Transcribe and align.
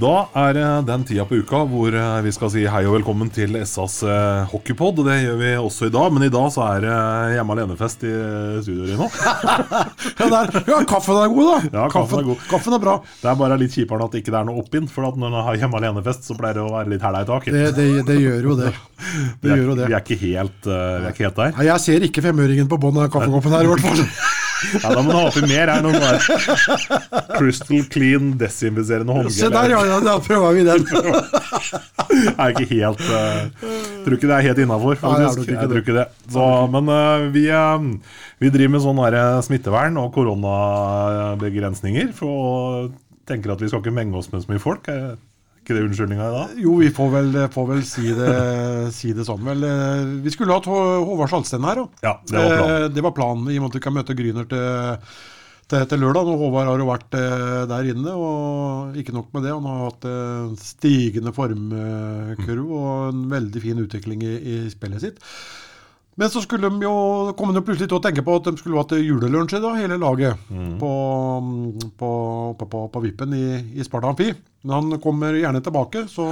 Da 0.00 0.12
er 0.38 0.54
det 0.56 0.66
den 0.88 1.02
tida 1.04 1.26
på 1.28 1.36
uka 1.42 1.58
hvor 1.68 1.92
eh, 1.92 2.20
vi 2.24 2.30
skal 2.32 2.48
si 2.52 2.62
hei 2.72 2.80
og 2.88 2.94
velkommen 2.94 3.28
til 3.34 3.58
SAS 3.68 3.98
eh, 4.06 4.46
hockeypod. 4.48 5.02
Det 5.04 5.16
gjør 5.26 5.36
vi 5.40 5.50
også 5.60 5.90
i 5.90 5.92
dag, 5.92 6.06
men 6.14 6.24
i 6.24 6.30
dag 6.32 6.46
så 6.54 6.62
er 6.70 6.86
det 6.86 6.94
hjemme 7.34 7.56
alene-fest 7.56 8.06
i 8.08 8.12
studioet 8.64 8.64
studio, 8.64 8.96
nå 9.02 9.10
Ja, 10.20 10.30
der. 10.32 10.54
ja, 10.70 10.78
kaffen 10.88 11.18
er 11.20 11.28
god, 11.34 11.50
da. 11.50 11.58
Ja, 11.82 11.84
kaffen 11.92 12.22
er 12.22 12.28
god. 12.30 12.46
Kaffen 12.48 12.78
er 12.78 12.82
bra. 12.86 12.96
Det 13.20 13.28
er 13.34 13.38
bare 13.42 13.60
litt 13.60 13.76
kjipere 13.76 14.08
at 14.08 14.16
det 14.16 14.22
ikke 14.24 14.36
er 14.40 14.48
noe 14.48 14.62
oppinn, 14.64 14.88
for 14.88 15.04
når 15.10 15.20
man 15.26 15.36
har 15.50 15.60
hjemme 15.60 15.82
alene-fest, 15.82 16.24
så 16.30 16.38
pleier 16.38 16.56
det 16.62 16.64
å 16.64 16.72
være 16.72 16.94
litt 16.94 17.04
hæla 17.04 17.24
i 17.26 17.30
taket. 17.34 17.58
Det, 17.60 17.68
det, 17.76 17.88
det 18.08 18.20
gjør 18.22 18.48
jo 18.52 18.56
det. 18.62 18.72
Det 18.72 19.16
Vi 19.44 19.52
er, 19.52 19.56
gjør 19.58 19.66
jo 19.74 19.78
det. 19.82 19.90
vi 19.90 19.98
er 19.98 20.04
ikke 20.06 20.20
helt, 20.24 20.60
eh, 20.64 20.94
vi 21.02 21.10
er 21.10 21.16
ikke 21.16 21.28
helt 21.28 21.42
der. 21.44 21.56
Nei, 21.60 21.68
jeg 21.74 21.84
ser 21.90 22.08
ikke 22.08 22.24
femøringen 22.30 22.72
på 22.72 22.80
bånn 22.80 23.04
av 23.04 23.12
kaffekoppen 23.12 23.58
her, 23.58 23.68
i 23.68 23.74
hvert 23.74 23.84
fall. 23.90 24.06
Ja, 24.82 24.92
da 24.92 25.02
må 25.02 25.12
du 25.12 25.16
ha 25.16 25.24
oppi 25.28 25.42
mer 25.48 25.70
her. 25.72 25.82
Noen 25.84 26.00
Crystal 27.36 27.84
clean, 27.92 28.32
desinfiserende 28.40 29.14
håndgel. 29.16 29.34
Se 29.36 29.50
der, 29.52 29.74
ja, 29.74 29.80
ja, 29.88 29.98
da 30.04 30.16
prøver 30.24 30.56
vi 30.58 30.64
den. 30.68 30.86
er 32.40 32.54
ikke 32.54 32.66
helt 32.70 33.02
uh, 33.06 33.68
Tror 34.04 34.16
ikke 34.16 34.30
det 34.30 34.36
er 34.36 34.46
helt 34.48 34.62
innafor, 34.64 34.98
faktisk. 35.00 35.48
Jeg 35.50 35.68
tror 35.70 35.82
ikke 35.84 35.98
det. 36.00 36.06
Så, 36.32 36.46
men 36.74 36.90
uh, 36.92 37.28
vi, 37.34 37.46
uh, 37.52 37.78
vi 38.42 38.52
driver 38.52 38.74
med 38.76 38.84
sånn 38.84 39.02
smittevern 39.46 40.00
og 40.00 40.12
koronabegrensninger. 40.16 42.12
For 42.16 42.28
å 42.30 42.90
tenker 43.30 43.54
at 43.54 43.60
vi 43.62 43.68
skal 43.70 43.82
ikke 43.84 43.94
menge 43.94 44.18
oss 44.18 44.30
med 44.32 44.42
så 44.42 44.50
mye 44.50 44.62
folk. 44.62 44.88
Ikke 45.70 45.76
det 45.78 45.86
unnskyldninga 45.86 46.24
i 46.26 46.34
dag? 46.34 46.54
Jo, 46.58 46.72
vi 46.80 46.88
får 46.90 47.10
vel, 47.12 47.36
får 47.54 47.66
vel 47.68 47.82
si, 47.86 48.08
det, 48.18 48.30
si 48.96 49.12
det 49.14 49.22
sånn, 49.28 49.44
vel. 49.46 49.62
Eh, 49.62 50.00
Vi 50.24 50.32
skulle 50.34 50.56
hatt 50.56 50.66
Håvard 50.66 51.30
Salsten 51.30 51.62
her. 51.62 51.84
Ja, 52.02 52.16
det 52.26 52.34
var 52.42 52.56
planen. 52.56 52.72
Eh, 52.82 52.88
Det 52.96 53.04
var 53.06 53.14
planen, 53.14 53.46
i 53.54 53.58
og 53.60 53.62
med 53.62 53.70
at 53.70 53.76
vi 53.78 53.82
kan 53.84 53.94
møte 53.94 54.16
Gryner 54.18 54.48
til, 54.50 55.06
til, 55.70 55.86
til 55.92 56.02
lørdag. 56.02 56.26
Og 56.26 56.42
Håvard 56.42 56.72
har 56.72 56.82
jo 56.82 56.88
vært 56.90 57.14
eh, 57.20 57.62
der 57.70 57.90
inne, 57.94 58.16
og 58.18 58.98
ikke 58.98 59.14
nok 59.14 59.30
med 59.36 59.46
det. 59.46 59.54
Han 59.54 59.70
har 59.70 59.84
hatt 59.86 60.08
en 60.10 60.58
stigende 60.58 61.30
formkurv 61.38 62.66
og 62.82 62.92
en 63.14 63.24
veldig 63.30 63.62
fin 63.62 63.78
utvikling 63.86 64.26
i, 64.26 64.34
i 64.42 64.56
spillet 64.74 65.06
sitt. 65.06 65.22
Men 66.20 66.28
så 66.28 66.42
skulle 66.44 66.68
de 66.68 66.84
jo, 66.84 66.92
kom 67.38 67.54
de 67.56 67.62
plutselig 67.64 67.88
til 67.88 67.96
å 67.96 68.02
tenke 68.04 68.20
på 68.26 68.34
at 68.36 68.44
de 68.50 68.52
skulle 68.60 68.76
ha 68.76 68.84
til 68.90 69.00
julelunsj 69.06 69.56
i 69.56 69.62
dag, 69.64 69.78
hele 69.80 69.96
laget, 70.02 70.36
på, 70.80 70.90
på, 71.96 72.10
oppe 72.52 72.68
på, 72.68 72.84
på 72.92 73.02
Vippen 73.06 73.32
i, 73.36 73.44
i 73.80 73.86
Sparta 73.86 74.12
Amfi. 74.12 74.30
Men 74.68 74.74
han 74.76 75.00
kommer 75.00 75.32
gjerne 75.40 75.62
tilbake, 75.64 76.02
så 76.12 76.26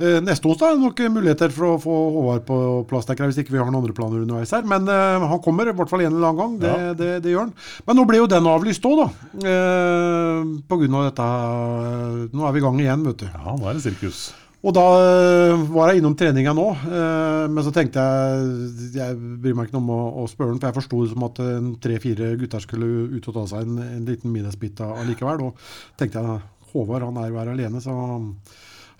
eh, 0.00 0.16
neste 0.24 0.48
onsdag 0.48 0.70
er 0.72 0.78
det 0.78 0.84
nok 0.86 1.02
muligheter 1.12 1.52
for 1.52 1.74
å 1.74 1.78
få 1.82 1.98
Håvard 2.16 2.46
på 2.48 2.58
plass, 2.88 3.04
tenker 3.04 3.26
jeg, 3.28 3.34
hvis 3.34 3.42
ikke 3.44 3.52
vi 3.58 3.60
har 3.60 3.68
noen 3.68 3.82
andre 3.82 3.92
planer 4.00 4.24
underveis 4.24 4.56
her. 4.56 4.64
Men 4.72 4.88
eh, 4.88 5.28
han 5.28 5.42
kommer 5.44 5.68
i 5.68 5.76
hvert 5.76 5.92
fall 5.92 6.06
en 6.06 6.14
eller 6.16 6.30
annen 6.32 6.40
gang, 6.40 6.58
det, 6.64 6.72
Ja. 6.72 6.94
det, 7.04 7.10
det 7.26 7.34
gjør 7.36 7.44
han. 7.50 7.54
Men 7.84 8.00
nå 8.00 8.08
ble 8.08 8.22
jo 8.22 8.30
den 8.32 8.48
avlyst 8.56 8.88
òg, 8.88 9.02
da. 9.04 9.08
Eh, 9.44 10.54
på 10.72 10.80
grunn 10.80 10.96
av 11.02 11.10
dette. 11.10 11.28
eh, 11.28 12.22
Nå 12.32 12.48
er 12.48 12.56
vi 12.56 12.64
i 12.64 12.68
gang 12.70 12.80
igjen, 12.80 13.04
vet 13.12 13.26
du. 13.26 13.28
Ja, 13.28 13.58
nå 13.60 13.68
er 13.68 13.76
det 13.76 13.84
sirkus. 13.84 14.30
Og 14.60 14.74
da 14.76 14.82
øh, 15.00 15.62
var 15.72 15.88
jeg 15.88 16.02
innom 16.02 16.14
treninga 16.20 16.52
nå, 16.52 16.66
øh, 16.92 17.46
men 17.48 17.64
så 17.64 17.70
tenkte 17.72 18.02
jeg 18.02 18.90
Jeg 18.98 19.16
bryr 19.40 19.54
meg 19.56 19.68
ikke 19.68 19.78
noe 19.78 19.86
om 19.86 19.92
å, 19.94 20.00
å 20.20 20.26
spørre 20.28 20.52
den, 20.52 20.60
for 20.60 20.68
jeg 20.68 20.76
forsto 20.76 21.00
det 21.00 21.12
som 21.14 21.24
at 21.30 21.40
øh, 21.44 21.70
tre-fire 21.80 22.34
gutter 22.40 22.64
skulle 22.66 22.90
ut 23.14 23.28
og 23.30 23.38
ta 23.38 23.46
seg 23.54 23.64
en, 23.64 23.78
en 23.86 24.08
liten 24.08 24.34
middagsbit 24.34 24.82
allikevel. 24.84 25.46
Og 25.48 25.70
tenkte 26.00 26.20
jeg 26.20 26.42
Håvard 26.74 27.08
han 27.08 27.22
er 27.22 27.30
jo 27.30 27.40
her 27.40 27.54
alene, 27.54 27.80
så 27.82 27.94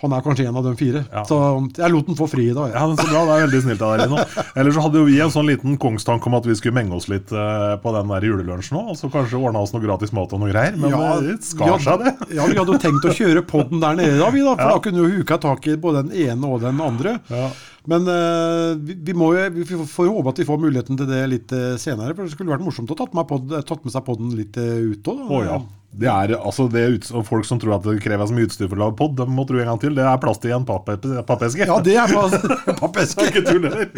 han 0.00 0.14
er 0.16 0.22
kanskje 0.24 0.46
en 0.48 0.56
av 0.56 0.64
de 0.64 0.72
fire. 0.78 1.02
Ja. 1.12 1.22
Så 1.28 1.36
jeg 1.76 1.92
lot 1.92 2.06
den 2.08 2.16
få 2.16 2.24
fri 2.30 2.46
i 2.48 2.54
dag. 2.56 2.72
Ja, 2.72 2.86
Så 2.96 3.04
bra, 3.04 3.24
det 3.28 3.34
er 3.34 3.42
veldig 3.44 3.60
snilt 3.66 3.82
av 3.84 3.92
deg, 3.92 4.08
Lino. 4.08 4.44
Ellers 4.56 4.76
så 4.78 4.84
hadde 4.86 5.02
jo 5.02 5.08
vi 5.08 5.18
en 5.20 5.32
sånn 5.34 5.50
liten 5.50 5.76
kongstanke 5.80 6.30
om 6.30 6.36
at 6.38 6.46
vi 6.48 6.56
skulle 6.56 6.76
menge 6.78 6.96
oss 6.96 7.10
litt 7.12 7.32
eh, 7.36 7.74
på 7.82 7.92
den 7.96 8.12
der 8.14 8.26
julelunsjen 8.30 8.78
òg. 8.80 8.92
Altså 8.94 9.10
kanskje 9.12 9.40
ordna 9.40 9.60
oss 9.60 9.74
noe 9.74 9.84
gratis 9.84 10.14
mat 10.16 10.32
og 10.32 10.40
noe 10.40 10.52
greier. 10.52 10.78
Men 10.80 10.94
ja, 10.96 11.10
det 11.26 11.36
skar 11.44 11.74
vi 11.74 11.84
seg, 11.84 12.06
det. 12.06 12.14
Ja, 12.38 12.46
vi 12.48 12.56
hadde 12.56 12.76
jo 12.76 12.80
tenkt 12.80 13.10
å 13.10 13.16
kjøre 13.16 13.44
podden 13.50 13.82
der 13.82 13.98
nede, 13.98 14.16
da, 14.22 14.30
vi 14.32 14.44
da, 14.46 14.54
for 14.56 14.72
da 14.72 14.84
kunne 14.86 15.04
jo 15.04 15.10
huka 15.18 15.40
tak 15.42 15.68
i 15.68 15.76
både 15.80 16.06
den 16.06 16.30
ene 16.30 16.54
og 16.54 16.64
den 16.64 16.80
andre. 16.84 17.18
Ja. 17.28 17.50
Men 17.90 18.08
uh, 18.08 18.76
vi, 18.76 18.96
vi, 19.04 19.16
må 19.16 19.32
jo, 19.36 19.44
vi 19.56 19.64
får 19.68 20.08
håpe 20.12 20.32
at 20.32 20.40
vi 20.40 20.48
får 20.48 20.60
muligheten 20.60 21.00
til 21.00 21.08
det 21.08 21.20
litt 21.32 21.52
eh, 21.56 21.76
senere. 21.80 22.12
For 22.16 22.24
det 22.24 22.34
skulle 22.34 22.52
vært 22.52 22.64
morsomt 22.64 22.92
å 22.92 22.96
tatt 22.96 23.12
med, 23.16 23.28
pod, 23.28 23.52
tatt 23.68 23.84
med 23.84 23.92
seg 23.92 24.04
podden 24.06 24.32
litt 24.36 24.56
ut 24.56 25.12
òg. 25.12 25.22
Å 25.28 25.44
ja. 25.44 25.60
Det 25.90 26.06
er, 26.06 26.36
altså 26.38 26.68
det 26.70 26.80
er 26.86 26.92
og 27.18 27.24
Folk 27.26 27.44
som 27.48 27.58
tror 27.58 27.74
at 27.74 27.82
det 27.82 27.96
krever 28.04 28.28
så 28.30 28.34
mye 28.36 28.46
utstyr 28.46 28.68
for 28.70 28.78
å 28.78 28.84
lage 28.84 28.94
pod, 29.00 29.16
de 29.18 29.24
må 29.26 29.42
tro 29.48 29.58
en 29.58 29.66
gang 29.72 29.80
til. 29.82 29.96
Det 29.96 30.04
er 30.06 30.20
plass 30.22 30.38
til 30.38 30.52
en 30.54 30.62
pappeske. 30.68 31.66
Ja, 31.66 31.80
det 31.82 31.96
er 31.98 32.06
plass 32.14 32.36
pappeske. 32.78 33.26
ikke 33.26 33.42
tull 33.48 33.66
heller. 33.66 33.90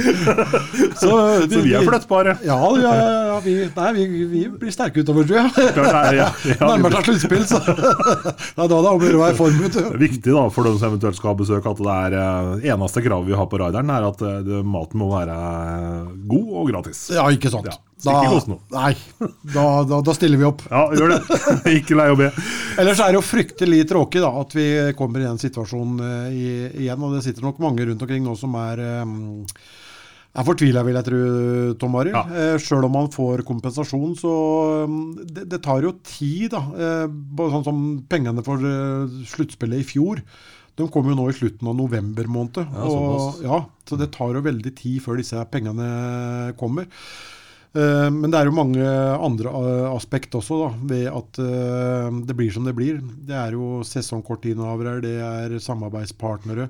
Så, 0.96 1.10
Så 1.52 1.60
vi 1.66 1.74
er 1.76 1.84
flyttbare. 1.84 2.38
Ja, 2.48 2.56
ja, 2.80 2.94
ja, 3.28 3.36
vi, 3.44 3.58
nei, 3.76 3.90
vi, 3.98 4.06
vi 4.32 4.42
blir 4.62 4.72
sterke 4.72 5.04
utover, 5.04 5.28
tror 5.28 5.42
jeg. 5.42 5.52
Klart 5.76 5.98
er- 6.00 6.18
ja, 6.22 6.30
ja, 6.48 6.58
Nærmer 6.72 6.96
seg 6.96 7.10
sluttspill, 7.10 7.44
så 7.52 7.60
det 7.60 7.76
er 7.76 8.56
da 8.56 8.66
det 8.72 8.94
å 8.96 8.96
være 9.04 9.30
i 9.34 9.38
form. 9.38 9.60
Det 9.68 9.84
er 9.84 10.00
viktig 10.06 10.32
da, 10.32 10.46
for 10.54 10.66
de 10.68 10.74
som 10.80 10.88
eventuelt 10.94 11.20
skal 11.20 11.34
ha 11.34 11.38
besøk, 11.44 11.68
at 11.74 11.84
det 11.84 11.94
er 12.08 12.18
eh, 12.22 12.68
eneste 12.72 13.04
kravet 13.04 13.28
vi 13.28 13.36
har 13.36 13.48
på 13.52 13.60
rideren, 13.60 13.92
er 13.92 14.08
at 14.08 14.24
eh, 14.26 14.40
det, 14.48 14.64
maten 14.64 15.00
må 15.04 15.12
være 15.12 15.36
eh, 15.36 16.12
god 16.32 16.52
og 16.62 16.72
gratis. 16.72 17.04
Ja, 17.14 17.28
ikke 17.36 17.52
sant. 17.52 17.68
Ja, 17.68 17.76
ikke 18.10 18.50
noe. 18.50 18.58
Nei, 18.74 18.92
da, 19.54 19.66
da, 19.86 20.00
da 20.02 20.14
stiller 20.16 20.40
vi 20.40 20.48
opp. 20.48 20.64
Ja, 20.66 20.88
gjør 20.98 21.14
det. 21.14 21.20
ikke 21.78 21.98
lei 22.00 22.08
å 22.10 22.18
be. 22.18 22.32
Ellers 22.82 23.04
er 23.04 23.12
det 23.12 23.20
jo 23.20 23.26
fryktelig 23.26 23.84
tråkig 23.92 24.24
da, 24.24 24.32
at 24.42 24.56
vi 24.58 24.66
kommer 24.98 25.22
i 25.22 25.28
den 25.28 25.38
situasjonen 25.38 26.02
uh, 26.02 26.34
i, 26.34 26.48
igjen. 26.82 27.06
Og 27.06 27.14
det 27.14 27.22
sitter 27.28 27.46
nok 27.46 27.62
mange 27.62 27.86
rundt 27.86 28.02
omkring 28.02 28.26
nå 28.26 28.34
som 28.40 28.58
er 28.58 28.82
um, 29.06 29.22
er 30.32 30.46
fortvila, 30.46 30.82
vil 30.86 30.96
jeg 30.96 31.06
tro, 31.08 31.20
Tom 31.80 31.98
Arild. 32.00 32.16
Ja. 32.16 32.22
Eh, 32.54 32.54
Sjøl 32.62 32.86
om 32.88 32.94
man 32.96 33.10
får 33.12 33.44
kompensasjon, 33.48 34.14
så 34.16 34.32
um, 34.88 35.02
det, 35.20 35.44
det 35.52 35.60
tar 35.64 35.84
jo 35.84 35.92
tid. 36.06 36.48
da. 36.54 36.62
Eh, 36.72 37.44
sånn 37.52 37.66
som 37.66 37.84
pengene 38.08 38.44
for 38.46 38.64
eh, 38.64 39.20
sluttspillet 39.34 39.82
i 39.82 39.86
fjor. 39.86 40.22
De 40.80 40.86
kom 40.88 41.10
jo 41.10 41.18
nå 41.18 41.26
i 41.28 41.36
slutten 41.36 41.68
av 41.68 41.76
november 41.76 42.30
måned. 42.32 42.62
Ja, 42.64 42.88
og, 42.88 43.42
ja, 43.44 43.60
så 43.88 43.98
det 44.00 44.08
tar 44.14 44.32
jo 44.32 44.44
veldig 44.46 44.72
tid 44.78 45.02
før 45.04 45.20
disse 45.20 45.42
pengene 45.52 46.54
kommer. 46.60 46.88
Eh, 47.72 48.08
Men 48.12 48.28
det 48.32 48.38
er 48.38 48.48
jo 48.48 48.56
mange 48.56 48.84
andre 48.84 49.52
eh, 49.52 49.86
aspekt 49.94 50.34
også, 50.36 50.58
da, 50.60 50.72
ved 50.90 51.06
at 51.08 51.40
eh, 51.40 52.18
det 52.28 52.36
blir 52.36 52.52
som 52.52 52.68
det 52.68 52.76
blir. 52.76 53.00
Det 53.00 53.38
er 53.38 53.56
jo 53.56 53.80
sesongkortinnehavere, 53.86 55.00
det 55.04 55.16
er 55.24 55.56
samarbeidspartnere. 55.62 56.68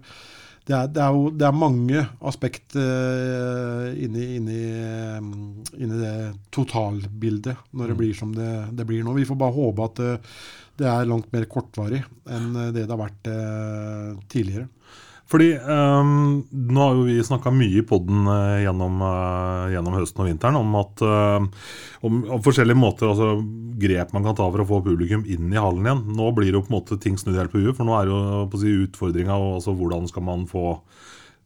Det 0.62 0.76
er, 0.78 0.90
det 0.94 1.02
er 1.02 1.10
jo 1.16 1.30
det 1.34 1.46
er 1.48 1.56
mange 1.58 2.02
aspekt 2.30 2.76
inni, 2.78 4.26
inni, 4.36 4.58
inni 5.74 5.96
det 5.98 6.12
totalbildet 6.54 7.64
når 7.74 7.90
det 7.90 7.96
blir 7.98 8.12
som 8.14 8.30
det, 8.36 8.50
det 8.70 8.86
blir 8.86 9.02
nå. 9.02 9.16
Vi 9.16 9.26
får 9.26 9.40
bare 9.40 9.56
håpe 9.56 9.88
at 9.88 10.02
det 10.78 10.86
er 10.86 11.10
langt 11.10 11.34
mer 11.34 11.48
kortvarig 11.50 12.04
enn 12.30 12.54
det 12.54 12.84
det 12.84 12.86
har 12.94 13.02
vært 13.02 13.26
tidligere. 14.30 14.68
Fordi 15.32 15.48
um, 15.56 16.42
nå 16.52 16.82
har 16.82 16.98
jo 16.98 17.06
vi 17.06 17.16
snakka 17.24 17.52
mye 17.56 17.80
i 17.80 17.84
poden 17.88 18.26
gjennom, 18.60 18.98
uh, 19.00 19.70
gjennom 19.72 19.96
høsten 19.96 20.24
og 20.24 20.28
vinteren 20.28 20.58
om 20.60 20.76
at 20.76 21.04
uh, 21.06 21.46
om, 22.04 22.18
om 22.36 22.42
forskjellige 22.44 22.76
måter, 22.76 23.08
altså 23.08 23.38
grep 23.80 24.12
man 24.12 24.26
kan 24.26 24.36
ta 24.36 24.48
for 24.50 24.60
å 24.60 24.68
få 24.68 24.82
publikum 24.84 25.24
inn 25.24 25.48
i 25.52 25.60
hallen 25.60 25.88
igjen. 25.88 26.04
Nå 26.18 26.28
blir 26.36 26.50
det 26.50 26.58
jo 26.58 26.66
på 26.66 26.72
en 26.74 26.78
måte 26.78 27.00
ting 27.00 27.16
snudd 27.20 27.40
helt 27.40 27.54
på 27.54 27.62
huet, 27.62 27.76
for 27.78 27.88
nå 27.88 27.96
er 27.96 28.12
jo 28.12 28.20
på 28.52 28.60
å 28.60 28.62
si, 28.62 28.76
utfordringa 28.84 29.38
altså 29.56 29.74
hvordan 29.78 30.10
skal 30.10 30.26
man 30.28 30.44
få 30.50 30.76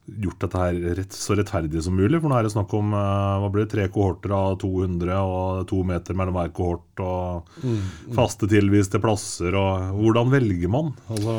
gjort 0.07 0.39
dette 0.39 0.61
her 0.61 0.77
rett, 0.97 1.13
så 1.13 1.35
rettferdig 1.35 1.81
som 1.83 1.97
mulig. 1.97 2.19
For 2.21 2.31
nå 2.31 2.37
er 2.37 2.47
det 2.47 2.53
snakk 2.53 2.71
om 2.77 2.93
eh, 2.95 3.33
hva 3.41 3.49
blir 3.51 3.65
det, 3.65 3.73
tre 3.73 3.87
kohorter 3.91 4.33
av 4.35 4.55
200 4.61 5.17
og 5.19 5.67
to 5.69 5.81
meter 5.87 6.17
mellom 6.17 6.37
hver 6.37 6.53
kohort. 6.55 7.03
Og 7.03 8.15
faste 8.15 8.49
tilviste 8.51 9.01
plasser. 9.03 9.57
og 9.57 9.99
Hvordan 9.99 10.31
velger 10.31 10.71
man? 10.71 10.93
Altså, 11.11 11.35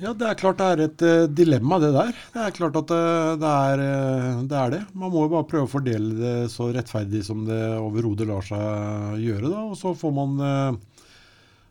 Ja, 0.00 0.14
det 0.16 0.30
er 0.30 0.38
klart 0.38 0.60
det 0.60 0.66
er 0.66 0.82
et 0.86 1.02
uh, 1.04 1.26
dilemma, 1.28 1.76
det 1.82 1.90
der. 1.92 2.12
Det 2.32 2.44
er 2.46 2.54
klart 2.56 2.76
at 2.80 2.92
uh, 2.94 3.36
det, 3.40 3.50
er, 3.50 3.82
uh, 3.84 4.44
det 4.48 4.56
er 4.56 4.72
det. 4.72 4.82
Man 4.96 5.12
må 5.12 5.26
jo 5.26 5.32
bare 5.34 5.48
prøve 5.50 5.68
å 5.68 5.72
fordele 5.72 6.14
det 6.16 6.36
så 6.52 6.70
rettferdig 6.72 7.20
som 7.26 7.44
det 7.48 7.60
overhodet 7.76 8.28
lar 8.30 8.46
seg 8.46 9.20
gjøre, 9.20 9.50
da. 9.50 9.66
Og 9.68 9.76
så 9.76 9.92
får 9.96 10.14
man 10.16 10.38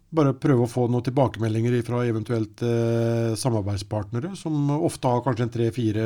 bare 0.09 0.33
prøve 0.41 0.65
å 0.65 0.69
få 0.69 0.87
noen 0.89 1.05
tilbakemeldinger 1.05 1.75
fra 1.85 1.99
eventuelt 2.09 2.63
samarbeidspartnere, 3.37 4.31
som 4.37 4.71
ofte 4.73 5.11
har 5.11 5.21
kanskje 5.21 5.45
en 5.45 5.51
tre, 5.53 5.67
fire, 5.73 6.05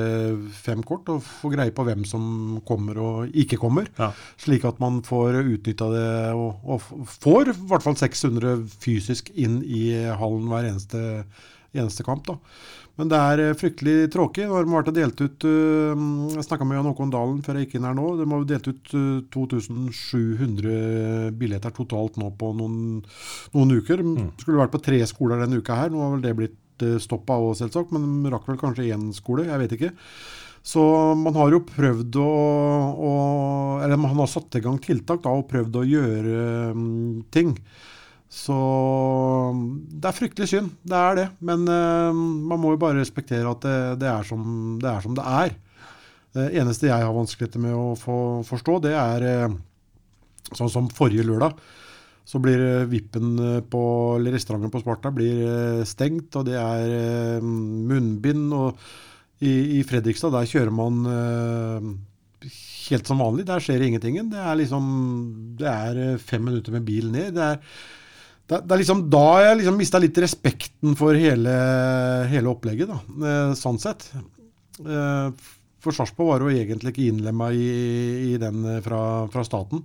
fem 0.59 0.81
kort, 0.83 1.07
og 1.07 1.23
få 1.23 1.53
greie 1.53 1.71
på 1.75 1.85
hvem 1.87 2.03
som 2.07 2.25
kommer 2.67 2.99
og 2.99 3.37
ikke 3.45 3.61
kommer. 3.61 3.87
Ja. 3.95 4.11
Slik 4.43 4.67
at 4.67 4.83
man 4.83 4.99
får 5.07 5.39
utnytta 5.45 5.87
det 5.95 6.11
og, 6.35 6.67
og 6.67 7.07
får 7.15 7.53
i 7.53 7.57
hvert 7.71 7.87
fall 7.87 7.95
600 7.99 8.67
fysisk 8.83 9.31
inn 9.39 9.61
i 9.63 9.85
hallen 10.19 10.51
hver 10.51 10.67
eneste 10.73 11.03
eneste 11.73 12.05
kamp. 12.05 12.25
da. 12.27 12.37
Men 12.99 13.09
det 13.09 13.17
er 13.17 13.41
eh, 13.41 13.55
fryktelig 13.57 14.11
tråkig. 14.13 14.45
Nå 14.45 14.57
har 14.57 14.67
de 14.67 14.73
vært 14.73 14.91
delt 14.93 15.21
ut 15.23 15.45
eh, 15.49 16.03
Jeg 16.35 16.45
snakka 16.45 16.67
med 16.67 16.77
Jan 16.77 16.89
Håkon 16.91 17.13
Dalen 17.13 17.39
før 17.45 17.57
jeg 17.57 17.67
gikk 17.67 17.79
inn 17.79 17.87
her 17.89 17.97
nå. 17.97 18.11
De 18.19 18.27
har 18.29 18.45
delt 18.51 18.69
ut 18.69 18.93
eh, 18.99 19.23
2700 19.33 21.33
billetter 21.39 21.73
totalt 21.73 22.19
nå 22.21 22.29
på 22.37 22.51
noen, 22.59 22.77
noen 23.55 23.75
uker. 23.79 24.05
De 24.05 24.27
skulle 24.43 24.61
vært 24.61 24.75
på 24.75 24.83
tre 24.85 25.01
skoler 25.09 25.41
denne 25.41 25.61
uka 25.61 25.79
her. 25.79 25.93
Nå 25.93 26.05
har 26.05 26.15
vel 26.15 26.23
det 26.27 26.37
blitt 26.37 26.87
stoppa 27.01 27.39
òg, 27.41 27.55
selvsagt. 27.57 27.93
Men 27.95 28.21
de 28.25 28.33
rakk 28.33 28.49
vel 28.51 28.61
kanskje 28.61 28.91
én 28.93 29.09
skole. 29.15 29.47
Jeg 29.49 29.63
vet 29.63 29.77
ikke. 29.79 29.93
Så 30.63 30.81
man 31.19 31.35
har 31.35 31.51
jo 31.51 31.65
prøvd 31.67 32.17
å, 32.23 32.29
å 32.95 33.09
Eller 33.83 33.99
man 33.99 34.15
har 34.15 34.29
satt 34.31 34.55
i 34.55 34.61
gang 34.63 34.77
tiltak 34.79 35.25
da, 35.25 35.33
og 35.33 35.49
prøvd 35.49 35.81
å 35.81 35.89
gjøre 35.89 36.45
um, 36.71 37.17
ting. 37.33 37.57
Så 38.33 38.55
det 39.93 40.09
er 40.09 40.17
fryktelig 40.17 40.49
synd, 40.49 40.71
det 40.89 40.97
er 40.97 41.19
det. 41.19 41.27
Men 41.45 41.67
uh, 41.69 42.09
man 42.13 42.61
må 42.61 42.73
jo 42.73 42.81
bare 42.81 42.97
respektere 42.97 43.45
at 43.45 43.61
det, 43.61 43.77
det, 44.01 44.09
er, 44.09 44.25
som, 44.25 44.41
det 44.81 44.89
er 44.89 45.05
som 45.05 45.13
det 45.17 45.27
er. 45.29 45.53
Det 46.33 46.47
eneste 46.57 46.89
jeg 46.89 47.05
har 47.05 47.13
vanskeligheter 47.13 47.61
med 47.61 47.77
å 47.77 47.93
få, 47.99 48.17
forstå, 48.47 48.79
det 48.87 48.95
er 48.97 49.27
uh, 49.45 49.55
sånn 50.57 50.73
som 50.73 50.89
forrige 50.93 51.27
lørdag. 51.29 51.61
Så 52.23 52.39
blir 52.39 52.61
eh, 52.63 52.85
vippen 52.87 53.33
eh, 53.35 53.57
på 53.67 53.79
eller 54.15 54.31
restauranten 54.31 54.71
på 54.71 54.79
Sparta 54.79 55.09
blir 55.11 55.81
stengt, 55.83 56.37
og 56.39 56.45
det 56.47 56.55
er 56.55 57.41
munnbind. 57.43 58.45
og 58.55 58.79
i, 59.43 59.51
i 59.75 59.81
Fredrikstad 59.83 60.31
der 60.31 60.47
kjører 60.47 60.71
man 60.71 61.01
helt 62.85 63.11
som 63.11 63.19
vanlig. 63.19 63.43
Der 63.49 63.59
skjer 63.59 63.83
ingenting. 63.83 64.21
Det 64.31 64.39
er 64.39 64.55
liksom 64.55 64.85
Det 65.59 65.67
er 65.67 66.15
fem 66.23 66.47
minutter 66.47 66.77
med 66.77 66.87
bil 66.87 67.11
ned. 67.11 67.35
Det 67.35 67.43
er, 67.43 67.59
det, 68.49 68.59
det 68.67 68.75
er 68.75 68.81
liksom 68.81 69.05
da 69.13 69.25
jeg 69.45 69.59
liksom 69.61 69.77
mista 69.79 70.01
litt 70.03 70.17
respekten 70.23 70.97
for 70.99 71.15
hele, 71.17 71.53
hele 72.31 72.51
opplegget, 72.51 72.89
da, 72.91 72.97
eh, 73.29 73.53
sånn 73.59 73.79
sett. 73.81 74.09
Eh, 74.83 75.29
For 75.83 75.91
Sarpsborg 75.95 76.29
var 76.29 76.43
jo 76.45 76.51
egentlig 76.51 76.93
ikke 76.93 77.07
innlemma 77.11 77.49
i, 77.55 77.65
i 78.33 78.37
den 78.41 78.61
eh, 78.75 78.81
fra, 78.85 79.01
fra 79.31 79.43
staten 79.47 79.83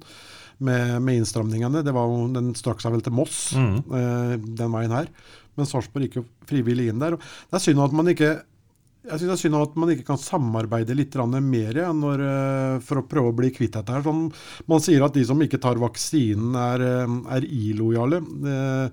med, 0.58 0.96
med 1.02 1.20
innstramningene. 1.20 1.82
Det 1.86 1.94
var 1.94 2.06
jo, 2.10 2.26
den 2.34 2.52
strakk 2.58 2.82
seg 2.82 2.94
vel 2.96 3.02
til 3.06 3.14
Moss, 3.18 3.40
eh, 3.54 4.34
den 4.38 4.74
veien 4.74 4.94
her. 4.94 5.10
Men 5.58 5.66
Sarpsborg 5.66 6.06
gikk 6.06 6.20
jo 6.20 6.26
frivillig 6.46 6.88
inn 6.92 7.02
der. 7.02 7.16
Det 7.18 7.58
er 7.58 7.64
synd 7.64 7.82
at 7.82 7.94
man 7.98 8.10
ikke 8.10 8.36
jeg 9.06 9.20
synes 9.20 9.28
det 9.30 9.34
er 9.36 9.40
synd 9.44 9.56
at 9.60 9.76
man 9.78 9.92
ikke 9.94 10.06
kan 10.10 10.18
samarbeide 10.20 10.96
litt 10.98 11.14
mer 11.14 11.76
ja, 11.76 11.92
når, 11.94 12.24
eh, 12.26 12.78
for 12.84 13.00
å 13.00 13.06
prøve 13.08 13.30
å 13.32 13.36
bli 13.36 13.50
kvitt 13.54 13.72
dette. 13.78 13.92
her. 13.92 14.02
Sånn, 14.02 14.32
man 14.66 14.80
sier 14.80 15.04
at 15.04 15.14
de 15.14 15.24
som 15.24 15.38
ikke 15.40 15.60
tar 15.60 15.76
vaksinen, 15.80 16.54
er, 16.54 16.80
eh, 16.82 17.36
er 17.36 17.42
illojale. 17.46 18.18
Eh, 18.44 18.90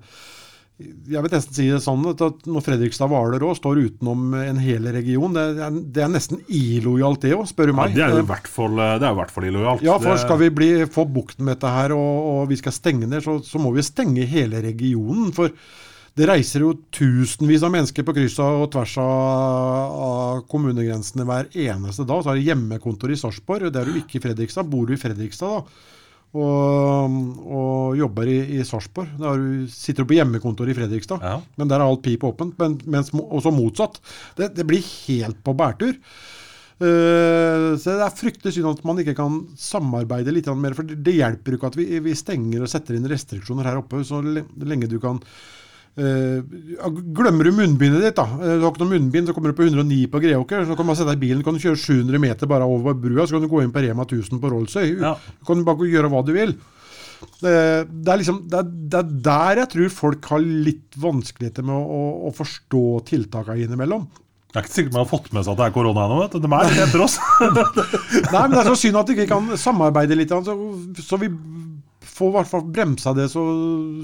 Jeg 0.78 1.22
vil 1.24 1.30
nesten 1.32 1.54
si 1.56 1.70
det 1.70 1.78
sånn 1.80 2.02
at 2.04 2.20
når 2.44 2.60
Fredrikstad 2.60 3.08
Hvaler 3.08 3.40
òg 3.40 3.54
står 3.56 3.78
utenom 3.80 4.34
en 4.36 4.58
hel 4.60 4.84
region, 4.92 5.32
det 5.32 5.44
er, 5.56 5.70
det 5.72 6.02
er 6.04 6.10
nesten 6.12 6.42
illojalt 6.52 7.22
det 7.22 7.32
òg, 7.32 7.46
spør 7.48 7.70
du 7.70 7.72
Ja, 7.72 7.76
meg. 7.78 7.94
det 7.94 8.02
er 8.04 8.10
jo 8.12 8.18
i 8.20 8.26
hvert 8.28 8.46
fall, 8.52 8.76
fall 9.32 9.44
illojalt. 9.48 9.80
ja, 9.82 9.96
for 9.98 10.18
skal 10.20 10.36
vi 10.36 10.50
bli, 10.50 10.68
få 10.84 11.06
bukt 11.08 11.38
med 11.40 11.56
dette 11.56 11.72
her, 11.72 11.92
og, 11.96 12.42
og 12.42 12.48
vi 12.52 12.56
skal 12.60 12.72
stenge 12.76 13.08
ned, 13.08 13.24
så, 13.24 13.38
så 13.40 13.56
må 13.58 13.72
vi 13.72 13.80
stenge 13.80 14.28
hele 14.28 14.60
regionen. 14.60 15.32
For 15.32 15.48
det 16.16 16.28
reiser 16.30 16.62
jo 16.64 16.70
tusenvis 16.96 17.64
av 17.66 17.74
mennesker 17.74 18.04
på 18.06 18.14
kryss 18.16 18.38
og 18.40 18.70
tvers 18.72 18.94
av, 19.02 19.96
av 20.06 20.38
kommunegrensene 20.48 21.26
hver 21.28 21.50
eneste 21.52 22.06
dag. 22.08 22.22
Så 22.24 22.32
er 22.32 22.38
det 22.38 22.46
hjemmekontor 22.46 23.12
i 23.12 23.18
Sarpsborg, 23.20 23.68
det 23.68 23.82
er 23.82 23.90
du 23.90 23.98
ikke 24.00 24.16
i 24.16 24.22
Fredrikstad. 24.24 24.70
Bor 24.72 24.88
du 24.88 24.94
i 24.96 25.00
Fredrikstad 25.00 25.58
da, 25.58 25.60
og, 26.36 27.18
og 27.58 27.98
jobber 28.00 28.30
i, 28.32 28.38
i 28.56 28.64
Sarpsborg, 28.64 29.12
da 29.20 29.34
du, 29.36 29.66
sitter 29.72 30.04
du 30.04 30.10
på 30.10 30.16
hjemmekontor 30.16 30.72
i 30.72 30.78
Fredrikstad. 30.78 31.20
Ja. 31.20 31.36
Men 31.60 31.68
der 31.70 31.82
er 31.82 31.90
alt 31.90 32.02
pip 32.06 32.24
åpent. 32.28 32.56
Men, 32.60 32.78
mens, 32.88 33.12
også 33.12 33.52
motsatt. 33.52 34.00
Det, 34.40 34.54
det 34.56 34.66
blir 34.68 34.88
helt 35.06 35.44
på 35.44 35.56
bærtur. 35.56 35.94
Uh, 36.76 37.72
så 37.80 37.94
det 37.96 38.04
er 38.04 38.16
fryktelig 38.18 38.52
synd 38.52 38.68
at 38.68 38.82
man 38.84 38.98
ikke 39.00 39.14
kan 39.16 39.38
samarbeide 39.60 40.32
litt 40.32 40.48
mer. 40.56 40.76
For 40.76 40.88
det, 40.88 40.98
det 41.04 41.18
hjelper 41.20 41.52
jo 41.52 41.60
ikke 41.60 41.70
at 41.72 41.78
vi, 41.80 41.86
vi 42.04 42.16
stenger 42.16 42.64
og 42.64 42.72
setter 42.72 42.96
inn 42.96 43.08
restriksjoner 43.12 43.68
her 43.68 43.80
oppe 43.80 44.00
så 44.04 44.20
lenge 44.24 44.88
du 44.88 44.98
kan 45.00 45.20
Glemmer 45.96 47.48
du 47.48 47.54
munnbindet 47.56 48.02
ditt, 48.04 48.18
da 48.18 48.26
eh, 48.36 48.58
Du 48.58 48.66
har 48.66 48.72
ikke 48.72 48.82
noe 48.84 48.92
munnbind, 48.92 49.28
så 49.28 49.32
kommer 49.36 49.52
du 49.52 49.56
på 49.56 49.64
109 49.64 50.10
på 50.12 50.20
Greåker. 50.20 50.66
Så 50.68 50.76
kan 50.76 50.88
man 50.88 50.98
sette 50.98 51.14
deg 51.14 51.22
i 51.22 51.24
bilen, 51.24 51.44
kan 51.46 51.56
du 51.56 51.62
kjøre 51.62 51.80
700 51.80 52.20
meter 52.22 52.50
bare 52.50 52.68
over 52.68 52.96
brua, 53.00 53.24
så 53.24 53.36
kan 53.36 53.46
du 53.46 53.50
gå 53.52 53.62
inn 53.64 53.72
på 53.72 53.84
Rema 53.84 54.04
1000 54.04 54.42
på 54.42 54.52
Rollsøy. 54.52 54.90
Ja. 55.00 55.14
Du 55.16 55.48
kan 55.48 55.64
bare 55.66 55.88
gjøre 55.88 56.12
hva 56.12 56.20
du 56.26 56.34
vil. 56.36 56.52
Det, 57.40 57.54
det, 57.88 58.10
er 58.12 58.20
liksom, 58.20 58.42
det, 58.44 58.60
er, 58.60 58.68
det 58.92 59.00
er 59.00 59.16
der 59.24 59.62
jeg 59.62 59.70
tror 59.72 59.96
folk 60.02 60.28
har 60.34 60.44
litt 60.44 61.00
vanskeligheter 61.00 61.64
med 61.64 61.72
å, 61.78 61.80
å, 61.80 62.28
å 62.28 62.32
forstå 62.36 62.84
tiltakene 63.08 63.64
innimellom. 63.64 64.04
Det 64.52 64.60
er 64.60 64.68
ikke 64.68 64.72
sikkert 64.72 64.94
man 64.94 65.02
har 65.02 65.10
fått 65.10 65.32
med 65.36 65.44
seg 65.44 65.52
at 65.52 65.58
det 65.60 65.64
er 65.66 65.74
korona 65.74 66.04
ennå. 66.06 66.20
De 66.32 66.48
er 66.48 66.78
etter 66.86 67.02
oss. 67.04 67.16
Nei, 68.32 68.44
men 68.44 68.54
det 68.54 68.60
er 68.62 68.70
så 68.70 68.76
synd 68.80 69.00
at 69.00 69.10
vi 69.10 69.16
ikke 69.18 69.32
kan 69.32 69.50
samarbeide 69.60 70.16
litt, 70.16 70.32
så, 70.32 70.54
så 71.04 71.18
vi 71.20 71.28
får 72.16 72.30
i 72.30 72.34
hvert 72.38 72.50
fall 72.50 72.64
bremsa 72.72 73.12
det 73.16 73.28
så, 73.32 73.44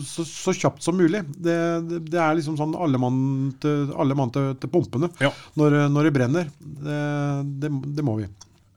så, 0.04 0.24
så 0.28 0.54
kjapt 0.56 0.84
som 0.84 0.98
mulig. 1.00 1.22
Det, 1.32 1.56
det, 1.88 2.00
det 2.12 2.20
er 2.20 2.36
liksom 2.38 2.58
sånn 2.60 2.76
alle 2.76 3.00
mann 3.00 3.18
til, 3.62 3.88
alle 3.96 4.16
mann 4.18 4.32
til, 4.34 4.52
til 4.60 4.72
pumpene 4.72 5.10
Ja. 5.22 5.32
når, 5.58 5.84
når 5.92 6.08
det 6.08 6.16
brenner. 6.18 6.50
Det, 6.60 7.70
det, 7.96 8.04
må 8.04 8.18
vi. 8.20 8.28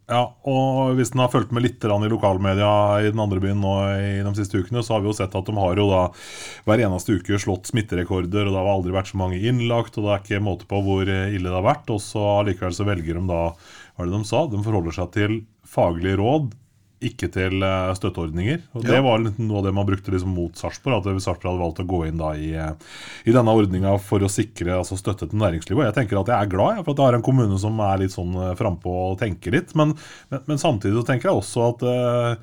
Ja, 0.05 0.21
og 0.45 0.95
Hvis 0.99 1.11
en 1.15 1.23
har 1.23 1.31
fulgt 1.33 1.53
med 1.55 1.65
litt 1.65 1.83
i 1.83 2.09
lokalmedia 2.11 2.71
i 3.01 3.09
den 3.09 3.21
andre 3.21 3.41
byen 3.41 3.61
nå 3.63 3.73
i 3.97 4.11
de 4.23 4.33
siste 4.37 4.61
ukene, 4.61 4.83
så 4.85 4.95
har 4.95 5.03
vi 5.03 5.09
jo 5.09 5.17
sett 5.17 5.35
at 5.35 5.47
de 5.49 5.55
har 5.57 5.81
jo 5.81 5.87
da 5.89 6.01
hver 6.67 6.83
eneste 6.85 7.17
uke 7.17 7.39
slått 7.41 7.71
smitterekorder, 7.71 8.45
og 8.45 8.53
det 8.53 8.59
har 8.61 8.69
aldri 8.75 8.93
vært 8.95 9.09
så 9.11 9.19
mange 9.19 9.41
innlagt, 9.41 9.97
og 9.97 10.05
det 10.05 10.13
er 10.13 10.21
ikke 10.23 10.45
måte 10.45 10.69
på 10.69 10.83
hvor 10.85 11.09
ille 11.09 11.49
det 11.49 11.57
har 11.57 11.65
vært. 11.65 11.89
Og 11.91 12.03
så 12.05 12.21
allikevel 12.37 12.77
så 12.77 12.87
velger 12.87 13.17
de 13.19 13.25
da 13.33 13.41
Hva 13.55 14.05
er 14.05 14.11
det 14.11 14.19
de 14.19 14.29
sa? 14.29 14.45
De 14.51 14.61
forholder 14.63 14.95
seg 14.95 15.11
til 15.17 15.41
faglige 15.65 16.21
råd, 16.21 16.53
ikke 17.03 17.27
til 17.33 17.63
eh, 17.63 17.91
støtteordninger. 17.97 18.61
Og 18.75 18.83
Det 18.87 18.93
Ja. 18.95 19.01
var 19.01 19.19
noe 19.19 19.57
av 19.59 19.63
det 19.65 19.73
man 19.73 19.85
brukte 19.85 20.11
liksom 20.13 20.33
mot 20.33 20.53
Sarpsborg. 20.55 21.01
At 21.05 21.21
Sarpsborg 21.21 21.51
hadde 21.53 21.63
valgt 21.65 21.81
å 21.83 21.87
gå 21.87 22.07
inn 22.07 22.17
da 22.17 22.31
i, 22.33 22.53
eh, 22.55 22.71
i 23.25 23.31
denne 23.35 23.51
ordninga 23.51 23.99
for 23.99 24.19
å 24.19 24.29
sikre 24.31 24.77
altså, 24.79 24.97
støtte 24.97 25.29
til 25.29 25.39
næringslivet. 25.39 25.79
Og 25.83 25.87
jeg 25.93 25.97
tenker 25.99 26.19
at 26.21 26.27
jeg 26.31 26.41
er 26.47 26.51
glad 26.55 26.75
jeg, 26.77 26.85
for 26.85 26.91
at 26.91 26.97
jeg 26.97 27.05
har 27.11 27.15
en 27.19 27.27
kommune 27.29 27.59
som 27.59 27.79
er 27.79 27.97
litt 27.99 28.11
sånn 28.15 28.33
eh, 28.35 28.55
frampå 28.55 28.93
og 29.11 29.19
tenker 29.19 29.51
litt. 29.51 29.75
Men, 29.75 29.95
men, 30.31 30.41
men 30.47 30.57
samtidig 30.57 30.95
så 31.01 31.05
tenker 31.05 31.29
jeg 31.31 31.41
også 31.41 31.69
at 31.73 32.37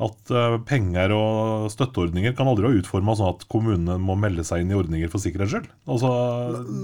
at 0.00 0.30
penger 0.64 1.12
og 1.12 1.66
støtteordninger 1.68 2.32
kan 2.34 2.48
aldri 2.48 2.64
være 2.64 2.78
utforma 2.80 3.12
sånn 3.18 3.34
at 3.34 3.42
kommunene 3.52 3.98
må 4.00 4.14
melde 4.16 4.40
seg 4.48 4.62
inn 4.62 4.70
i 4.72 4.78
ordninger 4.78 5.10
for 5.12 5.20
sikkerhets 5.20 5.52
skyld. 5.52 5.66
Altså, 5.92 6.08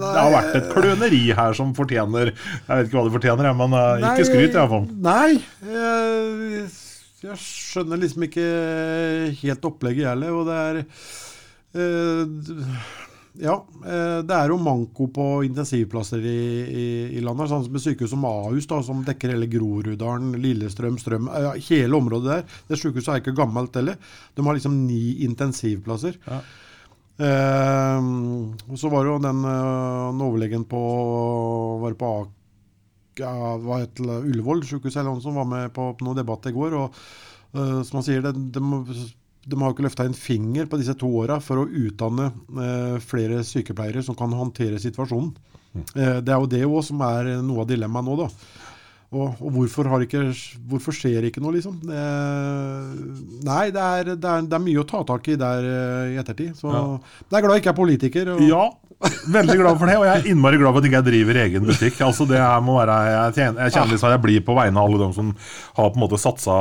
det 0.03 0.11
har 0.21 0.35
vært 0.35 0.59
et 0.59 0.69
kløneri 0.75 1.23
her 1.33 1.57
som 1.57 1.73
fortjener 1.73 2.35
Jeg 2.35 2.69
vet 2.69 2.91
ikke 2.91 2.99
hva 3.01 3.07
det 3.09 3.15
fortjener, 3.17 3.57
men 3.57 3.71
nei, 3.73 4.11
ikke 4.13 4.29
skryt 4.29 4.53
i 4.53 4.59
hvert 4.61 4.69
fall. 4.69 4.85
Nei. 5.01 5.41
Jeg, 5.65 6.69
jeg 7.27 7.41
skjønner 7.43 8.01
liksom 8.01 8.27
ikke 8.27 8.47
helt 9.43 9.69
opplegget, 9.69 10.05
jeg 10.05 10.13
heller. 10.13 10.37
Og 10.37 10.49
det 10.49 10.57
er 10.63 10.81
eh, 11.81 12.93
Ja, 13.37 13.57
eh, 13.85 14.19
det 14.25 14.37
er 14.37 14.53
jo 14.53 14.59
manko 14.63 15.09
på 15.13 15.27
intensivplasser 15.45 16.23
i, 16.25 16.37
i, 16.67 16.87
i 17.19 17.25
landet. 17.25 17.51
Sånn 17.51 17.67
som 17.67 17.81
sykehus 17.83 18.15
som 18.15 18.25
Ahus, 18.29 18.69
da, 18.71 18.81
som 18.85 19.03
dekker 19.07 19.35
hele 19.35 19.51
Groruddalen, 19.53 20.37
Lillestrøm, 20.41 20.97
Strøm 21.03 21.29
ja, 21.33 21.53
Hele 21.69 21.99
området 21.99 22.31
der. 22.31 22.47
Det 22.71 22.81
sykehuset 22.81 23.13
er 23.13 23.25
ikke 23.25 23.37
gammelt 23.37 23.77
heller. 23.77 23.99
De 24.35 24.47
har 24.47 24.57
liksom 24.57 24.79
ni 24.87 25.19
intensivplasser. 25.27 26.17
Ja. 26.29 26.41
Eh, 27.27 28.09
og 28.69 28.81
så 28.81 28.93
var 28.93 29.05
det 29.05 29.15
jo 29.15 29.21
den 29.25 29.45
den 29.47 30.19
overlegen 30.21 30.67
på 30.69 30.81
Var 31.81 31.95
på 31.97 32.11
Ak 32.23 32.35
hva 33.21 33.79
Ullevål 34.21 34.65
sykehus 34.69 34.97
eller 34.97 35.11
noen 35.13 35.23
som 35.25 35.39
var 35.39 35.49
med 35.49 35.73
på, 35.77 35.91
på 35.97 36.05
noen 36.07 36.19
debatt 36.19 36.47
i 36.51 36.55
går. 36.57 36.75
og 36.75 36.99
uh, 37.57 37.81
som 37.87 38.01
han 38.01 38.07
sier, 38.07 38.21
det, 38.25 38.35
de, 38.53 38.61
de 39.47 39.59
har 39.61 39.71
jo 39.71 39.77
ikke 39.77 39.87
løfta 39.87 40.05
en 40.09 40.17
finger 40.19 40.67
på 40.67 40.79
disse 40.81 40.95
to 40.99 41.09
åra 41.23 41.39
for 41.41 41.63
å 41.63 41.69
utdanne 41.71 42.33
eh, 42.59 42.97
flere 42.99 43.45
sykepleiere 43.47 44.03
som 44.03 44.17
kan 44.19 44.33
håndtere 44.35 44.81
situasjonen. 44.83 45.31
Eh, 45.95 46.17
det 46.19 46.33
er 46.35 46.41
jo 46.41 46.49
det 46.51 46.65
òg 46.67 46.81
som 46.83 47.01
er 47.07 47.37
noe 47.47 47.63
av 47.63 47.69
dilemmaet 47.71 48.09
nå, 48.09 48.17
da. 48.25 48.27
Og, 49.15 49.39
og 49.39 49.53
hvorfor, 49.55 49.87
har 49.87 50.03
ikke, 50.03 50.25
hvorfor 50.67 50.97
skjer 50.99 51.29
ikke 51.29 51.39
noe, 51.45 51.55
liksom? 51.55 51.77
Eh, 51.95 52.89
nei, 53.47 53.69
det 53.71 53.85
er, 53.85 54.11
det, 54.17 54.33
er, 54.33 54.49
det 54.51 54.59
er 54.59 54.65
mye 54.67 54.83
å 54.83 54.89
ta 54.91 55.05
tak 55.07 55.31
i 55.31 55.39
der 55.39 55.69
eh, 55.71 56.17
i 56.17 56.19
ettertid. 56.21 56.57
Så 56.59 56.73
Ja. 56.75 56.83
det 57.31 57.39
er 57.39 57.47
glad 57.47 57.55
jeg 57.55 57.63
ikke 57.63 57.75
er 57.77 57.79
politiker. 57.79 58.33
Og, 58.35 58.43
Ja, 58.51 58.65
veldig 59.05 59.57
glad 59.61 59.79
for 59.79 59.91
det. 59.91 59.97
Og 60.01 60.07
jeg 60.07 60.21
er 60.21 60.29
innmari 60.31 60.61
glad 60.61 60.73
for 60.73 60.81
at 60.81 60.87
jeg 60.87 60.93
ikke 60.95 61.09
driver 61.11 61.41
egen 61.43 61.67
butikk. 61.69 61.99
Altså 62.07 62.27
det 62.29 62.41
her 62.41 62.63
må 62.65 62.79
være, 62.79 62.97
Jeg 63.13 63.35
kjenner, 63.37 63.69
jeg 63.69 63.99
at 64.01 64.15
jeg 64.15 64.23
blir 64.25 64.47
på 64.47 64.57
vegne 64.57 64.81
av 64.81 64.89
alle 64.89 65.03
dem 65.05 65.13
som 65.17 65.35
har 65.77 65.91
på 65.91 65.99
en 66.01 66.05
måte 66.07 66.21
satsa 66.21 66.57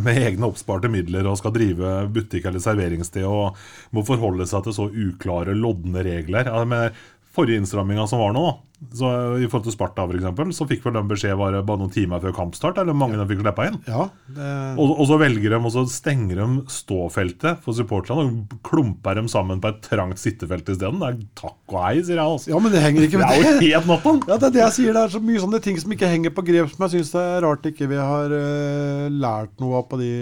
med 0.00 0.22
egne 0.22 0.48
oppsparte 0.48 0.90
midler 0.92 1.28
og 1.28 1.38
skal 1.40 1.54
drive 1.54 2.00
butikk 2.14 2.48
eller 2.48 2.64
serveringssted 2.64 3.28
og 3.28 3.58
må 3.92 4.04
forholde 4.06 4.48
seg 4.48 4.64
til 4.64 4.76
så 4.78 4.88
uklare, 4.88 5.56
lodne 5.56 6.04
regler. 6.06 6.48
Altså, 6.48 6.92
forrige 7.38 7.62
innstramminga 7.62 8.08
som 8.10 8.20
var 8.22 8.34
nå, 8.36 8.48
så 8.94 9.08
i 9.42 9.46
forhold 9.50 9.64
til 9.66 9.74
Sparta 9.74 10.04
for 10.06 10.14
eksempel, 10.14 10.52
så 10.54 10.64
fikk 10.70 10.84
vel 10.86 10.94
de 10.94 11.00
beskjed 11.10 11.34
bare, 11.40 11.64
bare 11.66 11.80
noen 11.80 11.90
timer 11.90 12.20
før 12.22 12.34
kampstart, 12.36 12.78
eller 12.78 12.94
mange 12.94 13.18
de 13.18 13.24
fikk 13.26 13.40
slippe 13.42 13.64
inn. 13.66 13.78
Ja, 13.90 14.04
det, 14.36 14.50
Og, 14.78 14.92
og 14.94 15.08
så 15.10 15.18
velger 15.18 15.50
de, 15.50 15.58
og 15.58 15.74
så 15.74 15.82
stenger 15.90 16.38
de 16.38 16.46
ståfeltet 16.70 17.64
for 17.64 17.74
supporterne 17.74 18.28
og 18.28 18.54
klumper 18.66 19.18
dem 19.18 19.26
sammen 19.30 19.58
på 19.62 19.72
et 19.72 19.82
trangt 19.82 20.22
sittefelt 20.22 20.70
isteden. 20.70 21.02
Det 21.02 21.10
er 21.10 21.18
takk 21.42 21.74
og 21.74 21.80
hei, 21.82 21.96
sier 22.06 22.20
jeg. 22.20 22.36
altså. 22.36 22.52
ja, 22.52 22.62
men 22.62 22.74
det 22.74 22.84
henger 22.84 23.08
ikke 23.08 23.20
med 23.20 23.26
Det 23.26 23.34
er 23.34 23.42
jo 23.42 23.66
helt 23.66 23.90
natten. 23.90 24.22
Ja, 24.30 24.38
det 24.38 24.48
er 24.50 24.56
det 24.56 24.62
jeg 24.62 24.76
sier. 24.78 24.94
Det 24.94 25.02
er 25.02 25.14
så 25.16 25.24
mye 25.26 25.42
sånne 25.42 25.62
ting 25.66 25.82
som 25.82 25.98
ikke 25.98 26.14
henger 26.14 26.36
på 26.38 26.46
grep, 26.46 26.70
som 26.72 26.86
jeg 26.86 26.96
syns 26.96 27.12
det 27.16 27.26
er 27.26 27.44
rart 27.48 27.68
ikke 27.72 27.90
vi 27.90 27.98
har 27.98 28.38
uh, 28.38 29.04
lært 29.10 29.58
noe 29.58 29.82
av 29.82 29.88
på 29.90 29.98
de, 29.98 30.14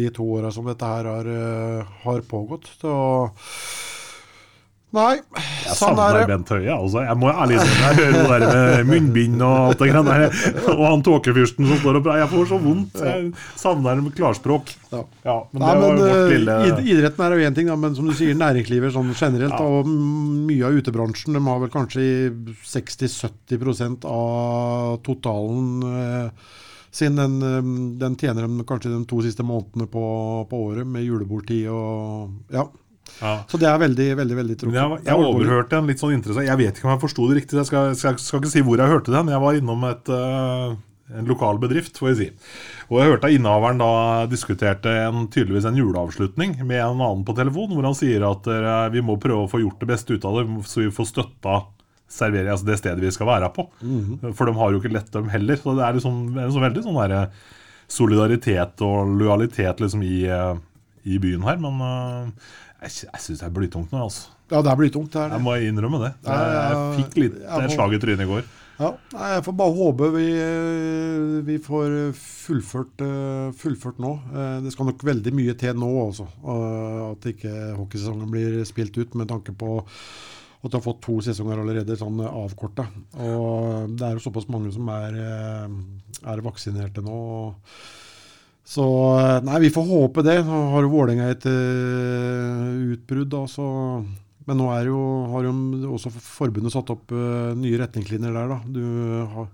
de 0.00 0.08
to 0.16 0.32
åra 0.40 0.52
som 0.54 0.64
dette 0.72 0.94
her 0.96 1.12
har, 1.12 1.28
uh, 1.28 1.96
har 2.06 2.24
pågått. 2.32 2.72
Så 2.80 2.96
Nei, 4.92 5.14
Jeg 5.64 5.72
sånn 5.78 5.96
er 6.04 6.16
det. 6.18 6.22
Bent 6.28 6.50
Høie. 6.52 6.68
Altså. 6.74 7.00
Jeg 7.06 7.16
må 7.16 7.30
ærlig 7.32 7.54
innrømme 7.56 7.86
jeg 7.88 7.96
hører 7.96 8.42
det 8.42 8.48
der 8.52 8.82
med 8.84 8.90
munnbind 8.92 9.44
og 9.46 9.54
alt 9.70 9.78
det 9.80 9.88
greiene 9.88 10.16
der. 10.18 10.74
Og 10.74 10.82
han 10.84 11.04
tåkefyrsten 11.06 11.68
som 11.70 11.78
står 11.80 11.96
og 11.96 12.04
prater. 12.04 12.20
Jeg 12.20 12.30
får 12.34 12.50
så 12.50 12.58
vondt. 12.60 12.98
Jeg 13.00 13.30
savner 13.62 13.96
det 13.96 14.04
med 14.04 14.14
klarspråk. 14.18 14.74
Ja. 14.92 15.00
Ja, 15.24 15.36
men 15.54 15.64
Nei, 15.64 15.70
det 15.72 15.86
men 15.86 16.02
eh, 16.10 16.26
lille 16.34 16.56
id- 16.68 16.90
Idretten 16.92 17.24
er 17.24 17.36
jo 17.38 17.46
én 17.48 17.56
ting, 17.56 17.70
da, 17.72 17.76
men 17.80 17.94
som 17.96 18.04
du 18.10 18.12
sier, 18.18 18.36
næringslivet 18.36 18.92
sånn 18.92 19.14
generelt 19.16 19.56
Ja. 19.56 19.64
og 19.64 19.88
mye 19.88 20.66
av 20.68 20.76
utebransjen 20.76 21.32
de 21.38 21.40
har 21.46 21.62
vel 21.64 21.72
kanskje 21.72 22.04
60-70% 22.68 24.04
av 24.04 24.98
totalen 25.08 25.82
eh, 25.88 26.28
sin. 26.92 27.16
Den, 27.16 27.40
eh, 27.42 27.72
den 28.04 28.16
tjener 28.20 28.44
de 28.44 28.68
kanskje 28.68 28.92
de 28.92 29.00
to 29.08 29.22
siste 29.24 29.40
månedene 29.46 29.88
på, 29.88 30.04
på 30.52 30.62
året 30.68 30.86
med 30.86 31.04
julebordtid 31.08 31.68
og 31.72 32.52
Ja. 32.52 32.68
Ja. 33.20 33.34
Så 33.50 33.58
det 33.60 33.68
er 33.70 33.82
veldig, 33.82 34.06
veldig 34.18 34.36
veldig 34.38 34.56
Men 34.68 34.78
jeg, 34.78 35.02
jeg 35.06 35.26
overhørte 35.26 35.78
en 35.78 35.90
litt 35.90 36.00
sånn 36.02 36.14
interessant 36.16 36.48
Jeg 36.48 36.58
vet 36.58 36.78
ikke 36.78 36.88
om 36.88 36.94
jeg 36.94 37.02
forsto 37.04 37.26
det 37.28 37.36
riktig, 37.38 37.58
jeg 37.60 37.68
skal, 37.68 37.92
skal, 37.98 38.16
skal 38.18 38.40
ikke 38.40 38.54
si 38.54 38.64
hvor 38.66 38.82
jeg 38.82 38.90
hørte 38.90 39.14
det. 39.14 39.20
Men 39.20 39.36
jeg 39.36 39.44
var 39.44 39.58
innom 39.58 39.84
et, 39.86 40.10
uh, 40.10 40.72
en 41.12 41.28
lokal 41.30 41.60
bedrift, 41.62 42.00
får 42.00 42.12
jeg 42.12 42.18
si. 42.18 42.28
Og 42.88 42.98
jeg 42.98 43.12
hørte 43.12 43.30
innehaveren 43.34 43.82
da 43.82 43.92
diskuterte 44.30 44.96
en, 45.04 45.28
tydeligvis 45.32 45.68
en 45.70 45.78
juleavslutning 45.78 46.56
med 46.64 46.80
en 46.80 46.96
annen 46.96 47.22
på 47.28 47.36
telefon, 47.38 47.70
hvor 47.76 47.86
han 47.86 47.98
sier 47.98 48.26
at 48.26 48.50
uh, 48.50 48.88
vi 48.94 49.04
må 49.04 49.20
prøve 49.22 49.46
å 49.46 49.52
få 49.52 49.62
gjort 49.62 49.84
det 49.84 49.92
beste 49.92 50.16
ut 50.16 50.26
av 50.28 50.40
det, 50.40 50.48
så 50.66 50.82
vi 50.82 50.90
får 50.94 51.10
støtta 51.12 51.60
servering, 52.12 52.50
altså 52.52 52.68
det 52.68 52.78
stedet 52.80 53.00
vi 53.04 53.14
skal 53.14 53.30
være 53.30 53.48
på. 53.54 53.66
For 54.36 54.48
de 54.48 54.56
har 54.58 54.72
jo 54.72 54.82
ikke 54.82 54.92
lett, 54.92 55.12
dem 55.14 55.30
heller. 55.32 55.56
Så 55.60 55.76
det 55.78 55.86
er 55.86 55.96
liksom 55.96 56.18
en 56.36 56.52
så 56.52 56.62
veldig 56.62 56.84
sånn 56.84 56.98
derre 57.00 57.22
solidaritet 57.92 58.82
og 58.84 59.16
lojalitet 59.20 59.80
liksom 59.82 60.04
i, 60.06 60.24
eh, 60.28 60.54
i 61.04 61.18
byen 61.22 61.46
her. 61.46 61.60
Men 61.62 61.80
eh, 61.88 62.50
jeg, 62.82 62.90
jeg 63.08 63.20
syns 63.24 63.40
det 63.42 63.46
er 63.48 63.54
blytungt 63.56 63.92
nå, 63.94 64.02
altså. 64.08 64.32
Ja, 64.52 64.60
det 64.60 64.72
er 64.72 64.76
blytungt. 64.82 65.12
Det 65.14 65.20
er 65.22 65.36
Jeg 65.36 65.42
må 65.46 65.54
innrømme 65.64 66.00
det. 66.02 66.10
Jeg, 66.26 66.50
jeg 66.58 66.82
fikk 66.98 67.14
litt 67.22 67.38
jeg 67.40 67.68
et 67.68 67.72
slag 67.76 67.94
i 67.96 68.00
trynet 68.02 68.26
i 68.26 68.28
går. 68.32 68.42
Ja, 68.82 68.88
jeg 69.12 69.42
får 69.46 69.54
bare 69.54 69.74
håpe 69.76 70.06
vi, 70.14 70.26
vi 71.46 71.56
får 71.62 71.92
fullført, 72.18 73.02
eh, 73.04 73.50
fullført 73.60 74.00
nå. 74.02 74.12
Eh, 74.32 74.56
Det 74.64 74.72
skal 74.74 74.88
nok 74.90 75.04
veldig 75.06 75.32
mye 75.36 75.54
til 75.60 75.76
nå, 75.78 75.90
altså. 76.08 76.26
eh, 76.42 77.00
At 77.12 77.28
ikke 77.32 77.52
hockeysesongen 77.78 78.30
blir 78.32 78.62
spilt 78.68 78.96
ut, 78.98 79.14
med 79.14 79.28
tanke 79.30 79.54
på 79.54 79.76
at 80.62 80.70
du 80.70 80.76
har 80.78 80.84
fått 80.84 81.00
to 81.02 81.16
sesonger 81.26 81.58
allerede 81.58 81.96
sånn 81.98 82.20
avkorta. 82.22 82.84
Og 83.18 83.96
det 83.98 84.04
er 84.06 84.12
jo 84.14 84.22
såpass 84.22 84.46
mange 84.52 84.70
som 84.74 84.86
er, 84.94 85.16
eh, 85.18 86.28
er 86.30 86.42
vaksinerte 86.44 87.02
nå. 87.02 87.16
Så 88.64 88.84
eh, 89.18 89.38
nei, 89.44 89.60
vi 89.64 89.72
får 89.74 89.86
håpe 89.88 90.24
det. 90.26 90.38
Nå 90.46 90.58
har 90.72 90.84
jo 90.84 90.92
Vålerenga 90.92 91.30
et 91.32 91.46
uh, 91.50 92.92
utbrudd, 92.94 93.30
da, 93.32 93.46
så 93.50 93.66
men 94.42 94.58
nå 94.58 94.68
er 94.74 94.88
jo, 94.90 95.00
har 95.30 95.46
jo 95.46 95.52
også 95.94 96.10
forbundet 96.14 96.74
satt 96.74 96.90
opp 96.90 97.12
uh, 97.14 97.52
nye 97.58 97.78
retningslinjer 97.78 98.34
der. 98.34 98.50
da. 98.50 98.56
Du 98.66 99.26
har, 99.34 99.50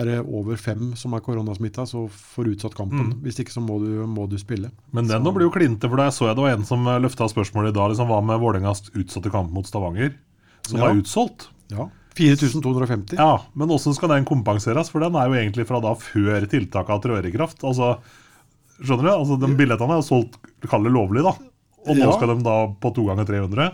er 0.00 0.10
det 0.10 0.16
over 0.24 0.60
fem 0.60 0.90
som 0.98 1.14
er 1.16 1.22
koronasmitta, 1.24 1.86
så 1.88 2.04
får 2.34 2.50
utsatt 2.54 2.76
kampen. 2.76 3.14
Hvis 3.24 3.40
ikke 3.40 3.54
så 3.54 3.62
må 3.64 3.78
du, 3.80 4.02
må 4.08 4.26
du 4.28 4.36
spille. 4.40 4.72
Men 4.96 5.08
den 5.08 5.24
nå 5.24 5.32
blir 5.36 5.48
jo 5.48 5.54
klinte, 5.54 5.88
for 5.88 6.00
der 6.00 6.12
så 6.12 6.28
jeg 6.28 6.36
det 6.36 6.44
var 6.44 6.56
en 6.56 6.68
som 6.68 6.84
løfta 7.04 7.28
spørsmålet 7.32 7.72
i 7.72 7.78
dag. 7.78 7.92
Liksom, 7.92 8.10
hva 8.12 8.20
med 8.24 8.42
Vålerengas 8.42 8.88
utsatte 8.92 9.32
kamp 9.32 9.52
mot 9.56 9.68
Stavanger, 9.68 10.12
som 10.68 10.80
Ja. 10.80 10.90
er 10.90 11.00
utsolgt? 11.00 11.48
Ja. 11.72 11.88
4250. 12.20 13.16
Ja, 13.16 13.44
men 13.54 13.70
åssen 13.72 13.94
skal 13.96 14.10
den 14.12 14.26
kompenseres? 14.28 14.90
For 14.92 15.00
den 15.00 15.16
er 15.16 15.30
jo 15.30 15.38
egentlig 15.38 15.66
fra 15.68 15.80
da 15.80 15.94
før 15.96 16.44
tiltaket 16.50 17.06
trår 17.06 17.28
i 17.28 17.32
kraft. 17.32 17.62
Altså, 17.64 17.94
skjønner 18.82 19.06
du? 19.08 19.12
Altså, 19.14 19.38
de 19.42 19.52
Billettene 19.58 19.98
er 19.98 20.06
solgt 20.06 20.38
kall 20.70 20.84
det 20.86 20.92
lovlig, 20.94 21.22
da. 21.26 21.34
Og 21.88 21.96
nå 21.96 22.04
Ja. 22.10 22.12
skal 22.16 22.34
de 22.34 22.42
da 22.44 22.56
på 22.80 22.94
to 22.96 23.06
ganger 23.08 23.24
300. 23.28 23.70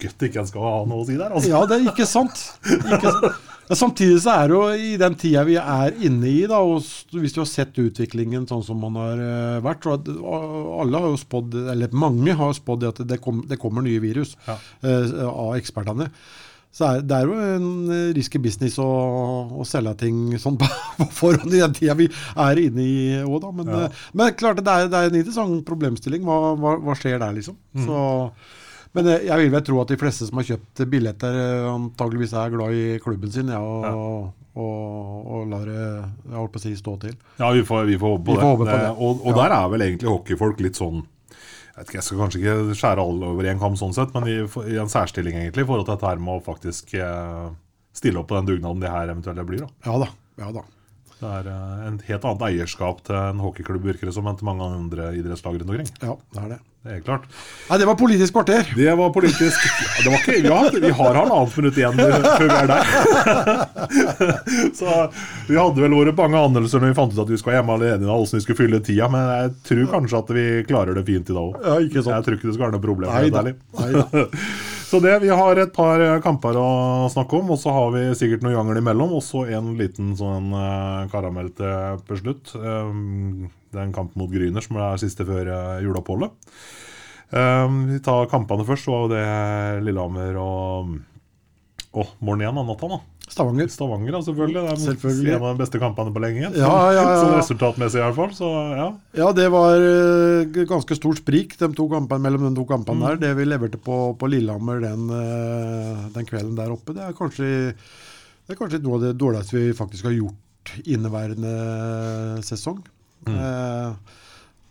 Godt 0.00 0.22
ikke 0.24 0.40
en 0.40 0.46
skal 0.48 0.62
ha 0.64 0.76
noe 0.88 1.02
å 1.02 1.06
si 1.06 1.16
der, 1.18 1.28
altså. 1.34 1.48
Ja, 1.52 1.64
det 1.68 1.76
er 1.80 1.90
ikke 1.90 2.06
sant. 2.08 2.38
Ikke 2.64 3.10
sant. 3.12 3.40
Men 3.68 3.78
samtidig 3.78 4.16
så 4.24 4.32
er 4.34 4.48
det 4.48 4.56
jo 4.56 4.62
i 4.74 4.96
den 5.00 5.14
tida 5.20 5.42
vi 5.46 5.54
er 5.60 5.92
inne 6.04 6.26
i, 6.28 6.46
da, 6.50 6.58
og 6.64 6.80
hvis 7.14 7.32
du 7.36 7.40
har 7.42 7.48
sett 7.48 7.76
utviklingen 7.78 8.46
sånn 8.48 8.64
som 8.66 8.80
man 8.82 8.96
har 8.98 9.20
eh, 9.22 9.60
vært 9.64 9.86
og 9.92 10.08
Alle 10.82 10.98
har 11.04 11.12
jo 11.12 11.20
spådd, 11.20 11.54
eller 11.72 11.92
mange 11.94 12.34
har 12.36 12.52
spådd 12.56 12.88
at 12.88 13.02
det, 13.08 13.20
kom, 13.22 13.44
det 13.48 13.60
kommer 13.62 13.84
nye 13.84 14.00
virus 14.02 14.34
Ja. 14.48 14.56
uh, 14.84 15.28
av 15.30 15.54
ekspertene. 15.60 16.08
Så 16.72 16.86
er, 16.88 17.02
det 17.04 17.16
er 17.18 17.26
jo 17.28 17.34
en 17.36 17.66
eh, 17.92 18.12
risky 18.16 18.38
business 18.40 18.78
å, 18.80 18.86
å 19.60 19.64
selge 19.68 19.92
ting 20.06 20.22
sånn 20.40 20.56
på, 20.56 20.64
på 21.02 21.06
forhånd 21.12 21.52
i 21.52 21.60
den 21.60 21.74
tida 21.76 21.92
vi 21.98 22.06
er 22.08 22.60
inne 22.62 22.86
i 22.88 22.96
òg, 23.26 23.38
da. 23.44 23.50
Men, 23.58 23.68
Ja. 23.68 23.80
eh, 23.90 24.02
men 24.16 24.32
klart 24.40 24.62
det 24.64 24.72
er, 24.72 24.88
det 24.88 24.96
er 25.02 25.10
en 25.12 25.18
interessant 25.20 25.60
problemstilling. 25.68 26.24
Hva, 26.24 26.54
hva, 26.56 26.76
hva 26.80 26.96
skjer 26.96 27.18
der, 27.20 27.34
liksom? 27.36 27.58
Så 27.84 27.98
men 28.96 29.06
eh, 29.08 29.22
jeg 29.28 29.40
vil 29.40 29.52
vel 29.54 29.62
tro 29.64 29.78
at 29.80 29.88
de 29.92 29.96
fleste 30.00 30.26
som 30.28 30.36
har 30.40 30.44
kjøpt 30.48 30.82
billetter, 30.92 31.36
antageligvis 31.70 32.32
er 32.36 32.50
glad 32.52 32.74
i 32.76 32.86
klubben 33.04 33.30
sin 33.32 33.48
ja, 33.52 33.60
og, 33.60 33.84
Ja. 33.88 33.92
og, 34.60 35.30
og 35.32 35.46
lar 35.52 35.64
det 35.68 35.76
jeg 35.78 36.36
holdt 36.36 36.52
på 36.52 36.60
å 36.60 36.64
si, 36.66 36.72
stå 36.76 36.96
til. 37.04 37.14
Ja, 37.40 37.48
vi 37.56 37.62
får, 37.68 37.86
vi 37.88 37.96
får 38.00 38.16
håpe 38.18 38.26
på 38.26 38.36
det. 38.36 38.44
håpe 38.48 38.66
på 38.68 38.76
det. 38.82 38.90
Og, 38.96 39.22
og 39.28 39.38
der 39.40 39.54
er 39.56 39.70
vel 39.72 39.86
egentlig 39.86 40.12
hockeyfolk 40.12 40.60
litt 40.60 40.76
sånn 40.80 41.04
jeg, 41.76 41.88
jeg 41.96 42.04
skal 42.06 42.20
kanskje 42.20 42.40
ikke 42.42 42.76
skjære 42.76 43.04
alle 43.04 43.32
over 43.32 43.48
en 43.48 43.60
kam 43.62 43.76
sånn 43.80 43.94
sett, 43.96 44.12
men 44.16 44.28
i, 44.28 44.38
i 44.72 44.78
en 44.80 44.92
særstilling 44.92 45.38
egentlig 45.38 45.64
i 45.64 45.68
forhold 45.68 45.86
til 45.88 45.96
dette 45.96 46.10
her 46.10 46.22
med 46.22 46.38
å 46.38 46.44
faktisk 46.44 46.94
eh, 46.98 47.48
stille 47.96 48.20
opp 48.20 48.30
på 48.30 48.38
den 48.38 48.50
dugnaden 48.50 48.82
det 48.82 48.92
her 48.92 49.12
eventuelt 49.12 49.48
blir. 49.48 49.64
da. 49.64 49.90
Ja 49.90 49.98
da. 50.04 50.10
ja 50.42 50.52
da. 50.58 50.64
Det 51.22 51.30
er 51.30 51.48
eh, 51.52 51.86
en 51.86 52.00
helt 52.08 52.24
annet 52.26 52.44
eierskap 52.48 53.04
til 53.06 53.14
en 53.14 53.40
hockeyklubb 53.44 53.84
virker 53.92 54.08
det 54.10 54.14
som 54.16 54.26
enn 54.26 54.38
til 54.40 54.48
mange 54.48 54.66
andre 54.66 55.12
idrettslag 55.14 55.60
rundt 55.60 55.70
omkring. 55.70 55.90
Ja, 56.02 56.16
det 56.34 56.42
er 56.42 56.48
det. 56.56 56.58
Det 56.82 56.96
er 56.96 57.02
klart. 57.06 57.28
Nei, 57.68 57.76
det 57.78 57.86
var 57.86 57.94
Politisk 58.00 58.34
kvarter. 58.34 58.66
Det 58.74 58.94
var 58.98 59.12
politisk 59.14 59.66
ja, 59.68 60.00
det 60.02 60.10
var 60.10 60.16
ikke, 60.18 60.34
ja, 60.42 60.56
Vi 60.82 60.90
har 60.98 61.18
halvannet 61.20 61.58
minutt 61.60 61.78
igjen 61.78 61.94
før 61.94 62.42
vi 62.42 62.56
er 62.56 62.72
der. 62.72 62.82
Så 64.80 64.96
Vi 65.46 65.60
hadde 65.60 65.84
vel 65.84 65.94
våre 65.94 66.16
bange 66.18 66.42
anelser 66.42 66.82
når 66.82 66.90
vi 66.90 66.98
fant 66.98 67.14
ut 67.14 67.22
at 67.22 67.30
vi 67.30 67.38
skulle 67.38 67.60
hjemme 67.60 67.78
alene, 67.78 68.02
da, 68.02 68.10
hvordan 68.10 68.34
vi 68.34 68.42
skulle 68.42 68.62
fylle 68.64 68.82
tida, 68.82 69.06
men 69.14 69.30
jeg 69.30 69.54
tror 69.70 69.86
kanskje 69.94 70.24
at 70.24 70.34
vi 70.34 70.46
klarer 70.66 70.98
det 70.98 71.06
fint 71.06 71.30
i 71.30 71.38
dag 71.38 71.44
òg. 71.52 71.62
Ja. 71.62 71.78
Jeg 71.86 72.02
tror 72.02 72.40
ikke 72.40 72.50
det 72.50 72.58
skal 72.58 72.66
være 72.66 72.74
noe 72.80 72.86
problem. 72.90 73.14
Nei 73.14 73.30
da. 73.30 73.46
Nei 73.78 73.90
da. 74.00 74.26
Så 74.92 74.98
det, 75.00 75.22
Vi 75.24 75.28
har 75.32 75.56
et 75.56 75.70
par 75.72 76.02
eh, 76.04 76.18
kamper 76.20 76.56
å 76.60 77.08
snakke 77.08 77.38
om, 77.38 77.54
og 77.54 77.56
så 77.56 77.72
har 77.72 77.94
vi 77.94 78.02
sikkert 78.12 78.42
noe 78.44 78.52
jangel 78.52 78.82
imellom. 78.82 79.14
Og 79.16 79.22
så 79.24 79.46
en 79.56 79.70
liten 79.78 80.10
sånn 80.18 80.50
uh, 80.52 81.08
karamell 81.08 81.48
til 81.56 82.02
på 82.04 82.18
slutt. 82.20 82.52
Um, 82.60 83.46
det 83.72 83.80
er 83.80 83.86
en 83.86 83.94
kamp 83.96 84.12
mot 84.20 84.28
Gryner, 84.28 84.60
som 84.60 84.76
er 84.76 85.00
siste 85.00 85.24
før 85.24 85.48
juleoppholdet. 85.80 86.34
Vi 87.32 87.98
tar 88.04 88.28
kampene 88.28 88.66
først. 88.68 88.84
Så 88.84 88.92
var 88.92 89.06
jo 89.06 89.12
det 89.14 89.24
Lillehammer 89.86 90.36
og 90.42 90.92
Å, 91.92 92.04
morgen 92.20 92.44
igjen 92.44 92.60
natta, 92.60 92.88
da. 92.92 92.98
Stavanger. 93.30 93.68
Stavanger, 93.72 94.16
selvfølgelig. 94.26 94.60
Det 94.60 94.72
er 94.72 94.80
Selvfølgelig. 94.82 95.32
en 95.32 95.44
av 95.46 95.54
de 95.56 95.62
beste 95.62 95.78
kampene 95.80 96.12
på 96.12 96.20
lenge. 96.20 96.50
Ja, 96.58 96.72
ja, 96.92 97.00
ja. 97.00 97.04
Sånn 97.20 97.36
resultatmessig, 97.38 98.00
i 98.00 98.04
hvert 98.04 98.18
fall. 98.18 98.32
Så 98.36 98.48
ja. 98.76 98.88
Ja, 99.16 99.28
det 99.36 99.46
var 99.54 99.78
eh, 99.80 100.64
ganske 100.68 100.96
stort 100.98 101.22
sprik 101.22 101.54
de 101.60 101.70
to 101.78 101.86
kampene, 101.92 102.20
mellom 102.26 102.48
de 102.48 102.54
to 102.58 102.66
kampene 102.68 103.12
der. 103.12 103.20
Det 103.22 103.34
vi 103.38 103.46
leverte 103.48 103.80
på, 103.80 104.00
på 104.20 104.30
Lillehammer 104.32 104.82
den, 104.84 105.06
eh, 105.16 106.02
den 106.16 106.28
kvelden 106.28 106.56
der 106.58 106.74
oppe, 106.74 106.96
det 106.98 107.06
er, 107.06 107.16
kanskje, 107.16 107.46
det 107.76 108.52
er 108.56 108.58
kanskje 108.60 108.82
noe 108.84 108.98
av 108.98 109.06
det 109.06 109.14
dårligste 109.22 109.56
vi 109.60 109.76
faktisk 109.80 110.10
har 110.10 110.18
gjort 110.18 110.74
inneværende 110.84 111.54
sesong. 112.46 112.82
Eh, 113.30 113.88
og 113.92 114.21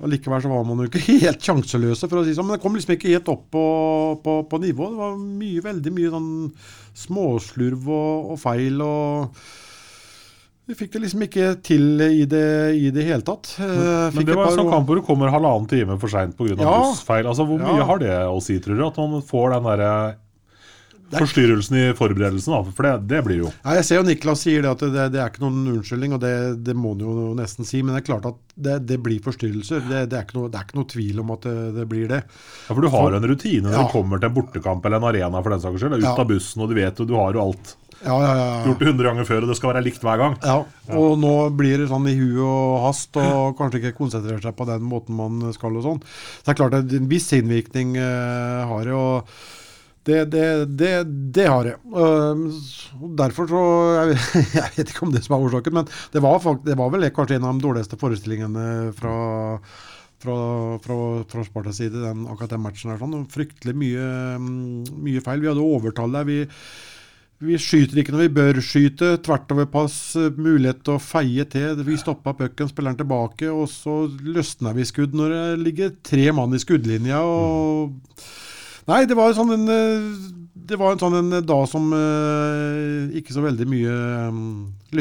Likevel 0.10 0.42
så 0.42 0.50
var 0.50 0.64
man 0.66 0.80
jo 0.82 0.90
ikke 0.90 1.04
helt 1.28 1.42
sjanseløse, 1.46 2.08
for 2.10 2.22
å 2.22 2.26
si 2.26 2.34
sånn. 2.38 2.48
Men 2.50 2.58
det 2.58 2.64
kom 2.64 2.78
liksom 2.78 2.96
ikke 2.96 3.12
helt 3.14 3.30
opp 3.30 3.44
på, 3.54 3.66
på, 4.26 4.38
på 4.50 4.60
nivå. 4.64 4.88
Det 4.94 5.02
var 5.04 5.18
mye, 5.20 5.62
veldig 5.66 5.94
mye 5.98 6.14
sånn 6.14 6.32
småslurv 7.06 7.90
og, 7.92 8.32
og 8.36 8.40
feil. 8.42 8.82
og 8.86 9.44
vi 10.70 10.76
fikk 10.78 10.94
det 10.94 11.00
liksom 11.04 11.24
ikke 11.26 11.46
til 11.66 12.00
i 12.06 12.24
det, 12.30 12.44
i 12.80 12.92
det 12.96 13.04
hele 13.04 13.26
tatt. 13.28 13.50
Fikk 13.58 14.16
Men 14.16 14.28
det 14.30 14.36
var 14.38 14.52
en 14.52 14.60
sånn 14.62 14.70
kamp 14.72 14.88
hvor 14.88 15.00
du 15.02 15.04
kommer 15.04 15.32
halvannen 15.34 15.68
time 15.68 15.98
for 16.00 16.12
seint 16.14 16.38
pga. 16.38 16.54
Ja. 16.56 16.76
bussfeil. 16.86 17.28
Altså, 17.28 17.44
hvor 17.50 17.60
mye 17.60 17.82
Ja. 17.82 17.88
har 17.90 18.00
det 18.00 18.14
å 18.30 18.38
si, 18.44 18.60
tror 18.64 18.78
du? 18.80 18.84
At 18.88 19.00
man 19.02 19.26
får 19.26 19.56
den 19.58 19.68
derre 19.68 19.94
forstyrrelsen 21.20 21.78
i 21.78 21.84
forberedelsen, 21.98 22.54
da, 22.54 22.62
for 22.78 22.88
det, 22.88 22.94
det 23.12 23.22
blir 23.26 23.42
jo. 23.44 23.52
Ja, 23.66 23.76
jeg 23.80 23.88
ser 23.88 24.00
jo 24.00 24.06
Niklas 24.08 24.44
sier 24.46 24.64
det 24.66 24.72
at 24.72 24.84
det, 24.86 25.08
det 25.16 25.20
er 25.22 25.32
ikke 25.32 25.44
noen 25.44 25.74
unnskyldning, 25.76 26.16
og 26.16 26.22
det, 26.24 26.34
det 26.64 26.76
må 26.78 26.94
han 26.96 27.04
jo 27.06 27.28
nesten 27.38 27.68
si. 27.68 27.82
Men 27.84 27.96
det 27.98 28.04
er 28.04 28.08
klart 28.14 28.30
at 28.32 28.40
det, 28.56 28.78
det 28.90 29.00
blir 29.04 29.20
forstyrrelser. 29.26 29.84
Det, 29.90 30.06
det, 30.12 30.18
er 30.20 30.26
ikke 30.28 30.40
noe, 30.40 30.50
det 30.54 30.62
er 30.62 30.68
ikke 30.70 30.80
noe 30.80 30.92
tvil 30.96 31.22
om 31.26 31.36
at 31.36 31.50
det, 31.78 31.88
blir 31.92 32.08
det. 32.12 32.22
Ja, 32.24 32.72
For 32.74 32.82
du 32.86 32.90
har 32.94 33.12
jo 33.12 33.22
en 33.22 33.30
rutine 33.34 33.68
når 33.68 33.78
Ja. 33.78 33.86
du 33.88 33.94
kommer 33.98 34.22
til 34.22 34.32
en 34.32 34.36
bortekamp 34.40 34.86
eller 34.86 35.02
en 35.02 35.10
arena 35.12 35.42
for 35.44 35.56
den 35.56 35.64
saks 35.64 35.82
skyld. 35.84 35.98
Ut 36.00 36.08
Ja. 36.08 36.16
av 36.16 36.28
bussen, 36.30 36.62
og 36.64 36.70
du 36.72 36.76
vet 36.80 37.00
jo 37.00 37.06
du 37.10 37.16
har 37.20 37.34
jo 37.36 37.46
alt. 37.50 37.76
Ja, 38.02 38.16
ja, 38.18 38.30
ja. 38.34 38.46
Gjort 38.66 38.80
det 38.82 38.88
100 38.90 39.04
ganger 39.12 39.26
før, 39.28 39.44
og 39.46 39.50
det 39.52 39.56
skal 39.60 39.70
være 39.76 39.84
likt 39.86 40.02
hver 40.02 40.18
gang. 40.18 40.36
Ja, 40.42 40.56
og 40.98 41.20
nå 41.22 41.34
blir 41.54 41.78
det 41.84 41.90
sånn 41.92 42.08
i 42.10 42.16
huet 42.18 42.42
og 42.42 42.80
hast, 42.88 43.14
og 43.22 43.54
kanskje 43.60 43.78
ikke 43.84 43.92
konsentrere 44.00 44.42
seg 44.42 44.56
på 44.58 44.66
den 44.66 44.82
måten 44.90 45.14
man 45.20 45.52
skal 45.54 45.78
og 45.78 45.86
sånn. 45.86 46.00
Så 46.02 46.48
det 46.48 46.56
er 46.56 46.58
klart 46.64 46.78
at 46.80 46.96
en 46.98 47.10
viss 47.12 47.30
innvirkning 47.38 47.94
uh, 48.02 48.66
har 48.72 48.90
det, 48.90 48.96
og 48.98 49.30
det, 50.08 50.20
det, 50.34 50.46
det, 50.80 50.92
det 51.36 51.46
har 51.46 51.68
jeg. 51.70 51.78
Derfor 53.20 53.50
så 53.52 53.64
jeg, 54.00 54.20
jeg 54.58 54.76
vet 54.78 54.94
ikke 54.94 55.06
om 55.08 55.14
det 55.14 55.24
som 55.26 55.38
er 55.38 55.48
årsaken, 55.48 55.78
men 55.78 55.90
det 56.14 56.24
var, 56.26 56.42
fakt, 56.42 56.66
det 56.66 56.78
var 56.80 56.94
vel 56.94 57.10
kanskje 57.14 57.38
en 57.38 57.50
av 57.50 57.58
de 57.58 57.68
dårligste 57.68 58.00
forestillingene 58.02 58.68
fra 58.98 59.16
fra, 60.22 60.38
fra, 60.84 60.96
fra 61.26 61.44
Spartas 61.46 61.80
side, 61.82 61.98
den, 61.98 62.28
akkurat 62.30 62.54
den 62.54 62.64
matchen. 62.64 62.94
her 62.94 63.02
sånn. 63.02 63.26
Fryktelig 63.32 63.74
mye, 63.78 64.08
mm, 64.38 65.00
mye 65.02 65.24
feil. 65.26 65.42
Vi 65.42 65.50
hadde 65.50 65.66
overtall 65.66 66.14
der. 66.14 66.28
Vi, 66.28 66.44
vi 67.42 67.58
skyter 67.62 68.02
ikke 68.02 68.14
når 68.14 68.24
vi 68.28 68.36
bør 68.38 68.62
skyte. 68.66 69.16
Tvertoverpass, 69.26 69.98
pass, 70.14 70.38
mulighet 70.38 70.84
til 70.86 70.98
å 70.98 71.02
feie 71.02 71.48
til. 71.50 71.82
Vi 71.88 71.98
stoppa 71.98 72.36
pucken, 72.38 72.70
spilleren 72.70 73.00
tilbake, 73.00 73.50
og 73.50 73.66
så 73.74 74.04
løsner 74.22 74.78
vi 74.78 74.88
skudd 74.90 75.18
når 75.18 75.36
det 75.36 75.44
ligger 75.66 75.98
tre 76.06 76.30
mann 76.38 76.54
i 76.58 76.62
skuddlinja. 76.62 77.26
og... 77.26 78.00
Nei, 78.90 79.04
det 79.10 79.18
var 79.18 79.34
sånn 79.38 79.54
en, 79.56 79.68
eh, 79.70 80.08
det 80.72 80.80
var 80.80 80.96
en 80.96 81.02
sånn 81.02 81.18
en 81.20 81.36
dag 81.46 81.68
som 81.70 81.92
eh, 81.96 83.12
ikke 83.20 83.36
så 83.36 83.44
veldig 83.46 83.68
mye 83.70 83.98
eh, 83.98 84.40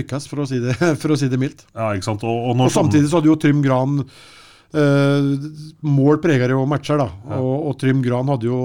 lykkes, 0.01 0.29
for 0.31 0.43
å 0.45 0.49
si 0.51 0.61
det, 0.63 0.77
for 1.01 1.15
å 1.15 1.19
si 1.21 1.31
det 1.33 1.41
mildt. 1.41 1.65
Ja, 1.73 1.93
ikke 1.95 2.11
sant? 2.11 2.27
Og, 2.27 2.51
og 2.51 2.67
Og 2.67 2.75
samtidig 2.75 3.11
så 3.11 3.21
hadde 3.21 3.33
jo 3.33 3.41
Trym 3.41 3.65
Gran 3.65 4.05
Uh, 4.71 5.35
Mål 5.83 6.21
preger 6.23 6.53
jo 6.55 6.61
matcher, 6.71 7.01
da. 7.01 7.09
Og, 7.41 7.55
og 7.67 7.73
Trym 7.81 8.05
Gran 8.05 8.29
hadde 8.31 8.47
jo 8.47 8.59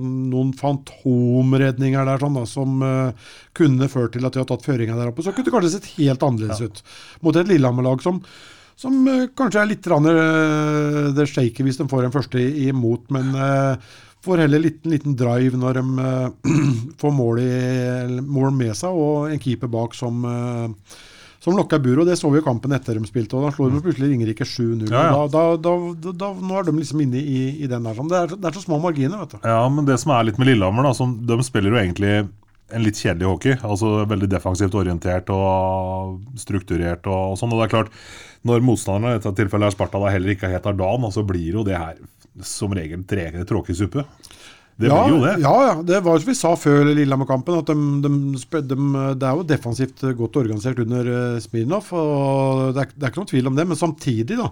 noen 0.00 0.54
fantomredninger 0.56 2.08
der 2.08 2.22
sånn 2.22 2.38
da, 2.38 2.46
som 2.48 2.78
uh, 2.80 3.34
kunne 3.52 3.90
ført 3.92 4.14
til 4.16 4.24
at 4.24 4.32
de 4.32 4.40
hadde 4.40 4.48
tatt 4.54 4.64
føringa 4.64 4.96
der 4.96 5.10
oppe. 5.10 5.20
Så 5.20 5.34
kunne 5.36 5.50
det 5.50 5.52
kanskje 5.52 5.74
sett 5.74 5.90
helt 5.98 6.24
annerledes 6.24 6.64
ut 6.64 6.80
mot 7.20 7.36
et 7.36 7.52
Lillehammer-lag 7.52 8.00
som 8.00 8.22
som 8.80 8.96
uh, 9.04 9.26
kanskje 9.36 9.60
er 9.60 9.68
litt 9.74 9.88
rann, 9.92 10.08
eh, 10.08 11.10
det 11.16 11.26
shaker 11.28 11.66
hvis 11.66 11.80
de 11.80 11.88
får 11.90 12.06
en 12.06 12.14
første 12.14 12.40
imot, 12.40 13.10
men 13.12 13.34
eh, 13.36 13.90
får 14.24 14.44
heller 14.44 14.62
liten, 14.62 14.90
liten 14.92 15.14
drive 15.18 15.60
når 15.60 15.80
de 15.80 16.08
eh, 16.08 16.56
får 17.00 17.14
mål, 17.16 17.40
i, 17.44 18.20
mål 18.20 18.52
med 18.56 18.76
seg, 18.78 18.92
og 18.96 19.30
en 19.30 19.40
keeper 19.42 19.70
bak 19.72 19.96
som 19.96 20.26
eh, 20.28 20.98
som 21.40 21.56
lokka 21.56 21.78
bur, 21.80 22.02
og 22.02 22.08
det 22.08 22.18
så 22.20 22.28
vi 22.28 22.42
i 22.42 22.44
kampen 22.44 22.74
etter 22.76 22.98
de 22.98 23.08
spilte. 23.08 23.32
og 23.38 23.46
Da 23.46 23.50
slo 23.54 23.70
de 23.72 23.80
plutselig 23.80 24.10
Ringerike 24.10 24.44
7-0. 24.44 24.90
Ja, 24.92 25.06
ja. 25.08 25.22
Da, 25.24 25.24
da, 25.32 25.44
da, 25.56 25.94
da, 26.04 26.12
da, 26.20 26.28
nå 26.36 26.58
er 26.58 26.66
de 26.68 26.74
liksom 26.76 27.00
inne 27.00 27.22
i, 27.22 27.38
i 27.64 27.68
den 27.70 27.86
der. 27.86 27.96
Sånn. 27.96 28.10
Det, 28.12 28.18
er, 28.20 28.34
det 28.36 28.50
er 28.50 28.58
så 28.58 28.64
små 28.66 28.76
marginer, 28.82 29.22
vet 29.22 29.38
du. 29.38 29.48
Ja, 29.48 29.62
men 29.72 29.88
det 29.88 29.96
som 30.02 30.12
er 30.12 30.28
litt 30.28 30.40
med 30.40 30.50
Lillehammer, 30.50 30.90
da, 30.90 30.92
som, 30.98 31.14
de 31.24 31.38
spiller 31.46 31.72
jo 31.72 31.80
egentlig 31.80 32.12
en 32.72 32.84
litt 32.84 32.98
kjedelig 33.00 33.28
hockey. 33.28 33.56
altså 33.62 34.04
Veldig 34.10 34.28
defensivt 34.30 34.76
orientert 34.78 35.30
og 35.34 36.20
strukturert 36.40 37.06
og, 37.10 37.34
og 37.34 37.40
sånn. 37.40 37.52
og 37.54 37.62
det 37.62 37.68
er 37.68 37.74
klart, 37.76 37.94
Når 38.46 38.64
motstanderne 38.64 39.14
i 39.14 39.18
dette 39.18 39.34
tilfellet 39.36 39.70
er 39.70 39.76
Sparta 39.76 40.00
da 40.00 40.12
heller 40.14 40.34
ikke 40.34 40.50
heter 40.52 40.76
Dan, 40.78 41.08
så 41.12 41.24
blir 41.26 41.60
jo 41.60 41.66
det 41.66 41.76
her 41.76 42.00
som 42.46 42.72
regel 42.72 43.02
tråkingsuppe. 43.04 44.06
Det 44.80 44.88
ja, 44.88 44.96
blir 45.04 45.12
jo 45.12 45.24
det. 45.26 45.32
Ja, 45.42 45.54
ja. 45.66 45.72
Det 45.84 45.98
var 46.06 46.20
som 46.20 46.30
vi 46.30 46.36
sa 46.38 46.54
før 46.56 46.88
Lillehammer-kampen, 46.88 47.58
at 47.60 47.68
de, 47.68 47.74
de, 48.06 48.62
de, 48.64 48.78
det 49.20 49.26
er 49.28 49.36
jo 49.36 49.48
defensivt 49.48 50.04
godt 50.16 50.38
organisert 50.40 50.80
under 50.80 51.10
uh, 51.10 51.40
Smirnov. 51.42 51.90
og 51.92 52.70
det 52.76 52.86
er, 52.86 52.94
det 52.94 53.04
er 53.04 53.12
ikke 53.12 53.20
noen 53.20 53.32
tvil 53.34 53.50
om 53.50 53.58
det, 53.58 53.66
men 53.68 53.80
samtidig, 53.80 54.38
da, 54.40 54.48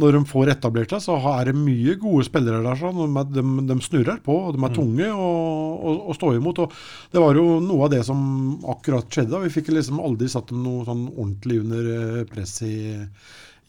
når 0.00 0.16
de 0.16 0.20
får 0.24 0.48
etablert 0.54 0.92
seg, 0.94 1.02
så 1.04 1.18
er 1.34 1.50
det 1.50 1.54
mye 1.58 1.94
gode 2.00 2.24
spillere 2.24 2.62
der. 2.64 2.78
Sånn, 2.80 2.96
de, 3.02 3.24
de, 3.36 3.42
de 3.68 3.76
snurrer 3.84 4.22
på, 4.24 4.32
og 4.48 4.54
Mm. 4.54 4.60
de 4.62 4.64
er 4.70 4.74
tunge 4.76 5.08
å 5.12 6.16
stå 6.16 6.32
imot. 6.38 6.58
og 6.64 6.72
Det 7.12 7.20
var 7.20 7.34
jo 7.36 7.60
noe 7.60 7.84
av 7.84 7.90
det 7.92 8.04
som 8.08 8.58
akkurat 8.72 9.04
skjedde. 9.12 9.42
Vi 9.44 9.52
fikk 9.52 9.68
liksom 9.68 10.00
aldri 10.00 10.28
satt 10.32 10.48
dem 10.48 10.62
noe 10.64 10.86
sånn 10.88 11.08
ordentlig 11.12 11.60
under 11.60 11.82
eh, 11.92 12.24
press 12.24 12.62
i, 12.62 13.04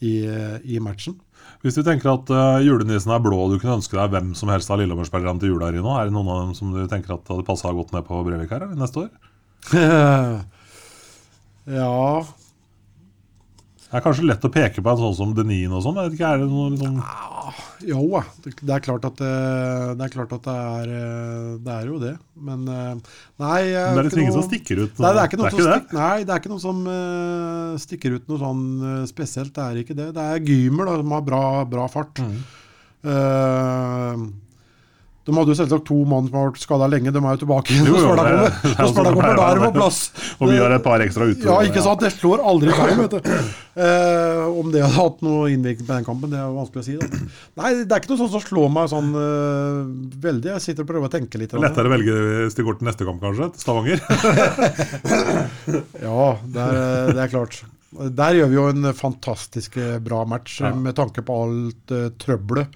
i, 0.00 0.14
eh, 0.24 0.58
i 0.64 0.80
matchen. 0.80 1.18
Hvis 1.64 1.76
du 1.76 1.82
tenker 1.84 2.08
at 2.12 2.28
uh, 2.32 2.60
julenissen 2.64 3.12
er 3.12 3.20
blå, 3.24 3.36
og 3.40 3.52
du 3.52 3.58
kunne 3.60 3.76
ønske 3.78 3.96
deg 3.96 4.10
hvem 4.12 4.34
som 4.36 4.48
helst 4.52 4.70
av 4.72 4.80
Lillehammer-spillerne 4.80 5.40
til 5.40 5.52
jula 5.52 5.68
her 5.70 5.76
i 5.78 5.84
nå, 5.84 5.92
er 5.96 6.08
det 6.08 6.14
noen 6.16 6.28
av 6.32 6.40
dem 6.42 6.54
som 6.56 6.72
du 6.72 6.82
tenker 6.88 7.14
at 7.16 7.28
hadde 7.28 7.44
passa 7.44 7.72
godt 7.72 7.92
ned 7.92 8.04
på 8.08 8.20
Brevik 8.24 8.52
her 8.52 8.64
neste 8.76 9.04
år? 9.04 9.10
ja 11.78 12.24
Det 13.94 14.00
er 14.00 14.02
kanskje 14.02 14.24
lett 14.26 14.42
å 14.42 14.48
peke 14.50 14.82
på 14.82 14.90
en 14.90 14.98
sånn 14.98 15.12
som 15.14 15.32
Denin 15.38 15.70
og 15.70 15.84
sånn. 15.84 16.00
ikke, 16.08 16.26
er 16.26 16.40
det 16.42 16.48
noe 16.50 16.72
liksom... 16.72 16.96
Jo 17.86 18.00
det, 18.42 18.72
er 18.74 18.80
klart 18.82 19.04
at 19.06 19.20
det, 19.20 19.28
det 20.00 20.06
er 20.08 20.10
klart 20.10 20.32
at 20.34 20.46
det 20.48 20.54
er 20.54 20.94
eh, 20.96 21.52
Det 21.62 21.74
er 21.76 21.86
jo 21.92 22.00
det. 22.02 22.14
Men 22.34 22.64
eh, 22.66 23.12
nei 23.38 23.60
Men 23.68 23.94
det 23.94 24.02
er 24.02 24.08
liksom 24.08 24.08
ikke 24.08 24.24
ingen 24.24 24.34
som 24.34 24.46
stikker 24.48 24.82
ut? 24.82 24.98
Nei, 24.98 25.12
det 25.14 25.22
er 25.22 25.30
ikke 25.30 25.38
noe, 25.38 25.52
det 25.52 25.62
som, 25.62 25.70
er 25.76 25.98
nei, 26.00 26.16
det 26.24 26.34
er 26.34 26.42
ikke 26.42 26.52
noe 26.56 26.64
som 26.64 26.80
eh, 26.90 27.76
stikker 27.84 28.16
ut 28.16 28.26
noe 28.32 28.42
sånn 28.42 28.64
eh, 28.88 28.98
spesielt. 29.12 29.54
Det 29.54 29.68
er 29.68 29.80
ikke 29.84 29.98
det. 30.00 30.08
Det 30.16 30.26
er 30.26 30.50
Gymer 30.50 30.90
da, 30.90 30.96
som 31.04 31.14
har 31.14 31.26
bra, 31.30 31.44
bra 31.76 31.86
fart. 31.94 32.24
Mm. 32.24 32.40
Eh, 33.14 34.26
de 35.24 35.32
hadde 35.32 35.48
jo 35.54 35.56
selvsagt 35.56 35.86
to 35.88 35.94
mann 36.04 36.26
som 36.28 36.34
har 36.36 36.50
vært 36.50 36.60
skada 36.60 36.84
lenge. 36.92 37.08
De 37.14 37.20
er 37.22 37.36
jo 37.38 37.42
tilbake 37.44 37.72
igjen. 37.72 37.86
Jo, 37.88 37.94
jo, 38.02 38.08
det- 38.18 38.24
det 38.24 38.30
det 38.74 39.04
da 39.14 39.20
er. 39.30 39.38
er 39.46 39.54
de 39.60 39.64
på 39.64 39.70
plass. 39.78 39.98
Og 40.38 40.44
vi 40.50 40.56
har 40.60 40.70
et 40.76 40.84
par 40.84 41.00
ekstra 41.00 41.24
ute. 41.30 41.46
Ja, 41.48 41.56
ikke 41.64 41.80
sant? 41.86 42.00
Det 42.04 42.10
slår 42.12 42.38
aldri 42.44 42.68
feil, 42.76 42.96
vet 43.00 43.14
du. 43.16 43.20
Eh, 43.74 44.42
om 44.54 44.68
det 44.70 44.82
hadde 44.84 44.94
hatt 44.98 45.18
noe 45.24 45.48
innvirkning 45.50 45.86
på 45.88 45.94
den 45.96 46.04
kampen, 46.06 46.30
det 46.34 46.38
er 46.38 46.44
jo 46.50 46.58
vanskelig 46.60 46.82
å 46.82 46.86
si. 46.86 46.94
Da. 47.00 47.06
Nei, 47.62 47.70
det 47.84 47.92
er 47.96 48.00
ikke 48.04 48.12
noe 48.12 48.20
sånt 48.20 48.34
som 48.36 48.44
slår 48.44 48.68
meg 48.76 48.84
sånn 48.92 49.10
uh, 49.16 49.80
veldig. 50.28 50.48
Jeg 50.54 50.62
sitter 50.68 50.82
og 50.84 50.88
prøver 50.92 51.06
å 51.08 51.14
tenke 51.16 51.34
litt. 51.40 51.52
Lettere 51.64 51.88
å 51.88 51.94
velge 51.94 52.14
går 52.64 52.74
til 52.80 52.86
neste 52.88 53.04
kamp, 53.08 53.20
kanskje? 53.24 53.46
Til 53.54 53.60
Stavanger? 53.64 53.98
Ja, 56.04 56.24
det 56.44 56.64
er, 56.64 57.12
det 57.14 57.22
er 57.24 57.30
klart. 57.32 57.60
Der 58.18 58.34
gjør 58.40 58.48
vi 58.50 58.56
jo 58.58 58.64
en 58.72 58.88
fantastisk 58.96 59.76
eh, 59.78 59.98
bra 60.02 60.24
match, 60.28 60.58
Ja. 60.64 60.72
med 60.74 60.96
tanke 60.98 61.22
på 61.24 61.32
alt 61.44 61.92
uh, 61.94 62.08
trøbbelet 62.18 62.66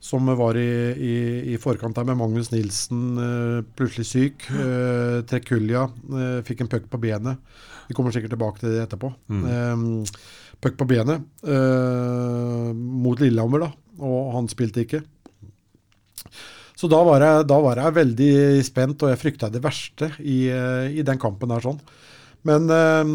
som 0.00 0.30
var 0.38 0.56
i, 0.56 0.70
i, 0.96 1.16
i 1.52 1.58
forkant 1.60 1.96
der 1.96 2.06
med 2.08 2.16
Magnus 2.16 2.48
Nilsen 2.54 3.02
eh, 3.20 3.58
plutselig 3.76 4.08
syk. 4.08 4.46
Uh, 4.48 5.20
Trekulja 5.28 5.84
eh, 5.90 6.38
fikk 6.46 6.64
en 6.64 6.70
puck 6.72 6.88
på 6.90 7.00
benet. 7.02 7.42
Vi 7.90 7.96
kommer 7.96 8.14
sikkert 8.14 8.32
tilbake 8.32 8.62
til 8.62 8.72
det 8.72 8.84
etterpå. 8.86 9.10
Mm. 9.28 10.04
puck 10.62 10.76
på 10.78 10.86
benet 10.86 11.24
eh, 11.42 12.70
mot 12.76 13.18
Lillehammer, 13.20 13.64
da, 13.64 13.70
og 14.06 14.32
han 14.36 14.48
spilte 14.52 14.84
ikke. 14.84 15.00
Så 16.80 16.88
da 16.88 17.02
var, 17.04 17.20
jeg, 17.20 17.44
da 17.50 17.58
var 17.60 17.80
jeg 17.82 17.96
veldig 17.98 18.32
spent, 18.64 19.02
og 19.04 19.10
jeg 19.12 19.20
frykta 19.20 19.50
det 19.52 19.60
verste 19.64 20.12
i, 20.22 20.46
eh, 20.48 20.86
i 20.96 21.04
den 21.04 21.20
kampen 21.20 21.52
der. 21.52 21.60
sånn. 21.66 21.80
Men 22.48 22.70
eh, 22.72 23.10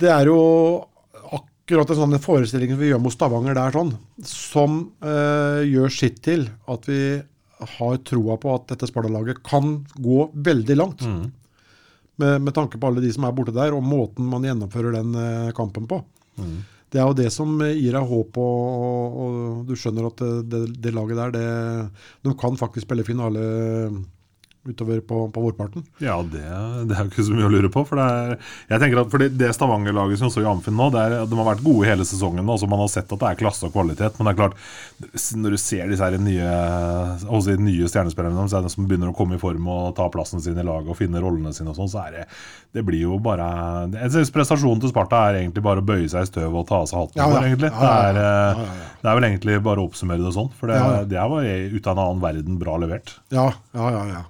det 0.00 0.12
er 0.14 0.30
jo 0.30 0.38
akkurat 1.64 1.90
en 1.90 1.96
sånn 1.96 2.20
forestilling 2.20 2.74
som 2.74 2.80
vi 2.82 2.90
gjør 2.90 3.00
mot 3.00 3.14
Stavanger 3.14 3.56
der, 3.56 3.72
sånn, 3.72 3.94
som 4.28 4.74
eh, 5.00 5.62
gjør 5.64 5.92
sitt 5.92 6.20
til 6.24 6.44
at 6.68 6.84
vi 6.90 6.98
har 7.78 7.96
troa 8.04 8.36
på 8.36 8.50
at 8.52 8.66
dette 8.74 8.88
Sparta-laget 8.90 9.40
kan 9.46 9.78
gå 9.96 10.26
veldig 10.34 10.76
langt. 10.76 11.04
Med, 12.20 12.44
med 12.44 12.54
tanke 12.54 12.78
på 12.78 12.86
alle 12.86 13.00
de 13.02 13.08
som 13.10 13.24
er 13.26 13.32
borte 13.34 13.54
der, 13.56 13.72
og 13.74 13.82
måten 13.82 14.28
man 14.28 14.44
gjennomfører 14.44 14.92
den 14.94 15.16
eh, 15.18 15.54
kampen 15.56 15.88
på. 15.90 16.02
Det 16.92 17.00
er 17.00 17.08
jo 17.08 17.16
det 17.16 17.30
som 17.32 17.56
eh, 17.64 17.72
gir 17.74 17.96
deg 17.96 18.12
håp, 18.12 18.36
og, 18.38 18.84
og, 18.84 19.16
og 19.24 19.64
du 19.66 19.72
skjønner 19.78 20.10
at 20.10 20.20
det, 20.20 20.34
det, 20.52 20.60
det 20.84 20.92
laget 20.94 21.18
der, 21.18 21.32
det, 21.34 21.48
de 22.28 22.36
kan 22.38 22.60
faktisk 22.60 22.86
spille 22.86 23.06
finale 23.08 23.40
utover 24.64 25.00
på, 25.04 25.20
på 25.34 25.44
vårparten. 25.44 25.84
Ja, 26.02 26.16
det, 26.22 26.44
det 26.88 26.96
er 26.96 27.04
jo 27.04 27.12
ikke 27.12 27.26
så 27.26 27.36
mye 27.36 27.48
å 27.48 27.52
lure 27.52 27.70
på. 27.72 27.84
For 27.88 28.00
det, 28.00 28.06
er, 28.06 28.50
jeg 28.72 28.82
tenker 28.82 29.02
at 29.02 29.12
for 29.12 29.24
det, 29.24 29.50
Stavanger-laget 29.56 30.20
som 30.22 30.32
så 30.32 30.42
i 30.44 30.48
Amfinn 30.48 30.76
nå, 30.78 30.88
det 30.94 31.02
er, 31.04 31.16
de 31.28 31.38
har 31.40 31.48
vært 31.50 31.64
gode 31.66 31.88
hele 31.88 32.06
sesongen. 32.08 32.48
Altså 32.48 32.68
man 32.70 32.82
har 32.82 32.90
sett 32.92 33.12
at 33.12 33.20
det 33.20 33.30
er 33.30 33.40
klasse 33.44 33.68
og 33.68 33.74
kvalitet. 33.76 34.18
Men 34.18 34.28
det 34.28 34.34
er 34.34 34.40
klart, 34.40 34.58
når 35.36 35.56
du 35.56 35.60
ser 35.60 35.92
disse 35.92 36.08
her 36.08 36.18
nye, 36.20 36.50
også 37.28 37.54
de 37.54 37.68
nye 37.68 37.90
stjernespillerne 37.90 38.48
så 38.48 38.60
er 38.60 38.68
det 38.68 38.74
som 38.74 38.88
begynner 38.88 39.12
å 39.12 39.16
komme 39.16 39.38
i 39.38 39.42
form 39.42 39.68
og 39.70 39.94
ta 39.98 40.08
plassen 40.12 40.42
sin 40.44 40.58
i 40.58 40.66
laget 40.66 40.92
og 40.92 40.98
finne 40.98 41.22
rollene 41.22 41.54
sine 41.56 41.72
og 41.72 41.78
sånn, 41.78 41.92
så 41.92 42.06
er 42.06 42.20
det 42.20 42.28
det 42.74 42.82
blir 42.82 43.04
jo 43.04 43.20
bare 43.22 43.44
Jeg 43.92 44.10
synes 44.16 44.32
prestasjonen 44.34 44.80
til 44.82 44.90
Sparta 44.90 45.20
er 45.28 45.40
egentlig 45.44 45.62
bare 45.62 45.82
å 45.82 45.86
bøye 45.86 46.08
seg 46.10 46.26
i 46.26 46.30
støvet 46.30 46.58
og 46.58 46.66
ta 46.66 46.80
av 46.82 46.88
seg 46.90 47.04
hatten. 47.04 47.20
Ja, 47.20 47.28
ja. 47.30 47.42
egentlig. 47.46 47.70
Det, 47.70 47.90
er, 47.90 48.18
eh, 48.18 48.62
det 48.98 49.10
er 49.10 49.18
vel 49.20 49.26
egentlig 49.28 49.58
bare 49.62 49.82
å 49.82 49.86
oppsummere 49.86 50.24
det 50.24 50.34
sånn. 50.34 50.50
For 50.58 50.70
det, 50.70 50.80
Ja, 50.80 50.88
ja. 50.98 51.04
det 51.12 51.26
var 51.30 51.46
ut 51.46 51.86
av 51.86 51.94
en 51.94 52.02
annen 52.04 52.24
verden 52.24 52.58
bra 52.58 52.74
levert. 52.82 53.14
Ja, 53.34 53.46
ja, 53.76 53.90
ja. 53.94 54.02
ja. 54.10 54.22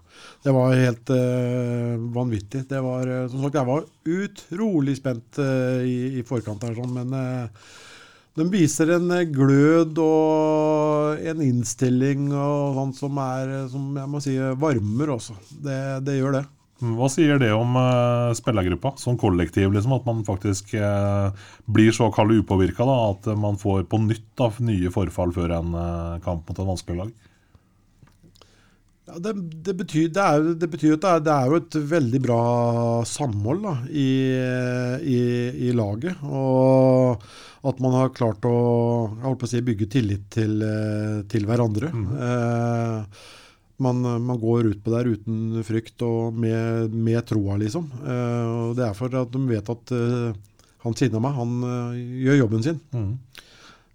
Det 0.45 0.53
var 0.53 0.75
helt 0.77 1.09
uh, 1.09 1.97
vanvittig. 2.13 2.67
Det 2.69 2.81
var, 2.85 3.09
eh, 3.09 3.27
som 3.33 3.41
sagt, 3.41 3.57
jeg 3.57 3.69
var 3.71 3.87
utrolig 4.05 4.99
spent 4.99 5.41
uh, 5.41 5.81
i, 5.81 6.21
i 6.21 6.25
forkant 6.27 6.67
her, 6.67 6.75
sånn, 6.77 6.93
men 6.93 7.15
uh, 7.17 7.71
de 8.35 8.45
viser 8.53 8.93
en 8.97 9.09
glød 9.31 10.01
og 10.03 11.23
en 11.31 11.41
innstilling 11.45 12.27
og 12.35 12.77
sånt 12.81 12.99
som 12.99 13.21
er 13.23 13.55
som 13.73 13.95
jeg 13.97 14.11
må 14.11 14.21
si 14.21 14.35
varmer 14.61 15.15
også. 15.15 15.39
Det, 15.65 15.81
det 16.05 16.19
gjør 16.19 16.41
det. 16.41 16.45
Hva 16.83 17.07
sier 17.09 17.39
det 17.39 17.53
om 17.55 17.77
uh, 17.79 18.35
spillergruppa 18.37 18.97
som 19.01 19.17
kollektiv? 19.17 19.71
liksom, 19.73 19.95
At 19.97 20.09
man 20.09 20.25
faktisk 20.27 20.75
uh, 20.77 21.31
blir 21.71 21.95
så 21.95 22.11
kald 22.13 22.35
upåvirka 22.35 22.85
at 22.85 23.31
man 23.39 23.57
får 23.61 23.87
på 23.89 24.03
nytt 24.03 24.27
da, 24.37 24.51
nye 24.67 24.91
forfall 24.93 25.33
før 25.33 25.55
en 25.61 25.71
uh, 25.79 26.19
kamp 26.25 26.51
mot 26.51 26.59
et 26.59 26.69
vanskelig 26.69 26.99
lag? 26.99 27.15
Ja, 29.05 29.19
det, 29.21 29.35
det, 29.67 29.75
betyr, 29.77 30.09
det, 30.09 30.25
er, 30.25 30.47
det, 30.57 30.69
betyr, 30.73 30.95
at 30.97 31.03
det 31.05 31.11
er, 31.11 31.25
det 31.27 31.33
er, 31.35 31.51
jo 31.51 31.61
et 31.61 31.79
veldig 31.91 32.21
bra 32.25 32.43
samhold 33.09 33.65
da, 33.67 33.75
i, 33.93 34.09
i, 35.05 35.19
i, 35.69 35.73
laget. 35.77 36.23
Og 36.25 37.25
at 37.69 37.81
man 37.85 37.97
har 37.99 38.15
klart 38.17 38.45
å, 38.49 38.57
å 39.29 39.35
si, 39.49 39.61
bygge 39.65 39.91
tillit 39.93 40.25
til, 40.33 40.65
til 41.29 41.49
hverandre. 41.49 41.93
Mm. 41.93 42.09
Eh, 42.29 43.23
man, 43.85 44.01
man, 44.25 44.41
går 44.41 44.71
ut 44.73 44.83
på 44.85 44.93
der 44.95 45.09
uten 45.13 45.63
frykt 45.67 46.03
og 46.07 46.37
med, 46.41 46.93
med 46.95 47.21
troa, 47.29 47.59
liksom. 47.61 47.89
Eh, 48.05 48.51
og 48.71 48.77
det 48.79 48.89
er 48.89 48.97
for 48.97 49.21
at 49.21 49.33
de 49.35 49.45
vet 49.51 49.73
at 49.75 49.95
eh, 49.97 50.43
han 50.85 50.97
siden 50.97 51.17
av 51.19 51.25
meg, 51.25 51.37
han 51.39 51.53
uh, 51.65 51.97
gjør 51.97 52.43
jobben 52.43 52.65
sin. 52.65 52.81
Mm. 52.93 53.13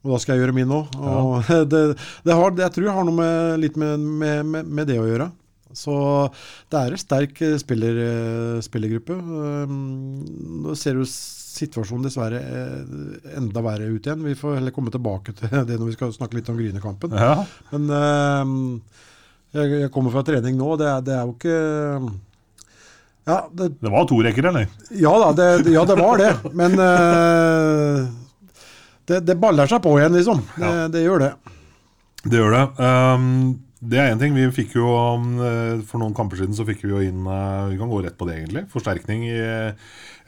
Og 0.05 0.13
da 0.13 0.19
skal 0.21 0.35
jeg 0.35 0.45
gjøre 0.45 0.55
min 0.55 0.71
òg. 0.71 0.95
Ja. 0.95 1.63
det, 1.71 1.81
det, 2.25 2.35
har, 2.35 2.55
jeg 2.55 2.75
tror 2.75 2.87
det 2.87 2.95
har 2.95 3.07
noe 3.07 3.17
med, 3.17 3.59
litt 3.65 3.79
med, 3.79 4.05
med, 4.21 4.61
med, 4.63 4.85
det 4.87 4.99
å 5.01 5.07
gjøre. 5.07 5.27
Så 5.75 5.95
det 6.71 6.79
er 6.79 6.95
en 6.95 7.01
sterk 7.01 7.41
spiller, 7.61 7.99
spillergruppe. 8.65 9.17
Nå 9.69 10.77
ser 10.79 10.97
jo 10.97 11.05
situasjonen 11.09 12.07
dessverre 12.07 12.39
enda 13.37 13.63
verre 13.65 13.91
ut 13.91 14.07
igjen. 14.07 14.23
Vi 14.25 14.37
får 14.39 14.57
heller 14.57 14.73
komme 14.73 14.93
tilbake 14.93 15.35
til 15.37 15.51
det 15.69 15.77
når 15.77 15.91
vi 15.91 15.97
skal 15.99 16.15
snakke 16.15 16.39
litt 16.39 16.49
om 16.49 16.57
Grynekampen. 16.57 17.13
Ja. 17.13 17.43
Men 17.75 17.91
jeg, 19.51 19.75
jeg, 19.83 19.93
kommer 19.93 20.15
fra 20.15 20.25
trening 20.25 20.57
nå, 20.57 20.73
det 20.79 20.89
er, 20.89 21.05
det 21.05 21.15
er 21.17 21.27
jo 21.27 21.35
ikke 21.35 21.59
ja, 23.29 23.43
det, 23.53 23.67
det, 23.77 23.89
var 23.93 24.07
to 24.09 24.17
rekker, 24.25 24.47
eller? 24.49 24.69
Ja 24.97 25.11
da, 25.21 25.29
det, 25.37 25.69
ja, 25.69 25.83
det 25.85 25.97
var 25.99 26.17
det. 26.17 26.29
Men 26.57 26.73
uh, 26.81 28.07
det, 29.09 29.37
baller 29.41 29.69
seg 29.69 29.81
på 29.85 29.95
igjen, 29.99 30.15
liksom. 30.17 30.43
Ja. 30.61 30.87
Det, 30.91 31.01
gjør 31.05 31.25
det. 31.25 31.31
Det 32.25 32.39
gjør 32.41 32.55
det. 32.55 32.67
Um, 32.77 33.25
det 33.79 33.99
er 34.01 34.13
én 34.13 34.21
ting. 34.21 34.35
Vi 34.35 34.45
fikk 34.53 34.75
jo 34.75 34.91
um, 34.91 35.39
For 35.87 36.01
noen 36.01 36.15
kamper 36.17 36.41
siden 36.41 36.57
så 36.57 36.65
fikk 36.67 36.83
vi 36.83 36.91
jo 36.91 36.99
inn 36.99 37.23
uh, 37.23 37.69
Vi 37.71 37.77
kan 37.79 37.91
gå 37.91 38.01
rett 38.03 38.17
på 38.19 38.27
det, 38.27 38.41
egentlig. 38.41 38.65
Forsterkning 38.73 39.27
i 39.29 39.39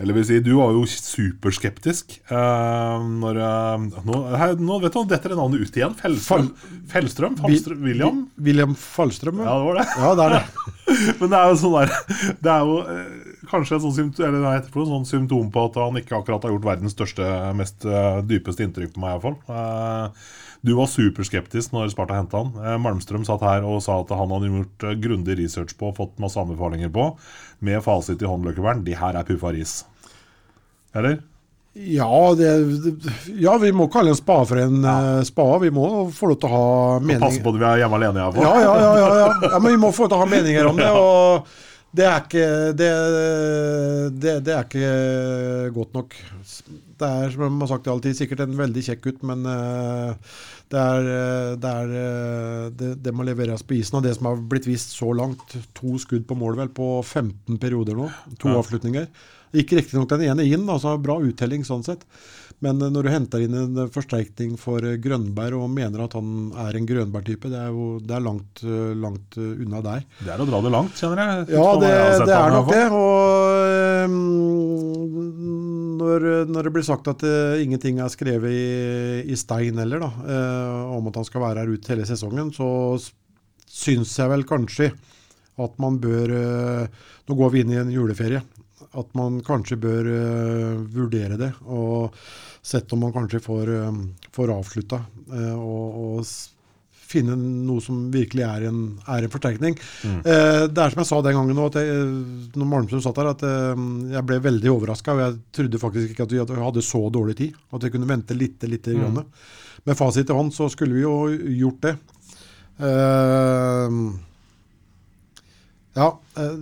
eller 0.01 0.15
vil 0.17 0.23
si, 0.25 0.39
du 0.41 0.55
var 0.57 0.71
jo 0.73 0.81
superskeptisk. 0.89 2.15
Uh, 2.31 3.03
når, 3.21 3.37
nå, 4.07 4.21
her, 4.33 4.55
nå, 4.57 4.79
vet 4.81 4.95
du, 4.95 5.03
detter 5.11 5.35
navnet 5.37 5.61
ut 5.61 5.77
igjen. 5.77 5.93
Fellstrøm? 5.99 6.47
Fellstrøm? 6.89 7.35
Fallstrøm 7.37 7.83
William? 7.85 8.23
William 8.41 8.73
Fallstrøm, 8.73 9.43
ja. 9.43 9.51
det 9.51 9.67
var 9.67 9.77
det. 9.77 9.85
Ja, 10.01 10.15
det 10.17 10.25
er 10.25 10.33
det. 10.39 10.71
Men 11.19 11.33
det 11.35 11.37
er 11.37 11.51
jo 11.51 11.59
sånn 11.61 11.75
der 11.77 11.93
Det 12.41 12.55
er 12.55 12.65
jo 12.65 12.79
kanskje 13.51 13.77
et 13.77 13.83
sånt 13.83 14.87
sånn 14.89 15.09
symptom 15.09 15.51
på 15.53 15.65
at 15.67 15.79
han 15.81 15.99
ikke 15.99 16.17
akkurat 16.19 16.47
har 16.47 16.55
gjort 16.55 16.69
verdens 16.69 16.95
største, 16.95 17.27
mest 17.57 17.85
dypeste 18.29 18.65
inntrykk 18.65 18.95
på 18.95 19.03
meg, 19.03 19.17
iallfall. 19.17 20.15
Du 20.61 20.75
var 20.77 20.89
superskeptisk 20.91 21.73
når 21.73 21.89
Sparta 21.93 22.19
henta 22.19 22.43
han. 22.43 22.81
Malmstrøm 22.83 23.23
satt 23.25 23.41
her 23.45 23.65
og 23.65 23.79
sa 23.81 23.97
at 24.03 24.11
han 24.13 24.29
hadde 24.29 24.51
gjort 24.51 24.85
grundig 25.01 25.39
research 25.39 25.73
på 25.79 25.89
og 25.89 25.97
fått 25.97 26.21
masse 26.21 26.37
anbefalinger 26.37 26.91
på. 26.93 27.07
Med 27.65 27.81
fasit 27.85 28.21
i 28.21 28.29
hånd, 28.29 28.45
Løkkevern. 28.45 28.85
De 28.85 28.93
her 28.97 29.17
er 29.17 29.25
puffa 29.25 29.53
ris. 29.55 29.79
Eller? 30.93 31.19
Ja, 31.73 32.35
det, 32.35 32.49
ja, 33.39 33.57
vi 33.57 33.71
må 33.71 33.87
kalle 33.87 34.11
en 34.11 34.17
spade 34.19 34.45
for 34.49 34.59
en 34.59 34.83
ja. 34.83 35.23
spade. 35.23 35.59
Vi 35.63 35.71
må 35.71 35.85
få 36.11 36.33
lov 36.33 36.39
til 36.41 36.49
å 36.49 36.51
ha 36.51 36.65
meninger 36.99 37.23
Passe 37.23 37.43
på 37.43 37.53
at 37.53 37.59
vi 37.61 37.67
er 37.69 37.83
hjemme 37.85 37.99
alene, 38.01 38.25
iallfall. 38.25 38.43
Ja, 38.43 38.55
ja, 38.59 38.73
ja, 38.81 38.89
ja, 38.99 39.11
ja. 39.21 39.29
ja, 39.53 39.59
men 39.59 39.77
vi 39.77 39.79
må 39.79 39.93
få 39.95 40.03
lov 40.05 40.11
til 40.11 40.19
å 40.19 40.25
ha 40.25 40.31
meninger 40.33 40.67
om 40.67 40.81
det. 40.81 40.89
og 41.01 41.53
det 41.91 42.05
er 42.07 42.21
ikke 42.23 42.45
det, 42.79 42.89
det, 44.15 44.35
det, 44.47 44.53
er 44.55 44.63
ikke 44.63 45.73
godt 45.75 45.93
nok. 45.97 46.15
Det 47.01 47.09
er 47.09 47.33
som 47.33 47.43
jeg 47.43 47.57
har 47.63 47.71
sagt 47.73 47.89
alltid, 47.91 48.15
sikkert 48.15 48.45
en 48.45 48.55
veldig 48.59 48.83
kjekk 48.87 49.01
gutt, 49.07 49.25
men 49.27 49.43
uh, 49.43 50.37
det, 50.71 50.81
er, 50.81 51.09
det, 51.61 51.71
er, 51.71 52.71
det, 52.79 52.93
det, 53.03 53.13
må 53.15 53.25
leveres 53.27 53.63
på 53.67 53.75
isen. 53.77 53.99
Og 53.99 54.05
det 54.05 54.15
som 54.17 54.29
har 54.29 54.41
blitt 54.51 54.69
vist 54.69 54.95
så 54.95 55.11
langt, 55.17 55.57
to 55.77 55.97
skudd 56.01 56.27
på 56.29 56.37
mål 56.39 56.59
vel 56.61 56.73
på 56.73 56.93
15 57.03 57.59
perioder 57.61 57.97
nå, 57.99 58.09
to 58.41 58.53
avslutninger. 58.55 59.09
Gikk 59.51 59.73
riktignok 59.75 60.13
den 60.13 60.29
ene 60.29 60.47
inn, 60.47 60.63
altså 60.71 60.95
bra 61.01 61.17
uttelling 61.19 61.65
sånn 61.67 61.83
sett. 61.83 62.07
Men 62.61 62.81
eh, 62.81 62.91
når 62.93 63.07
du 63.07 63.11
henter 63.11 63.43
inn 63.43 63.57
en 63.57 63.79
forsterkning 63.91 64.55
for 64.61 64.85
eh, 64.85 64.99
Grønberg 65.01 65.57
og 65.59 65.71
mener 65.73 66.05
at 66.05 66.15
han 66.17 66.51
er 66.63 66.77
en 66.77 66.87
Grønberg-type, 66.87 67.49
det 67.51 67.59
er 67.59 67.71
jo 67.73 67.87
det 68.05 68.17
er 68.17 68.25
langt, 68.25 68.63
eh, 68.63 68.93
langt, 69.01 69.37
unna 69.37 69.81
der. 69.85 70.05
Det 70.21 70.33
er 70.35 70.43
å 70.43 70.47
dra 70.49 70.61
det 70.63 70.73
langt, 70.73 70.97
kjenner 70.99 71.23
jeg. 71.23 71.47
Ja, 71.57 71.67
det, 71.81 71.93
det 72.29 72.37
er 72.37 72.55
nok 72.55 72.71
det. 72.71 72.83
Og 73.01 74.19
når, 76.01 76.27
når, 76.49 76.67
det 76.67 76.73
blir 76.75 76.85
sagt 76.85 77.09
at 77.11 77.23
uh, 77.25 77.61
ingenting 77.61 78.01
er 78.01 78.11
skrevet 78.11 78.53
i, 78.53 78.65
i 79.31 79.37
stein 79.39 79.79
heller, 79.81 80.01
da, 80.03 80.09
uh, 80.25 80.95
om 80.97 81.09
at 81.11 81.19
han 81.21 81.27
skal 81.27 81.43
være 81.45 81.63
her 81.63 81.73
ut 81.75 81.91
hele 81.93 82.07
sesongen, 82.09 82.51
så 82.55 82.67
syns 83.71 84.17
jeg 84.19 84.31
vel 84.31 84.45
kanskje 84.49 84.89
at 85.61 85.77
man 85.81 85.99
bør 86.01 86.33
uh, 86.35 87.07
Nå 87.29 87.37
går 87.37 87.51
vi 87.53 87.61
inn 87.63 87.71
i 87.71 87.79
en 87.79 87.91
juleferie 87.93 88.41
at 88.97 89.11
man 89.15 89.37
kanskje 89.45 89.77
bør 89.79 90.07
vurdere 90.91 91.37
det. 91.39 91.51
Og 91.71 92.17
sett 92.65 92.91
om 92.91 92.99
man 93.05 93.13
kanskje 93.15 93.39
får, 93.39 93.69
får 94.35 94.51
avslutta. 94.51 94.97
Og, 95.53 96.01
og, 96.01 96.25
finne 97.11 97.35
noe 97.37 97.83
som 97.83 98.05
virkelig 98.13 98.45
er 98.47 98.67
en, 98.69 98.81
er 99.05 99.27
en 99.27 99.33
forsterkning. 99.33 99.77
Mm. 100.07 100.19
Eh, 100.21 100.63
det 100.71 100.83
er 100.83 100.93
som 100.93 101.03
jeg 101.03 101.09
sa 101.11 101.21
den 101.25 101.37
gangen 101.37 101.63
at 101.65 101.79
jeg, 101.81 102.05
når 102.55 102.71
Malmstrøm 102.73 103.03
satt 103.05 103.19
der, 103.21 103.31
at 103.35 103.45
jeg 104.15 104.27
ble 104.29 104.39
veldig 104.47 104.73
overraska. 104.73 105.17
Og 105.17 105.25
jeg 105.25 105.37
trodde 105.59 105.83
faktisk 105.83 106.15
ikke 106.15 106.29
at 106.29 106.37
vi 106.37 106.63
hadde 106.63 106.85
så 106.85 107.03
dårlig 107.13 107.37
tid. 107.43 107.59
At 107.75 107.85
vi 107.85 107.93
kunne 107.93 108.09
vente 108.09 108.37
litt. 108.37 108.63
litt 108.63 108.89
mm. 108.89 108.97
Grann. 109.01 109.23
Med 109.87 109.97
fasit 109.97 110.29
i 110.29 110.35
hånd 110.35 110.53
så 110.53 110.69
skulle 110.71 110.97
vi 110.97 111.05
jo 111.05 111.15
gjort 111.61 111.87
det. 111.87 111.95
Eh, 112.81 114.01
ja, 115.93 116.07
eh, 116.37 116.53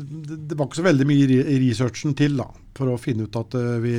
det 0.50 0.58
var 0.58 0.68
ikke 0.68 0.80
så 0.80 0.88
veldig 0.88 1.06
mye 1.08 1.42
i 1.44 1.60
researchen 1.62 2.16
til 2.18 2.40
da, 2.40 2.48
for 2.78 2.90
å 2.90 3.02
finne 3.02 3.28
ut 3.28 3.38
at 3.38 3.58
eh, 3.60 3.76
vi 3.84 3.94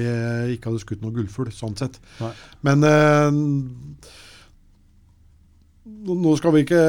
ikke 0.57 0.73
hadde 0.73 0.83
skutt 0.83 1.05
noe 1.05 1.15
gullfugl, 1.15 1.53
sånn 1.55 1.79
sett. 1.79 2.01
Nei. 2.19 2.33
Men 2.67 2.89
eh, 2.89 3.39
nå 6.01 6.33
skal 6.39 6.55
vi 6.55 6.63
ikke 6.65 6.81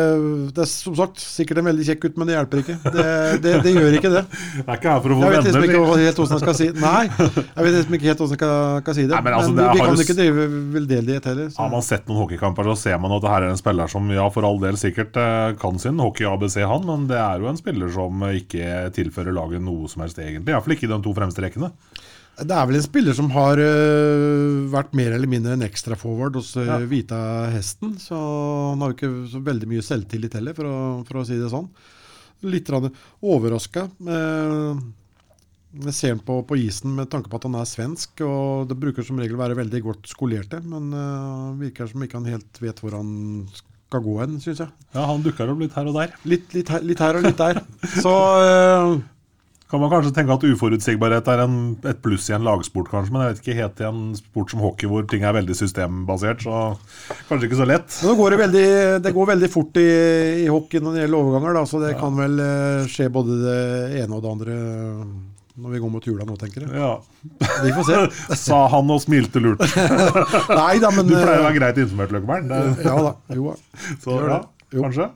Det 0.56 0.62
er 0.64 0.70
som 0.70 0.96
sagt 0.96 1.20
sikkert 1.20 1.60
en 1.62 1.68
veldig 1.68 1.86
kjekk 1.88 2.06
gutt, 2.06 2.20
men 2.20 2.30
det 2.30 2.36
hjelper 2.38 2.62
ikke. 2.62 2.76
Det, 2.86 3.06
det, 3.44 3.54
det 3.66 3.74
gjør 3.76 3.98
ikke 3.98 4.12
det. 4.14 4.24
Jeg 4.62 4.66
er 4.66 4.80
ikke 4.80 4.94
her 4.94 5.02
for 5.04 5.14
å 5.14 5.18
få 5.18 5.22
venner. 5.22 5.36
Jeg 5.36 5.42
vet 5.42 5.48
liksom 5.50 5.66
ikke 5.68 5.82
helt 6.06 6.22
hvordan 6.22 6.38
jeg 6.38 6.44
skal 6.44 6.58
si 6.58 6.68
Nei, 6.82 7.02
jeg 7.12 7.66
vet 7.66 7.76
liksom 7.76 7.98
ikke 7.98 8.10
helt 8.10 8.24
hvordan 8.24 8.36
jeg 8.36 8.40
skal, 8.40 8.56
skal 8.86 8.98
si 8.98 9.06
det. 9.06 9.16
Nei, 9.16 9.22
men, 9.26 9.38
altså, 9.38 9.56
men 9.58 9.72
vi 9.72 9.84
kan 9.84 10.06
ikke 10.06 10.18
drive 10.22 10.46
veldedighet 10.78 11.28
heller. 11.32 11.50
Så. 11.52 11.60
Har 11.60 11.74
man 11.74 11.86
sett 11.86 12.08
noen 12.10 12.22
hockeykamper, 12.24 12.72
så 12.72 12.78
ser 12.86 13.02
man 13.04 13.16
at 13.18 13.26
det 13.26 13.34
her 13.34 13.48
er 13.48 13.56
en 13.56 13.62
spiller 13.62 13.92
som 13.92 14.14
ja, 14.16 14.30
for 14.34 14.48
all 14.48 14.62
del 14.64 14.80
sikkert 14.80 15.20
eh, 15.20 15.52
kan 15.62 15.82
sin 15.82 16.02
hockey-ABC, 16.02 16.62
han, 16.72 16.88
men 16.88 17.06
det 17.12 17.20
er 17.20 17.44
jo 17.44 17.52
en 17.52 17.60
spiller 17.60 17.92
som 17.94 18.26
ikke 18.32 18.88
tilfører 18.96 19.36
laget 19.36 19.64
noe 19.66 19.92
som 19.92 20.06
helst, 20.06 20.22
egentlig. 20.22 20.56
Iallfall 20.56 20.78
ikke 20.78 20.92
de 20.92 21.02
to 21.04 21.16
fremste 21.18 21.44
rekkene. 21.44 21.74
Det 22.42 22.56
er 22.56 22.68
vel 22.70 22.80
en 22.80 22.86
spiller 22.86 23.16
som 23.18 23.30
har 23.36 23.60
uh, 23.62 24.62
vært 24.72 24.96
mer 24.98 25.14
eller 25.16 25.30
mindre 25.30 25.56
en 25.58 25.66
ekstra 25.66 25.98
forward 26.00 26.40
hos 26.40 26.54
uh, 26.58 26.66
ja. 26.66 26.80
Vita 26.90 27.20
Hesten. 27.54 27.98
Så 28.02 28.18
han 28.18 28.82
har 28.82 28.94
jo 28.94 28.98
ikke 28.98 29.12
så 29.34 29.42
veldig 29.46 29.70
mye 29.70 29.86
selvtillit 29.86 30.38
heller, 30.40 30.58
for 30.58 30.70
å, 30.70 30.80
for 31.08 31.22
å 31.22 31.28
si 31.28 31.38
det 31.40 31.52
sånn. 31.54 31.70
Litt 32.50 32.72
overraska. 32.74 33.86
Uh, 34.02 34.82
jeg 35.72 35.96
ser 35.96 36.16
han 36.16 36.24
på, 36.28 36.42
på, 36.48 36.58
isen 36.60 36.98
med 36.98 37.12
tanke 37.12 37.32
på 37.32 37.40
at 37.40 37.46
han 37.48 37.56
er 37.62 37.70
svensk, 37.70 38.24
og 38.26 38.68
det 38.68 38.80
bruker 38.80 39.06
som 39.08 39.22
regel 39.22 39.38
å 39.38 39.44
være 39.44 39.60
veldig 39.62 39.84
godt 39.86 40.10
skolerte, 40.12 40.60
men 40.66 40.90
uh, 40.92 41.54
virker 41.62 41.88
som 41.88 42.04
ikke 42.04 42.20
han 42.20 42.34
helt 42.34 42.60
vet 42.64 42.82
hvor 42.84 42.98
han 42.98 43.14
skal 43.56 44.04
gå 44.04 44.18
hen, 44.20 44.36
syns 44.44 44.66
jeg. 44.66 44.84
Ja, 44.96 45.06
han 45.08 45.24
dukker 45.24 45.52
opp 45.52 45.62
litt 45.62 45.78
her 45.78 45.88
og 45.88 45.96
der. 46.00 46.16
Litt, 46.28 46.52
litt, 46.58 46.74
her, 46.74 46.84
litt 46.84 47.04
her, 47.04 47.20
og 47.20 47.28
litt 47.28 47.40
der. 47.40 47.62
Så 48.04 48.16
kan 49.72 49.80
man 49.80 49.92
kanskje 49.92 50.12
tenke 50.12 50.36
at 50.36 50.44
uforutsigbarhet 50.44 51.30
er 51.32 51.46
en, 51.46 51.58
et 51.88 52.00
pluss 52.04 52.26
i 52.28 52.36
en 52.36 52.44
lagsport, 52.44 52.90
kanskje, 52.92 53.14
men 53.14 53.24
jeg 53.24 53.32
vet 53.32 53.42
ikke 53.42 53.58
helt 53.62 53.80
i 53.80 53.88
en 53.88 54.02
sport 54.20 54.52
som 54.52 54.64
hockey 54.66 54.90
hvor 54.92 55.06
ting 55.08 55.24
er 55.24 55.38
veldig 55.38 55.56
systembasert, 55.56 56.44
så 56.44 56.58
kanskje 57.30 57.48
ikke 57.48 57.60
så 57.62 57.68
lett. 57.70 58.00
Går 58.20 58.36
det, 58.36 58.40
veldig, 58.42 58.66
det 59.06 59.14
går 59.16 59.30
veldig 59.32 59.52
fort 59.54 59.80
i, 59.80 59.88
i, 60.44 60.50
hockey 60.52 60.84
når 60.84 60.98
det 60.98 61.06
gjelder 61.06 61.22
overganger, 61.22 61.56
da, 61.56 61.64
så 61.72 61.80
det 61.86 61.94
ja. 61.94 62.00
kan 62.02 62.20
vel 62.20 62.36
uh, 62.44 62.90
skje 62.92 63.08
både 63.16 63.38
det 63.46 63.62
ene 64.02 64.18
og 64.18 64.26
det 64.26 64.34
andre 64.36 64.58
når 65.62 65.74
vi 65.76 65.82
går 65.84 65.92
mot 65.94 66.06
jula 66.08 66.26
nå, 66.26 66.36
tenker 66.40 66.66
jeg. 66.66 66.72
Ja. 66.76 66.92
Vi 67.62 67.74
får 67.76 67.88
se. 67.88 67.98
Sa 68.48 68.64
han 68.72 68.92
og 68.92 69.02
smilte 69.04 69.42
lurt. 69.44 69.62
Nei 70.62 70.80
da, 70.82 70.92
men 70.96 71.08
Du 71.08 71.16
pleier 71.16 71.44
å 71.44 71.48
være 71.48 71.58
greit 71.60 71.82
informert, 71.84 72.16
Løkkeberg. 72.16 72.54
Ja 72.84 72.96
da. 73.08 73.12
Jo, 73.36 73.52
da. 73.52 73.82
så, 74.02 74.20
ja, 74.26 74.40
kanskje? 74.74 75.12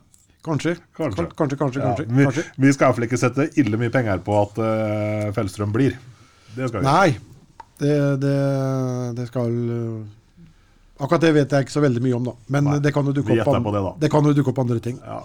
Kanskje. 0.45 0.75
Kanskje, 0.97 1.25
kanskje. 1.35 1.57
kanskje, 1.57 1.81
ja, 1.81 1.93
kanskje. 1.95 2.43
Vi, 2.53 2.65
vi, 2.67 2.73
skal 2.73 2.89
iallfall 2.89 3.07
ikke 3.07 3.17
sette 3.17 3.47
ille 3.61 3.79
mye 3.81 3.93
penger 3.93 4.21
på 4.25 4.35
at 4.43 4.59
uh, 4.61 5.31
Fellstrøm 5.33 5.73
blir. 5.73 5.97
Det 6.55 6.69
skal 6.69 6.83
vi 6.83 6.85
Nei, 6.85 7.15
det, 7.81 7.95
det, 8.21 8.35
det 9.17 9.25
skal 9.31 9.49
uh, 9.49 10.03
Akkurat 10.95 11.25
det 11.25 11.31
vet 11.35 11.51
jeg 11.51 11.65
ikke 11.65 11.73
så 11.73 11.81
veldig 11.83 11.99
mye 11.99 12.15
om, 12.15 12.27
da. 12.29 12.33
Men 12.55 12.69
Nei, 12.69 12.75
det 12.79 12.93
kan 12.95 13.03
jo 13.03 13.11
dukke 13.11 13.35
opp, 13.35 13.65
det, 13.75 13.81
det 14.05 14.09
kan 14.13 14.23
jo 14.23 14.31
dukke 14.37 14.53
opp 14.53 14.61
andre 14.63 14.77
ting. 14.79 15.01
Ja. 15.03 15.17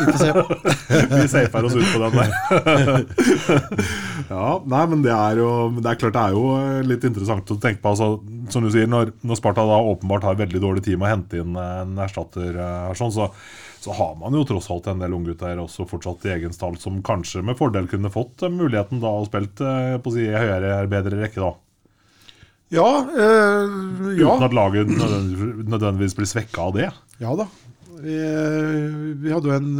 Vi 0.00 1.26
safer 1.34 1.68
oss 1.68 1.76
ut 1.76 1.90
på 1.92 2.00
den 2.00 2.16
der. 2.16 3.02
ja, 4.32 4.46
nei, 4.72 4.80
men 4.88 5.02
det 5.04 5.12
er 5.12 5.42
jo 5.42 5.50
Det 5.76 5.90
er 5.90 6.00
klart 6.00 6.16
det 6.16 6.22
er 6.22 6.36
jo 6.38 6.46
eh, 6.56 6.80
litt 6.88 7.04
interessant 7.04 7.52
å 7.52 7.58
tenke 7.60 7.82
på. 7.84 7.92
Altså, 7.92 8.08
som 8.54 8.64
du 8.64 8.70
sier, 8.72 8.88
når, 8.90 9.12
når 9.26 9.38
Sparta 9.38 9.64
da 9.68 9.78
åpenbart 9.92 10.24
har 10.26 10.38
veldig 10.38 10.60
dårlig 10.62 10.82
tid 10.86 10.98
med 10.98 11.08
å 11.08 11.12
hente 11.14 11.40
inn 11.42 11.56
en 11.58 11.98
erstatter, 12.04 12.50
eh, 12.54 12.80
her 12.88 12.98
sånn, 12.98 13.12
så, 13.14 13.28
så 13.82 13.94
har 13.94 14.16
man 14.20 14.34
jo 14.36 14.44
tross 14.48 14.68
alt 14.74 14.88
en 14.90 15.02
del 15.02 15.14
unggutter 15.16 15.60
også 15.62 15.86
fortsatt 15.90 16.26
i 16.28 16.34
egen 16.34 16.54
stall 16.56 16.76
som 16.82 16.98
kanskje 17.06 17.44
med 17.46 17.58
fordel 17.58 17.88
kunne 17.90 18.10
fått 18.14 18.42
eh, 18.46 18.52
muligheten 18.52 19.00
da 19.04 19.12
og 19.20 19.28
spilt 19.30 19.62
eh, 19.64 19.94
på 20.02 20.12
å 20.12 20.16
si 20.16 20.26
høyere, 20.32 20.74
bedre 20.90 21.22
rekke, 21.22 21.40
da. 21.44 21.54
Ja, 22.74 22.88
øh, 23.08 23.78
ja. 24.18 24.34
Uten 24.34 24.44
at 24.44 24.56
laget 24.56 24.90
nødvendigvis, 24.92 26.16
blir 26.18 26.28
svekka 26.28 26.66
av 26.68 26.74
det. 26.76 26.90
Ja 27.22 27.32
da. 27.38 27.46
Vi, 27.98 28.14
vi 29.24 29.32
hadde 29.32 29.48
jo 29.48 29.54
en, 29.56 29.70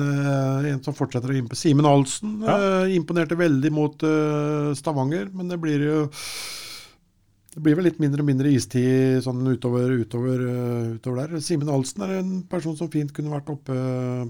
en 0.72 0.80
som 0.82 0.96
fortsetter 0.96 1.30
å 1.30 1.36
imponere. 1.38 1.60
Simen 1.60 1.86
Ahlsen 1.86 2.40
Ja. 2.42 2.56
imponerte 2.90 3.36
veldig 3.38 3.70
mot 3.76 4.02
Stavanger, 4.74 5.28
men 5.30 5.52
det 5.52 5.60
blir 5.62 5.84
jo 5.84 6.00
det 7.58 7.64
blir 7.64 7.74
vel 7.74 7.88
litt 7.88 7.96
mindre 7.98 8.22
og 8.22 8.28
mindre 8.28 8.50
istid 8.54 9.18
sånn 9.24 9.40
utover, 9.50 9.90
utover, 9.98 10.42
eh, 10.46 10.90
utover 10.94 11.24
der. 11.24 11.40
Simen 11.42 11.70
Alsen 11.74 12.04
er 12.06 12.12
en 12.20 12.36
person 12.46 12.76
som 12.78 12.90
fint 12.92 13.10
kunne 13.14 13.32
vært 13.32 13.50
oppe 13.50 13.78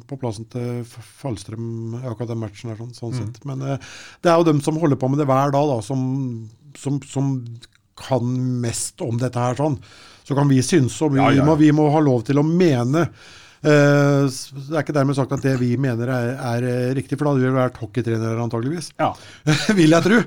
på 0.09 0.17
plassen 0.23 0.47
til 0.49 0.81
Fallstrøm 0.89 1.99
akkurat 1.99 2.31
den 2.31 2.41
matchen. 2.41 2.73
Der, 2.73 2.79
sånn, 2.81 2.95
sånn 2.97 3.19
sett. 3.19 3.43
Men 3.49 3.61
eh, 3.67 3.91
det 4.25 4.33
er 4.33 4.41
jo 4.41 4.47
dem 4.49 4.63
som 4.65 4.81
holder 4.81 4.97
på 4.97 5.11
med 5.13 5.21
det 5.21 5.29
hver 5.29 5.53
dag, 5.53 5.75
da, 5.75 5.77
som, 5.85 6.01
som, 6.81 6.97
som 7.05 7.35
kan 8.01 8.33
mest 8.65 9.05
om 9.05 9.21
dette 9.21 9.45
her. 9.45 9.61
sånn. 9.61 9.77
Så 10.25 10.37
kan 10.39 10.49
vi 10.49 10.63
synse, 10.65 10.97
og 11.05 11.13
vi, 11.13 11.21
Ja, 11.21 11.29
ja. 11.37 11.45
Må, 11.45 11.59
vi 11.61 11.69
må 11.77 11.91
ha 11.93 12.01
lov 12.01 12.25
til 12.29 12.41
å 12.41 12.47
mene. 12.49 13.11
S- 13.63 14.53
det 14.55 14.77
er 14.77 14.85
ikke 14.85 14.95
dermed 14.95 15.17
sagt 15.19 15.33
at 15.35 15.43
det 15.43 15.55
vi 15.61 15.73
mener 15.81 16.11
er, 16.15 16.29
er 16.37 16.67
eh, 16.69 16.91
riktig, 16.99 17.19
for 17.19 17.27
da 17.27 17.33
hadde 17.35 17.47
vi 17.47 17.55
vært 17.57 17.81
hockeytrenere 17.83 18.45
antageligvis. 18.45 18.93
Ja. 19.01 19.11
Vil 19.79 19.97
jeg 19.97 20.07
tro. 20.07 20.21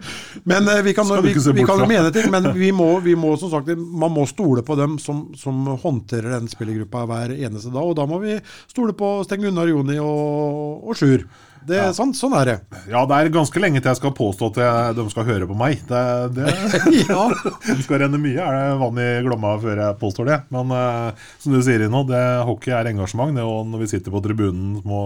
Men 0.52 0.68
uh, 0.68 0.80
vi 0.84 0.96
kan, 0.98 1.08
vi, 1.24 1.36
vi 1.62 1.68
kan 1.68 1.86
mene 1.88 2.12
ting, 2.16 2.28
men 2.34 2.52
vi 2.64 2.72
må, 2.76 2.90
vi 3.06 3.16
må 3.20 3.36
som 3.40 3.54
sagt, 3.54 3.72
man 3.78 4.12
må 4.16 4.26
stole 4.30 4.66
på 4.68 4.76
dem 4.80 4.98
som, 5.00 5.30
som 5.40 5.64
håndterer 5.84 6.36
den 6.38 6.52
spillergruppa 6.52 7.06
hver 7.10 7.36
eneste 7.38 7.72
dag. 7.72 7.86
Og 7.86 7.96
da 8.00 8.08
må 8.10 8.20
vi 8.24 8.40
stole 8.72 8.96
på 8.98 9.14
Sten 9.28 9.46
Gunnar, 9.46 9.72
Joni 9.72 10.00
og, 10.04 10.84
og 10.92 11.00
Sjur. 11.00 11.26
Det, 11.68 11.80
sånn, 11.96 12.14
sånn 12.18 12.34
er 12.40 12.50
det. 12.50 12.56
ja, 12.90 13.04
det 13.08 13.18
er 13.18 13.32
ganske 13.34 13.62
lenge 13.62 13.82
til 13.82 13.92
jeg 13.92 14.00
skal 14.00 14.14
påstå 14.18 14.50
at 14.52 14.60
jeg, 14.64 14.96
de 14.98 15.06
skal 15.14 15.28
høre 15.28 15.48
på 15.50 15.58
meg. 15.58 15.84
Det, 15.88 16.02
det, 16.36 16.56
ja. 17.12 17.28
Det 17.68 17.78
skal 17.86 18.04
renne 18.06 18.22
mye, 18.22 18.40
er 18.42 18.58
det 18.58 18.80
vann 18.82 19.02
i 19.02 19.10
Glomma 19.26 19.54
før 19.62 19.84
jeg 19.84 20.00
påstår 20.02 20.32
det. 20.32 20.40
Men 20.54 20.74
uh, 20.74 21.30
som 21.42 21.54
du 21.56 21.62
sier 21.66 21.86
nå, 21.92 22.04
det, 22.10 22.24
hockey 22.48 22.74
er 22.78 22.92
engasjement. 22.92 23.36
Det, 23.38 23.46
og 23.46 23.70
når 23.70 23.86
vi 23.86 23.92
sitter 23.94 24.14
på 24.14 24.24
tribunen, 24.26 24.80
må, 24.88 25.04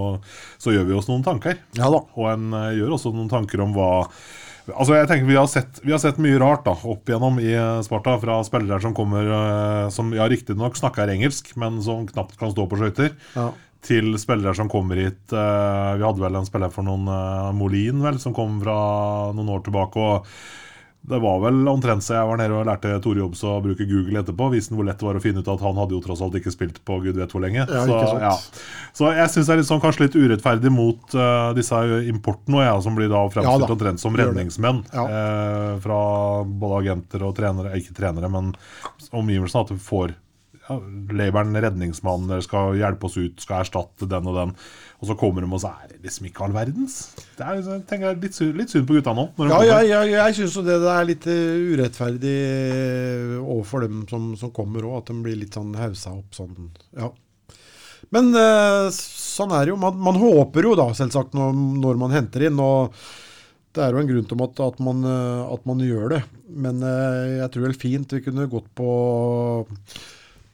så 0.62 0.76
gjør 0.76 0.90
vi 0.90 0.98
oss 0.98 1.12
noen 1.12 1.26
tanker. 1.26 1.60
ja 1.78 1.92
da. 1.92 2.02
Og 2.16 2.32
en 2.32 2.50
uh, 2.56 2.72
gjør 2.76 2.98
også 2.98 3.14
noen 3.16 3.32
tanker 3.32 3.64
om 3.66 3.76
hva 3.76 3.92
Altså 4.66 4.96
jeg 4.96 5.06
tenker 5.06 5.28
Vi 5.30 5.36
har 5.38 5.46
sett, 5.46 5.78
vi 5.86 5.92
har 5.94 6.00
sett 6.02 6.18
mye 6.18 6.40
rart 6.42 6.64
da 6.66 6.72
opp 6.74 7.06
igjennom 7.06 7.36
i 7.38 7.52
eh, 7.54 7.84
Sparta 7.86 8.16
fra 8.18 8.40
spillere 8.48 8.82
som 8.82 8.96
kommer 8.98 9.28
Som 9.94 10.10
ja, 10.18 10.26
riktignok 10.32 10.74
snakker 10.80 11.12
engelsk, 11.14 11.52
men 11.62 11.78
som 11.86 12.08
knapt 12.10 12.34
kan 12.40 12.50
stå 12.50 12.66
på 12.66 12.80
skøyter. 12.80 13.14
Ja. 13.36 13.52
Til 13.86 14.16
spillere 14.18 14.56
som 14.58 14.70
kommer 14.72 14.98
hit 14.98 15.34
eh, 15.34 15.92
Vi 16.00 16.06
hadde 16.06 16.24
vel 16.24 16.38
en 16.40 16.48
spiller 16.48 16.74
for 16.74 16.88
noen 16.88 17.10
eh, 17.12 17.50
Molin, 17.58 18.02
vel, 18.02 18.22
som 18.22 18.34
kom 18.36 18.60
fra 18.64 18.78
noen 19.36 19.52
år 19.58 19.66
tilbake. 19.68 20.02
og 20.02 20.64
det 21.06 21.20
var 21.22 21.40
vel 21.44 21.68
omtrent 21.70 22.04
så 22.04 22.16
jeg 22.16 22.28
var 22.28 22.40
nede 22.40 22.56
og 22.58 22.66
lærte 22.66 22.96
Tore 23.04 23.22
Jobs 23.22 23.44
å 23.46 23.60
bruke 23.62 23.86
Google 23.86 24.24
etterpå. 24.24 24.48
Viste 24.54 24.74
hvor 24.74 24.88
lett 24.88 24.98
det 24.98 25.06
var 25.06 25.20
å 25.20 25.22
finne 25.22 25.44
ut 25.44 25.52
at 25.54 25.62
han 25.62 25.78
hadde 25.78 25.94
jo 25.94 26.02
tross 26.02 26.24
alt 26.26 26.38
ikke 26.40 26.54
spilt 26.54 26.80
på 26.88 26.98
gud 27.04 27.20
vet 27.20 27.36
hvor 27.36 27.44
lenge. 27.44 27.62
Ja, 27.62 27.84
så, 27.86 28.00
ja. 28.24 28.32
så 28.98 29.12
jeg 29.14 29.34
syns 29.34 29.46
det 29.46 29.54
er 29.54 29.62
litt 29.62 29.70
sånn, 29.70 29.84
kanskje 29.84 30.08
litt 30.08 30.18
urettferdig 30.18 30.74
mot 30.74 31.18
uh, 31.18 31.52
disse 31.58 31.82
importene, 32.10 32.66
ja, 32.66 32.74
som 32.82 32.98
blir 32.98 33.12
da 33.12 33.22
Ja 33.22 33.34
fremstilt 33.36 33.68
da, 33.68 33.78
omtrent 33.78 34.02
som 34.02 34.18
redningsmenn. 34.18 34.82
Ja. 34.96 35.06
eh, 35.06 35.72
fra 35.84 36.00
både 36.46 36.82
agenter 36.82 37.26
og 37.28 37.36
trenere, 37.38 37.76
ikke 37.78 37.94
trenere, 37.98 38.32
men 38.32 38.54
omgivelsene. 39.12 39.66
At 39.66 39.76
du 39.76 39.82
får 39.82 40.18
ja, 40.66 40.76
labelen 41.14 41.58
redningsmann 41.62 42.32
skal 42.42 42.74
hjelpe 42.80 43.06
oss 43.06 43.18
ut, 43.20 43.38
skal 43.44 43.62
erstatte 43.62 44.08
den 44.10 44.30
og 44.32 44.38
den. 44.40 44.54
Og 45.02 45.10
så 45.10 45.16
kommer 45.20 45.44
de, 45.44 45.50
og 45.52 45.60
så 45.62 45.74
er 45.76 45.92
det 45.92 46.00
liksom 46.06 46.30
ikke 46.30 46.46
all 46.46 46.56
verdens. 46.56 46.96
Det 47.38 47.44
er 47.46 47.60
jeg 47.60 47.82
tenker 47.90 48.08
jeg, 48.08 48.22
litt, 48.24 48.40
litt 48.58 48.72
synd 48.74 48.88
på 48.90 48.96
gutta 48.98 49.14
nå. 49.14 49.28
ja, 49.44 49.60
Ja, 49.68 49.76
kommer. 49.82 50.14
jeg, 50.14 50.38
syns 50.40 50.56
jo 50.58 50.64
det, 50.66 50.80
det 50.82 50.94
er 50.94 51.10
litt 51.10 51.28
eh, 51.30 51.68
urettferdig 51.76 52.38
eh, 52.46 53.36
overfor 53.44 53.86
dem 53.86 54.06
som, 54.10 54.32
som 54.40 54.54
kommer 54.56 54.88
òg, 54.88 55.04
at 55.04 55.12
de 55.12 55.20
blir 55.28 55.38
litt 55.44 55.58
sånn 55.58 55.76
haussa 55.78 56.16
opp 56.16 56.34
sånn. 56.38 56.72
Ja. 56.98 57.12
Men 58.16 58.32
eh, 58.40 58.88
sånn 58.96 59.54
er 59.54 59.68
det 59.68 59.76
jo. 59.76 59.78
Man, 59.84 60.02
man 60.02 60.18
håper 60.22 60.72
jo 60.72 60.74
da, 60.80 60.90
selvsagt, 60.98 61.38
når, 61.38 61.54
når 61.84 62.02
man 62.08 62.16
henter 62.16 62.48
inn. 62.48 62.58
og 62.64 62.96
det 63.76 63.84
er 63.84 63.92
jo 63.92 64.00
en 64.00 64.08
grunn 64.08 64.28
til 64.32 64.42
at, 64.48 64.60
at, 64.64 64.78
man, 64.80 65.02
at 65.52 65.66
man 65.68 65.82
gjør 65.84 66.14
det. 66.16 66.22
Men 66.56 66.80
jeg 66.80 67.50
tror 67.52 67.66
vel 67.66 67.76
fint 67.76 68.14
vi 68.16 68.22
kunne 68.24 68.46
gått 68.48 68.70
på 68.80 68.94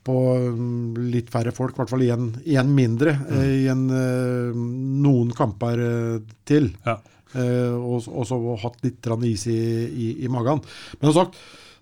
på 0.08 0.18
mm, 0.58 0.98
litt 1.14 1.32
færre 1.34 1.54
folk, 1.56 1.76
i 1.76 1.82
hvert 1.82 1.94
fall 1.94 2.06
igjen 2.42 2.74
mindre, 2.74 3.16
mm. 3.22 3.40
igjen 3.62 3.88
en, 3.94 4.62
noen 5.06 5.34
kamper 5.38 5.84
eh, 5.86 6.36
til. 6.48 6.72
Ja. 6.88 6.98
Eh, 7.32 7.72
og 7.72 8.02
så 8.28 8.40
hatt 8.64 8.82
litt 8.84 9.08
is 9.30 9.48
i, 9.48 9.60
i, 9.88 10.08
i 10.26 10.32
magen. 10.32 10.64
Men 11.00 11.12
som 11.12 11.22
sagt, 11.22 11.40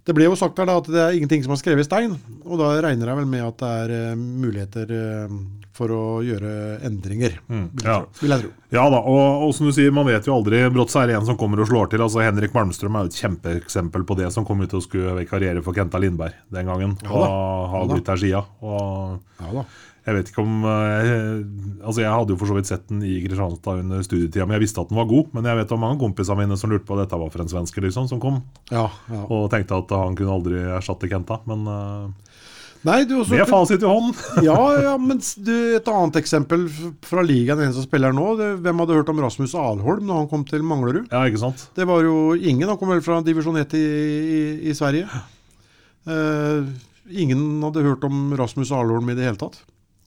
det 0.09 0.17
ble 0.17 0.25
jo 0.25 0.35
sagt 0.39 0.57
her 0.57 0.65
da 0.65 0.79
at 0.81 0.89
det 0.89 0.99
er 1.03 1.15
ingenting 1.19 1.45
som 1.45 1.53
er 1.53 1.61
skrevet 1.61 1.85
i 1.85 1.87
stein, 1.87 2.17
og 2.41 2.59
da 2.61 2.73
regner 2.81 3.11
jeg 3.11 3.21
vel 3.21 3.29
med 3.29 3.45
at 3.45 3.61
det 3.61 3.71
er 3.83 3.95
eh, 3.95 4.15
muligheter 4.17 4.93
eh, 4.97 5.35
for 5.79 5.93
å 5.95 6.03
gjøre 6.25 6.79
endringer, 6.87 7.37
vil, 7.47 7.67
jeg 7.79 7.85
ja. 7.87 7.99
tro, 8.01 8.23
vil 8.23 8.33
jeg 8.33 8.43
tro. 8.43 8.49
Ja 8.75 8.87
da, 8.91 8.99
og, 8.99 9.45
og 9.45 9.53
som 9.55 9.69
du 9.69 9.73
sier, 9.75 9.93
man 9.95 10.09
vet 10.09 10.25
jo 10.27 10.33
aldri. 10.35 10.59
Brått 10.73 10.91
så 10.91 11.03
er 11.03 11.11
det 11.11 11.15
en 11.19 11.27
som 11.29 11.37
kommer 11.39 11.61
og 11.63 11.69
slår 11.69 11.93
til. 11.93 12.03
altså 12.03 12.19
Henrik 12.25 12.51
Malmstrøm 12.57 12.97
er 12.99 13.05
jo 13.05 13.11
et 13.13 13.19
kjempeeksempel 13.21 14.03
på 14.09 14.17
det, 14.19 14.27
som 14.35 14.47
kom 14.47 14.59
ut 14.65 14.75
og 14.75 14.83
skulle 14.83 15.15
vikariere 15.21 15.63
for 15.63 15.77
Kenta 15.77 16.01
Lindberg 16.01 16.35
den 16.51 16.67
gangen. 16.67 16.97
Ja 17.05 17.13
og 17.13 17.23
da. 17.23 17.29
har 17.29 17.85
Ja 17.85 17.85
da. 17.85 17.93
blitt 17.95 18.11
der 18.11 18.23
sida. 18.25 18.43
Og 18.59 19.39
Ja 19.39 19.53
da. 19.61 19.65
Jeg 20.09 20.17
vet 20.17 20.31
ikke 20.31 20.43
om 20.43 20.63
jeg, 20.65 21.17
Altså 21.79 22.01
Jeg 22.01 22.11
hadde 22.11 22.33
jo 22.33 22.39
for 22.41 22.49
så 22.49 22.57
vidt 22.57 22.69
sett 22.69 22.87
den 22.89 23.03
i 23.05 23.19
Kristianstad 23.23 23.83
under 23.83 24.03
studietida, 24.05 24.47
men 24.47 24.57
jeg 24.57 24.65
visste 24.65 24.83
at 24.83 24.91
den 24.91 24.99
var 24.99 25.09
god. 25.09 25.29
Men 25.37 25.49
jeg 25.49 25.61
vet 25.61 25.75
om 25.75 25.83
mange 25.85 26.01
kompiser 26.01 26.39
mine 26.39 26.57
som 26.59 26.73
lurte 26.73 26.87
på 26.87 26.97
hva 26.97 27.05
dette 27.05 27.19
var 27.21 27.31
for 27.33 27.45
en 27.45 27.51
svenske, 27.51 27.83
liksom, 27.85 28.09
som 28.11 28.21
kom. 28.23 28.41
Ja, 28.73 28.87
ja. 29.11 29.21
Og 29.27 29.47
tenkte 29.53 29.79
at 29.79 29.93
han 29.95 30.17
kunne 30.19 30.35
aldri 30.39 30.63
erstatte 30.79 31.09
Kenta. 31.11 31.39
Men 31.49 31.69
eh, 31.69 32.33
Nei, 32.87 33.01
du 33.03 33.17
også, 33.17 33.35
med 33.35 33.49
fasit 33.49 33.81
i 33.83 33.87
hånden 33.89 34.13
ja, 34.47 34.59
ja, 34.79 34.93
men 35.09 35.17
du, 35.43 35.51
et 35.75 35.89
annet 35.91 36.19
eksempel 36.21 36.63
fra 37.03 37.23
ligaen, 37.25 37.59
en 37.65 37.75
som 37.75 37.83
spiller 37.83 38.15
nå. 38.15 38.27
Det, 38.39 38.51
hvem 38.63 38.83
hadde 38.83 38.99
hørt 39.01 39.11
om 39.11 39.19
Rasmus 39.25 39.55
Alholm 39.59 40.05
når 40.07 40.21
han 40.21 40.29
kom 40.31 40.45
til 40.47 40.63
Manglerud? 40.67 41.09
Ja, 41.11 41.25
ikke 41.27 41.43
sant? 41.43 41.65
Det 41.75 41.87
var 41.89 42.05
jo 42.07 42.31
ingen. 42.37 42.69
Han 42.71 42.79
kom 42.79 42.93
vel 42.93 43.03
fra 43.03 43.19
divisjon 43.25 43.59
1 43.59 43.75
i, 43.79 43.83
i, 43.83 44.39
i 44.71 44.77
Sverige. 44.77 45.09
Uh, 46.07 46.69
ingen 47.11 47.59
hadde 47.65 47.83
hørt 47.83 48.05
om 48.07 48.31
Rasmus 48.39 48.71
Alholm 48.75 49.11
i 49.11 49.17
det 49.17 49.27
hele 49.27 49.41
tatt. 49.41 49.59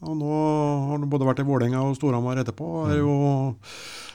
Og 0.02 0.14
nå 0.18 0.30
har 0.36 0.94
han 0.96 1.10
både 1.10 1.26
vært 1.28 1.42
i 1.42 1.46
Vålerenga 1.46 1.82
og 1.86 1.96
Storhamar 1.98 2.40
etterpå. 2.42 2.68
Er 2.90 3.02
jo, 3.02 3.16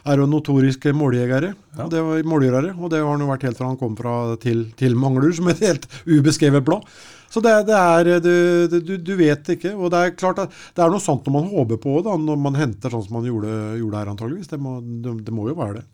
er 0.08 0.22
jo 0.22 0.30
notoriske 0.30 0.92
måljegere. 0.96 1.54
Ja. 1.78 1.86
Og 1.86 1.94
det 1.94 2.02
var 2.04 2.32
målgjørere. 2.34 2.74
Og 2.76 2.92
det 2.92 3.04
har 3.04 3.12
han 3.14 3.24
jo 3.24 3.30
vært 3.32 3.46
helt 3.48 3.60
fra 3.60 3.70
han 3.72 3.80
kom 3.80 3.96
fra 4.00 4.16
til, 4.44 4.66
til 4.80 4.98
Manglerud, 5.00 5.38
som 5.40 5.48
et 5.52 5.64
helt 5.64 5.88
ubeskrevet 6.08 6.66
blad. 6.68 6.88
Så 7.32 7.42
det, 7.44 7.54
det 7.68 7.76
er 7.76 8.22
du, 8.24 8.78
du, 8.80 8.94
du 9.04 9.14
vet 9.20 9.52
ikke. 9.56 9.74
Og 9.76 9.92
det 9.92 10.00
er 10.00 10.16
klart 10.20 10.40
at 10.44 10.54
det 10.76 10.84
er 10.84 10.92
noe 10.92 11.04
sant 11.04 11.28
når 11.28 11.36
man 11.38 11.52
håper 11.52 11.80
på 11.84 12.00
det, 12.04 12.16
når 12.24 12.40
man 12.46 12.60
henter 12.60 12.94
sånn 12.94 13.04
som 13.08 13.20
man 13.20 13.28
gjorde, 13.28 13.52
gjorde 13.82 14.02
her, 14.02 14.12
antageligvis. 14.14 14.52
Det 14.52 14.60
må, 14.64 14.80
det, 14.84 15.20
det 15.28 15.36
må 15.36 15.50
jo 15.52 15.58
være 15.60 15.82
det. 15.82 15.86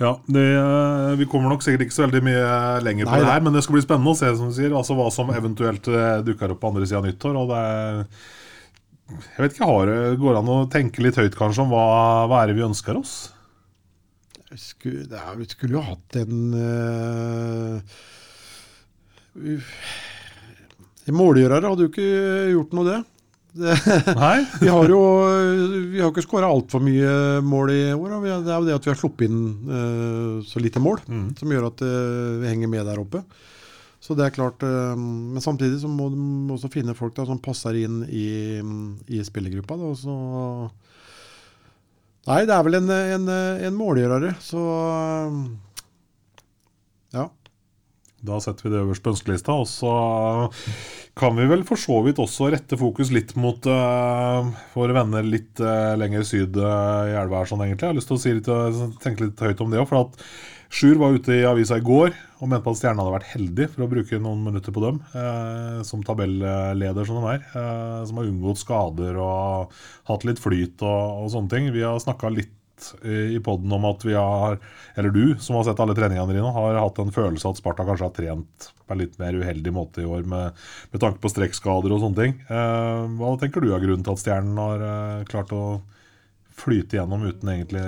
Ja, 0.00 0.14
det, 0.32 0.44
eh, 0.56 1.14
Vi 1.20 1.28
kommer 1.28 1.52
nok 1.52 1.64
sikkert 1.64 1.84
ikke 1.84 1.96
så 1.96 2.06
veldig 2.06 2.22
mye 2.24 2.44
lenger 2.84 3.08
på 3.08 3.12
Nei, 3.12 3.20
det 3.20 3.32
her, 3.34 3.42
men 3.44 3.56
det 3.56 3.64
skal 3.66 3.76
bli 3.76 3.84
spennende 3.84 4.14
å 4.14 4.16
se 4.16 4.30
som 4.32 4.48
du 4.48 4.56
sier, 4.56 4.72
altså 4.76 4.96
hva 4.96 5.10
som 5.12 5.32
eventuelt 5.34 5.90
eh, 5.92 6.20
dukker 6.24 6.54
opp 6.54 6.62
på 6.62 6.70
andre 6.72 6.88
sida 6.88 7.02
av 7.02 7.08
nyttår. 7.10 7.36
og 7.36 7.52
det 7.52 7.64
er 7.68 8.06
jeg 9.10 9.42
vet 9.42 9.54
ikke, 9.54 9.68
har 9.68 9.92
Går 10.20 10.32
det 10.34 10.40
an 10.40 10.54
å 10.54 10.62
tenke 10.70 11.04
litt 11.04 11.18
høyt 11.20 11.36
kanskje 11.38 11.64
om 11.64 11.74
hva, 11.74 11.84
hva 12.30 12.42
er 12.42 12.50
det 12.50 12.58
vi 12.60 12.66
ønsker 12.66 12.98
oss? 13.00 13.14
Skulle, 14.58 15.04
det 15.06 15.18
er, 15.18 15.36
vi 15.38 15.46
skulle 15.46 15.76
jo 15.76 15.82
hatt 15.86 16.16
en 16.18 16.54
uh, 16.58 17.78
Målgjørere 21.14 21.70
hadde 21.70 21.86
jo 21.86 21.90
ikke 21.90 22.08
gjort 22.50 22.74
noe, 22.74 22.86
det. 22.88 22.98
det 23.62 23.76
vi 24.64 24.70
har 24.70 24.90
jo 24.90 25.00
vi 25.92 26.02
har 26.02 26.10
ikke 26.10 26.26
skåra 26.26 26.50
altfor 26.50 26.82
mye 26.82 27.12
mål 27.46 27.72
i 27.74 27.80
år. 27.94 28.16
og 28.16 28.26
Det 28.26 28.34
er 28.34 28.50
jo 28.50 28.66
det 28.66 28.74
at 28.74 28.88
vi 28.88 28.92
har 28.92 28.98
sluppet 28.98 29.30
inn 29.30 29.40
uh, 29.70 30.42
så 30.46 30.62
lite 30.62 30.82
mål, 30.82 30.98
som 31.38 31.54
gjør 31.54 31.70
at 31.70 31.86
uh, 31.86 32.42
vi 32.42 32.50
henger 32.50 32.74
med 32.74 32.90
der 32.90 33.02
oppe. 33.02 33.22
Så 34.10 34.16
det 34.18 34.24
er 34.26 34.32
klart, 34.34 34.64
eh, 34.66 34.96
Men 34.98 35.38
samtidig 35.38 35.78
så 35.84 35.88
må 35.88 36.08
du 36.10 36.18
også 36.50 36.66
finne 36.72 36.96
folk 36.98 37.14
da, 37.14 37.28
som 37.28 37.38
passer 37.38 37.78
inn 37.78 38.02
i, 38.10 38.58
i 39.06 39.22
spillergruppa. 39.22 39.78
Da, 39.78 39.94
så 39.94 40.16
Nei, 42.26 42.42
det 42.44 42.52
er 42.52 42.64
vel 42.66 42.76
en, 42.80 42.90
en, 42.90 43.30
en 43.30 43.76
målgjørere, 43.78 44.34
så 44.44 44.60
ja. 47.14 47.24
Da 48.20 48.36
setter 48.44 48.66
vi 48.66 48.74
det 48.74 48.82
øverst 48.82 49.06
på 49.06 49.14
ønskelista. 49.14 49.56
Og 49.56 49.66
så 49.70 49.94
kan 51.18 51.38
vi 51.38 51.48
vel 51.48 51.64
for 51.68 51.80
så 51.80 52.02
vidt 52.04 52.20
også 52.20 52.50
rette 52.52 52.78
fokus 52.80 53.12
litt 53.14 53.32
mot 53.40 53.64
uh, 53.70 54.50
våre 54.74 54.96
venner 54.96 55.24
litt 55.26 55.62
uh, 55.64 55.96
lenger 55.98 56.26
syd 56.28 56.60
uh, 56.60 57.08
i 57.08 57.16
elva 57.16 57.40
her, 57.40 57.50
sånn 57.50 57.64
egentlig. 57.64 57.86
Jeg 57.86 57.94
har 57.94 57.98
lyst 58.02 58.12
til 58.12 58.18
å 58.18 58.22
si 58.26 58.36
litt, 58.36 58.52
tenke 59.00 59.24
litt 59.26 59.40
høyt 59.48 59.64
om 59.64 59.72
det 59.72 59.80
òg. 59.80 59.88
For 59.88 60.04
at 60.04 60.20
Sjur 60.70 61.00
var 61.00 61.16
ute 61.18 61.34
i 61.34 61.46
avisa 61.48 61.80
i 61.80 61.82
går 61.82 62.12
og 62.40 62.46
mente 62.46 62.62
på 62.62 62.72
at 62.72 62.78
Stjernen 62.78 63.02
hadde 63.02 63.14
vært 63.16 63.32
heldig 63.32 63.66
for 63.72 63.84
å 63.84 63.90
bruke 63.90 64.20
noen 64.22 64.44
minutter 64.46 64.74
på 64.74 64.82
dem 64.84 65.00
eh, 65.18 65.80
som 65.86 66.04
tabelleder, 66.06 67.08
som 67.08 67.18
de 67.18 67.32
er. 67.34 67.42
som 68.06 68.20
har 68.20 68.30
unngått 68.30 68.62
skader 68.62 69.18
og 69.18 69.74
hatt 70.08 70.26
litt 70.28 70.40
flyt 70.40 70.80
og, 70.86 71.24
og 71.24 71.34
sånne 71.34 71.52
ting. 71.52 71.68
Vi 71.74 71.82
har 71.82 71.98
snakka 72.00 72.30
litt 72.32 72.54
i 73.04 73.36
poden 73.44 73.72
om 73.76 73.84
at 73.90 74.04
vi 74.06 74.14
har, 74.16 74.56
eller 74.96 75.12
du 75.12 75.34
som 75.42 75.58
har 75.58 75.66
sett 75.68 75.80
alle 75.82 75.92
treningene 75.96 76.32
dine, 76.32 76.52
har 76.54 76.78
hatt 76.80 77.00
en 77.02 77.12
følelse 77.12 77.50
at 77.50 77.60
Sparta 77.60 77.84
kanskje 77.84 78.06
har 78.06 78.14
trent 78.16 78.70
på 78.86 78.94
en 78.94 79.02
litt 79.02 79.18
mer 79.20 79.36
uheldig 79.36 79.74
måte 79.74 80.00
i 80.00 80.08
år 80.08 80.24
med, 80.28 80.56
med 80.94 81.02
tanke 81.02 81.20
på 81.20 81.32
strekkskader 81.32 81.92
og 81.92 82.00
sånne 82.04 82.22
ting. 82.22 82.38
Eh, 82.48 83.04
hva 83.20 83.34
tenker 83.42 83.60
du 83.60 83.74
er 83.74 83.84
grunnen 83.84 84.06
til 84.06 84.16
at 84.16 84.22
Stjernen 84.22 84.62
har 84.62 84.86
eh, 84.86 85.28
klart 85.28 85.52
å 85.52 85.64
flyte 86.60 86.98
gjennom 86.98 87.28
uten 87.28 87.52
egentlig 87.52 87.84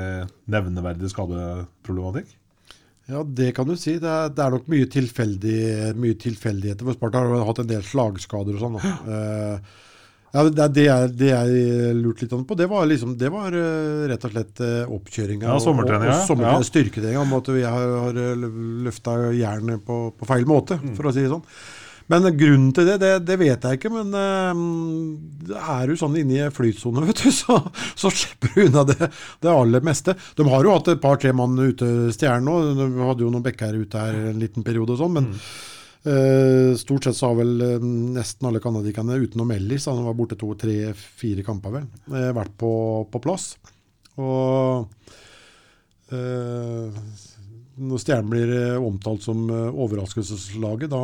nevneverdig 0.53 1.11
skadeproblematikk? 1.13 2.37
Ja, 3.13 3.23
det 3.41 3.53
kan 3.57 3.69
du 3.69 3.77
si. 3.77 3.99
Det 4.01 4.09
er, 4.09 4.33
det 4.33 4.45
er 4.45 4.55
nok 4.57 4.69
mye, 4.73 4.89
tilfeldig, 4.91 5.61
mye 6.01 6.19
tilfeldigheter. 6.21 6.89
For 6.89 6.99
Sparta 6.99 7.23
har 7.23 7.49
hatt 7.49 7.63
en 7.63 7.73
del 7.73 7.85
slagskader 7.87 8.57
og 8.57 8.63
sånn. 8.63 8.79
Uh, 9.07 9.81
ja, 10.33 10.43
det, 10.49 10.67
det, 10.73 10.85
jeg, 10.87 11.09
det 11.21 11.29
jeg 11.29 11.97
lurte 11.99 12.25
litt 12.25 12.33
på, 12.49 12.57
det 12.57 12.67
var, 12.71 12.87
liksom, 12.89 13.13
det 13.21 13.29
var 13.35 13.53
uh, 13.53 14.07
rett 14.09 14.23
og 14.25 14.33
slett 14.33 14.63
uh, 14.65 14.95
oppkjøringa 14.97 15.51
ja, 15.51 15.59
sommertreninga. 15.61 16.15
og, 16.15 16.23
og 16.23 16.31
sommertrening, 16.31 16.65
ja. 16.65 16.69
styrketreninga. 16.71 17.25
Om 17.27 17.35
at 17.37 17.51
vi 17.53 17.65
har, 17.67 17.93
har 18.07 18.21
eh, 18.23 18.47
løfta 18.87 19.17
jernet 19.37 19.85
på, 19.85 19.99
på, 20.17 20.29
feil 20.31 20.49
måte, 20.49 20.81
mm. 20.81 20.95
for 20.97 21.11
å 21.11 21.13
si 21.13 21.27
det 21.27 21.35
sånn. 21.35 21.45
Men 22.13 22.29
grunnen 22.37 22.71
til 22.77 22.89
det, 22.91 22.99
det, 23.01 23.13
det 23.25 23.39
vet 23.41 23.65
jeg 23.65 23.79
ikke. 23.79 23.93
Men 23.95 24.13
uh, 24.13 25.59
er 25.79 25.89
du 25.89 25.97
sånn 25.99 26.19
inne 26.21 26.39
i 26.39 26.53
flytsone, 26.53 27.05
vet 27.09 27.25
du, 27.25 27.33
så, 27.35 27.59
så 27.97 28.13
slipper 28.13 28.53
du 28.55 28.67
unna 28.69 28.87
det, 28.89 29.11
det, 29.41 29.53
aller 29.53 29.85
meste. 29.85 30.17
De 30.37 30.47
har 30.49 30.69
jo 30.69 30.77
hatt 30.77 30.93
et 30.93 31.03
par-tre 31.03 31.35
mann 31.37 31.57
ute, 31.59 31.89
Stjernen 32.13 32.49
nå. 32.49 32.57
De 32.79 32.89
hadde 33.09 33.25
jo 33.25 33.33
noen 33.33 33.47
bekker 33.47 33.79
ute 33.81 34.07
her 34.07 34.19
en 34.33 34.43
liten 34.43 34.67
periode 34.67 34.97
og 34.97 35.05
sånn. 35.05 35.15
men 35.21 35.31
mm. 35.35 35.45
Uh, 36.03 36.75
stort 36.75 37.05
sett 37.07 37.15
så 37.15 37.29
har 37.31 37.37
vel 37.39 37.61
uh, 37.63 37.85
nesten 38.17 38.49
alle 38.49 38.59
canadierne 38.59 39.21
utenom 39.23 39.53
Ellis, 39.55 39.85
han 39.87 40.01
var 40.03 40.17
borte 40.19 40.35
to, 40.35 40.49
tre, 40.59 40.91
fire 40.99 41.45
kamper, 41.47 41.77
vel, 41.77 41.85
uh, 42.11 42.33
vært 42.35 42.57
på, 42.59 42.71
på, 43.13 43.21
plass. 43.23 43.53
Og 44.19 44.91
når 47.83 48.03
Stjernen 48.03 48.31
blir 48.33 48.53
omtalt 48.79 49.25
som 49.25 49.45
overraskelseslaget, 49.51 50.93
da, 50.93 51.03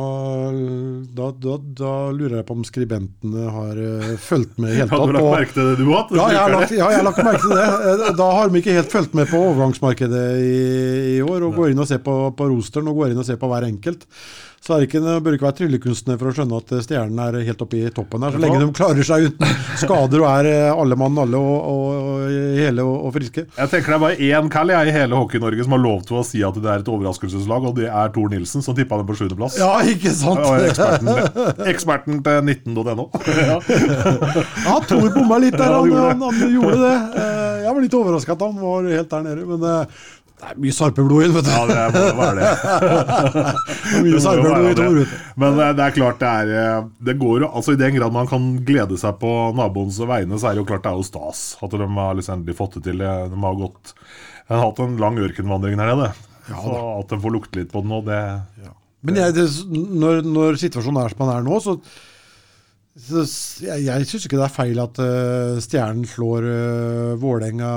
da, 1.17 1.29
da, 1.35 1.55
da, 1.81 1.93
lurer 2.15 2.39
jeg 2.39 2.47
på 2.47 2.57
om 2.57 2.65
skribentene 2.67 3.45
har 3.53 3.81
fulgt 4.23 4.57
med 4.61 4.75
helt 4.77 4.89
tatt. 4.93 4.99
Har 4.99 5.13
du 5.13 5.17
lagt 5.19 5.29
merke 5.35 5.57
til 5.57 5.69
det, 5.69 5.77
du 5.79 5.93
òg? 5.93 6.13
Ja, 6.15 6.27
jeg 6.33 6.41
har 6.41 6.55
lagt, 6.55 6.75
ja, 6.75 6.89
jeg 6.89 7.01
har 7.01 7.07
lagt 7.09 7.23
merke 7.29 7.43
til 7.45 7.55
det. 7.55 8.11
Da 8.19 8.29
har 8.39 8.51
de 8.51 8.61
ikke 8.63 8.77
helt 8.79 8.93
fulgt 8.93 9.17
med 9.19 9.31
på 9.31 9.41
overgangsmarkedet 9.49 10.27
i, 10.43 10.59
i 11.15 11.17
år, 11.25 11.47
og 11.47 11.57
går 11.59 11.73
inn 11.73 11.83
og 11.83 11.89
ser 11.89 12.03
på, 12.05 12.19
på 12.35 12.51
rosteren 12.51 12.91
og 12.91 13.01
går 13.01 13.13
inn 13.13 13.23
og 13.23 13.27
ser 13.27 13.41
på 13.41 13.49
hver 13.51 13.67
enkelt 13.69 14.07
så 14.59 14.75
er 14.75 14.81
det 14.81 14.89
ikke, 14.89 15.01
bør 15.23 15.35
ikke 15.37 15.47
være 15.47 15.57
tryllekunstner 15.61 16.17
for 16.19 16.29
å 16.29 16.33
skjønne 16.35 16.57
at 16.59 16.71
stjernen 16.83 17.19
er 17.23 17.37
helt 17.47 17.61
oppe 17.63 17.79
i 17.79 17.91
toppen 17.95 18.25
her. 18.25 18.35
Så 18.35 18.41
lenge 18.43 18.59
de 18.61 18.67
klarer 18.75 19.07
seg 19.07 19.29
uten 19.29 19.53
skader 19.79 20.23
og 20.23 20.27
er 20.29 20.49
eh, 20.51 20.71
alle 20.73 20.97
mann 20.99 21.17
alle 21.23 21.39
og, 21.39 21.55
og, 21.69 22.09
og 22.09 22.33
hele 22.59 22.85
og, 22.85 23.07
og, 23.07 23.13
friske. 23.15 23.45
Jeg 23.55 23.71
tenker 23.71 23.93
det 23.93 23.97
er 23.97 24.03
bare 24.03 24.29
én 24.29 24.51
kall 24.51 24.73
i 24.75 24.93
hele 24.93 25.17
Hockey-Norge 25.17 25.65
som 25.65 25.75
har 25.77 25.83
lov 25.83 26.03
til 26.09 26.19
å 26.19 26.25
si 26.27 26.43
at 26.45 26.59
det 26.59 26.69
er 26.69 26.83
et 26.83 26.91
overraskelseslag, 26.91 27.69
og 27.71 27.79
det 27.79 27.87
er 27.87 28.13
Tor 28.15 28.29
Nilsen, 28.33 28.65
som 28.65 28.77
tippa 28.77 28.99
den 28.99 29.09
på 29.09 29.17
sjuendeplass. 29.21 29.57
Ja, 29.61 29.71
ikke 29.87 30.13
sant? 30.17 30.43
Eksperten, 30.69 31.65
eksperten 31.71 32.21
til 32.25 32.51
19.no. 32.51 33.09
ja. 33.39 33.57
ja, 33.63 34.77
Tor 34.89 35.09
bomma 35.15 35.39
litt 35.41 35.57
der, 35.57 35.71
han, 35.71 35.95
han, 35.95 36.25
han, 36.27 36.45
gjorde 36.59 36.79
det. 36.83 36.95
Eh, 37.23 37.59
jeg 37.63 37.73
var 37.73 37.83
litt 37.85 37.99
overraska 38.03 38.35
at 38.35 38.45
han 38.45 38.59
var 38.59 38.91
helt 38.91 39.13
der 39.15 39.25
nede. 39.25 39.47
men 39.49 39.67
eh, 39.71 40.07
det 40.39 40.53
er 40.53 40.59
mye 40.63 40.75
sarpeblod 40.75 41.25
inn, 41.25 41.33
vet 41.35 41.47
du. 41.47 41.51
Ja, 41.51 41.87
det 41.91 42.03
må 42.15 42.23
være 42.23 42.37
det. 42.39 43.53
mye 44.05 44.21
sarpeblod 44.23 44.69
i 44.69 44.77
Tor. 44.79 45.17
Men 45.43 45.59
det, 45.59 45.67
det 45.79 45.85
er 45.85 45.97
klart 45.97 46.21
det 46.23 46.31
er 46.31 46.53
eh, 46.61 46.87
det 47.09 47.17
går, 47.19 47.45
altså 47.49 47.75
I 47.75 47.81
den 47.81 47.97
grad 47.97 48.15
man 48.15 48.29
kan 48.31 48.49
glede 48.67 48.99
seg 49.01 49.19
på 49.19 49.33
naboens 49.57 49.99
vegne, 49.99 50.39
så 50.39 50.49
er 50.49 50.57
det 50.57 50.63
jo 50.63 50.69
klart 50.71 50.87
det 50.87 50.93
er 50.93 51.01
jo 51.01 51.07
stas 51.09 51.43
at 51.59 51.75
de 51.75 51.91
har 51.99 52.17
liksom 52.17 52.39
endelig 52.39 52.57
fått 52.59 52.79
det 52.79 52.87
til. 52.87 53.03
De 53.03 53.43
har 53.43 53.61
gått 53.61 53.95
de 54.49 54.57
har 54.57 54.65
hatt 54.65 54.79
en 54.81 54.97
lang 54.97 55.17
ørkenvandring 55.21 55.77
her 55.77 55.91
nede. 55.93 56.09
Ja, 56.49 56.57
så 56.57 56.77
at 56.95 57.11
de 57.11 57.19
får 57.21 57.33
lukte 57.35 57.59
litt 57.59 57.69
på 57.69 57.83
det 57.83 57.91
nå, 57.91 57.99
det 58.07 58.19
ja. 58.63 58.71
Men 59.05 59.19
jeg, 59.21 59.35
det, 59.37 59.45
når, 59.69 60.23
når, 60.25 60.57
situasjonen 60.59 61.03
er 61.03 61.13
som 61.13 61.21
den 61.21 61.35
er 61.35 61.45
nå, 61.45 61.59
så 61.61 61.75
så 62.99 63.23
jeg 63.63 63.85
jeg 63.85 64.07
syns 64.09 64.25
ikke 64.27 64.39
det 64.39 64.45
er 64.45 64.53
feil 64.53 64.81
at 64.83 64.99
uh, 65.01 65.59
Stjernen 65.63 66.05
slår 66.09 66.45
uh, 66.45 67.13
Vålerenga, 67.21 67.71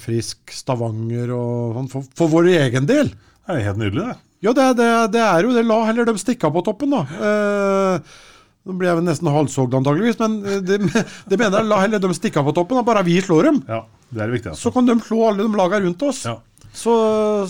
Frisk, 0.00 0.52
Stavanger 0.54 1.32
og 1.34 1.76
sånn, 1.76 1.90
for, 1.92 2.08
for, 2.18 2.32
vår 2.32 2.50
egen 2.54 2.88
del. 2.88 3.12
Det 3.12 3.56
er 3.56 3.66
helt 3.66 3.80
nydelig, 3.80 4.06
det. 4.06 4.16
Ja, 4.46 4.54
det, 4.54 4.66
det, 4.78 4.88
det 5.16 5.22
er 5.24 5.46
jo 5.46 5.54
det. 5.56 5.64
La 5.66 5.80
heller 5.88 6.06
dem 6.06 6.18
stikke 6.20 6.46
av 6.46 6.54
på 6.54 6.62
toppen, 6.66 6.94
da. 6.94 7.02
Uh, 7.18 8.26
nå 8.68 8.76
blir 8.78 8.90
jeg 8.90 9.00
vel 9.00 9.08
nesten 9.08 9.30
halshogd 9.32 9.74
antageligvis, 9.78 10.18
men 10.20 10.38
det, 10.66 10.78
det 11.30 11.40
mener 11.40 11.58
jeg. 11.58 11.70
La 11.70 11.80
heller 11.82 12.02
dem 12.04 12.14
stikke 12.16 12.42
av 12.42 12.50
på 12.50 12.54
toppen, 12.60 12.78
da. 12.78 12.86
bare 12.86 13.06
vi 13.08 13.16
slår 13.24 13.50
dem. 13.50 13.62
Ja, 13.66 13.82
det 14.12 14.22
er 14.24 14.36
viktig. 14.36 14.52
Altså. 14.52 14.68
Så 14.68 14.74
kan 14.76 14.86
de 14.86 14.98
slå 15.02 15.24
alle 15.30 15.42
de 15.46 15.58
lagene 15.58 15.88
rundt 15.88 16.06
oss. 16.06 16.22
Ja. 16.28 16.38
Så, 16.78 16.94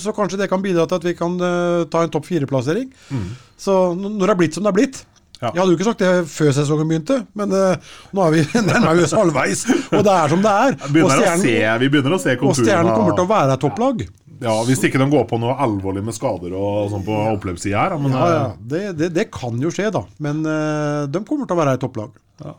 så, 0.00 0.14
kanskje 0.16 0.38
det 0.40 0.48
kan 0.48 0.62
bidra 0.64 0.86
til 0.88 1.00
at 1.00 1.04
vi 1.04 1.14
kan 1.18 1.34
uh, 1.42 1.84
ta 1.90 2.04
en 2.04 2.12
topp 2.12 2.28
fire-plassering. 2.30 2.88
Mm. 3.12 3.30
Så 3.60 3.74
når 3.98 4.22
det 4.22 4.32
er 4.32 4.40
blitt 4.40 4.56
som 4.56 4.64
det 4.64 4.72
er 4.72 4.78
blitt, 4.78 5.02
ja. 5.38 5.52
Jeg 5.52 5.60
hadde 5.60 5.70
jo 5.70 5.76
ikke 5.78 5.86
sagt 5.86 6.00
det 6.02 6.12
før 6.32 6.54
sesongen 6.56 6.88
begynte, 6.90 7.20
men 7.38 7.52
uh, 7.54 7.90
nå 8.14 8.22
er 8.24 8.32
vi 8.34 8.44
nærmest 8.66 9.14
halvveis. 9.14 9.66
Og 9.94 10.00
det 10.02 10.14
er 10.14 10.32
som 10.32 10.40
det 10.42 10.54
er. 10.66 10.78
og 10.82 11.12
stjernen, 11.12 11.44
se, 11.44 11.58
vi 11.84 11.90
begynner 11.92 12.16
å 12.16 12.22
se 12.22 12.34
Og 12.42 12.56
Stjernen 12.58 12.90
kommer 12.90 13.14
til 13.14 13.26
å 13.26 13.30
være 13.30 13.54
et 13.54 13.62
topplag. 13.62 14.02
Ja, 14.42 14.54
Hvis 14.66 14.82
ikke 14.86 15.00
de 15.00 15.06
går 15.10 15.26
på 15.30 15.38
noe 15.42 15.56
alvorlig 15.62 16.02
med 16.06 16.14
skader 16.14 16.54
og 16.54 16.92
sånn 16.92 17.04
på 17.06 17.14
oppløpssida 17.34 17.84
her. 17.84 17.96
Men, 18.02 18.14
ja, 18.14 18.30
ja. 18.30 18.40
Eh, 18.46 18.64
det, 18.70 18.82
det, 18.98 19.10
det, 19.16 19.26
kan 19.34 19.58
jo 19.62 19.70
skje, 19.74 19.90
da. 19.94 20.04
Men 20.22 20.42
uh, 20.46 21.06
de 21.10 21.22
kommer 21.26 21.46
til 21.46 21.58
å 21.58 21.60
være 21.60 21.76
et 21.78 21.82
topplag. 21.82 22.18
Ja. 22.42 22.54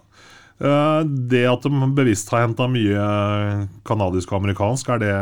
Uh, 0.60 1.02
det 1.32 1.46
at 1.48 1.64
de 1.64 1.92
bevisst 1.96 2.32
har 2.34 2.44
henta 2.44 2.68
mye 2.72 3.04
canadisk 3.88 4.34
og 4.34 4.42
amerikansk, 4.42 4.92
er 4.96 5.04
det 5.04 5.14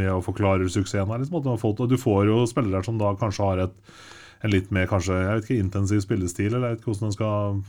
med 0.00 0.12
å 0.14 0.22
forklare 0.24 0.68
suksessen 0.72 1.12
her? 1.12 1.24
Liksom, 1.24 1.84
du 1.84 1.98
får 2.00 2.30
jo 2.32 2.44
spillere 2.48 2.84
som 2.84 3.00
da 3.00 3.12
kanskje 3.20 3.50
har 3.50 3.66
et 3.66 3.76
en 4.38 4.52
litt 4.52 4.68
mer 4.74 4.86
kanskje, 4.86 5.16
jeg 5.18 5.38
vet 5.38 5.46
ikke, 5.48 5.62
intensiv 5.64 6.02
spillestil, 6.04 6.52
eller 6.52 6.68
jeg 6.68 6.76
vet 6.76 6.82
ikke 6.82 6.90
hvordan 6.92 7.08
man 7.08 7.14
skal, 7.16 7.62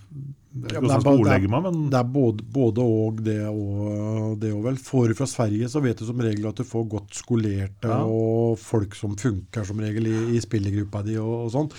ja, 0.69 0.81
skal 0.91 1.15
ordlegge 1.15 1.49
meg. 1.49 1.63
Men... 1.65 1.79
Det 1.89 1.97
er 1.97 2.11
både, 2.17 2.45
både 2.57 2.85
og 2.85 3.23
det 3.25 3.39
og 3.49 4.35
det 4.41 4.51
og 4.53 4.67
vel. 4.67 4.77
Får 4.89 5.09
du 5.09 5.17
fra 5.17 5.29
Sverige, 5.29 5.69
så 5.71 5.81
vet 5.81 6.01
du 6.01 6.05
som 6.05 6.21
regel 6.21 6.45
at 6.49 6.61
du 6.61 6.67
får 6.67 6.85
godt 6.91 7.17
skolerte 7.17 7.89
ja. 7.89 8.03
og 8.05 8.59
folk 8.61 8.93
som 8.97 9.17
funker 9.17 9.65
som 9.65 9.81
regel 9.81 10.11
i, 10.11 10.19
i 10.37 10.43
spillergruppa 10.43 11.01
di 11.07 11.17
og, 11.21 11.33
og 11.47 11.49
sånn. 11.55 11.73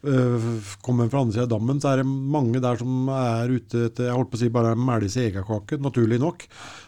Uh, 0.00 0.62
kommer 0.80 1.10
fra 1.12 1.20
andre 1.20 1.34
siden 1.34 1.44
av 1.44 1.50
dammen, 1.50 1.80
så 1.82 1.90
er 1.90 2.00
det 2.00 2.06
mange 2.08 2.62
der 2.62 2.78
som 2.80 3.10
er 3.12 3.50
ute 3.52 3.82
etter 3.90 4.06
jeg 4.06 4.16
holdt 4.16 4.30
på 4.32 4.38
å 4.38 4.40
si 4.40 4.48
bare 4.54 4.70
mæle 4.78 5.10
seg 5.12 5.26
egekake, 5.28 5.76
naturlig 5.82 6.16
nok. 6.22 6.46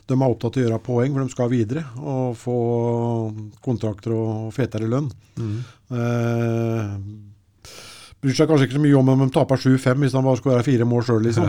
De 0.08 0.16
er 0.16 0.24
opptatt 0.24 0.56
av 0.56 0.62
å 0.62 0.64
gjøre 0.64 0.78
poeng, 0.86 1.12
for 1.12 1.26
de 1.26 1.34
skal 1.34 1.50
videre 1.52 1.82
og 1.98 2.38
få 2.40 2.56
kontrakter 3.66 4.14
og 4.16 4.48
fetere 4.56 4.88
lønn. 4.88 5.10
Mm. 5.36 5.60
Uh, 5.92 6.96
bryr 8.22 8.36
seg 8.38 8.50
kanskje 8.50 8.68
ikke 8.68 8.78
så 8.78 8.82
mye 8.84 8.98
om 8.98 9.08
om 9.12 9.22
de 9.24 9.32
taper 9.34 9.58
7-5 9.58 10.04
hvis 10.04 10.12
han 10.14 10.26
bare 10.26 10.52
være 10.52 10.66
fire 10.66 10.86
mål 10.86 11.06
sjøl. 11.08 11.24
Liksom. 11.26 11.48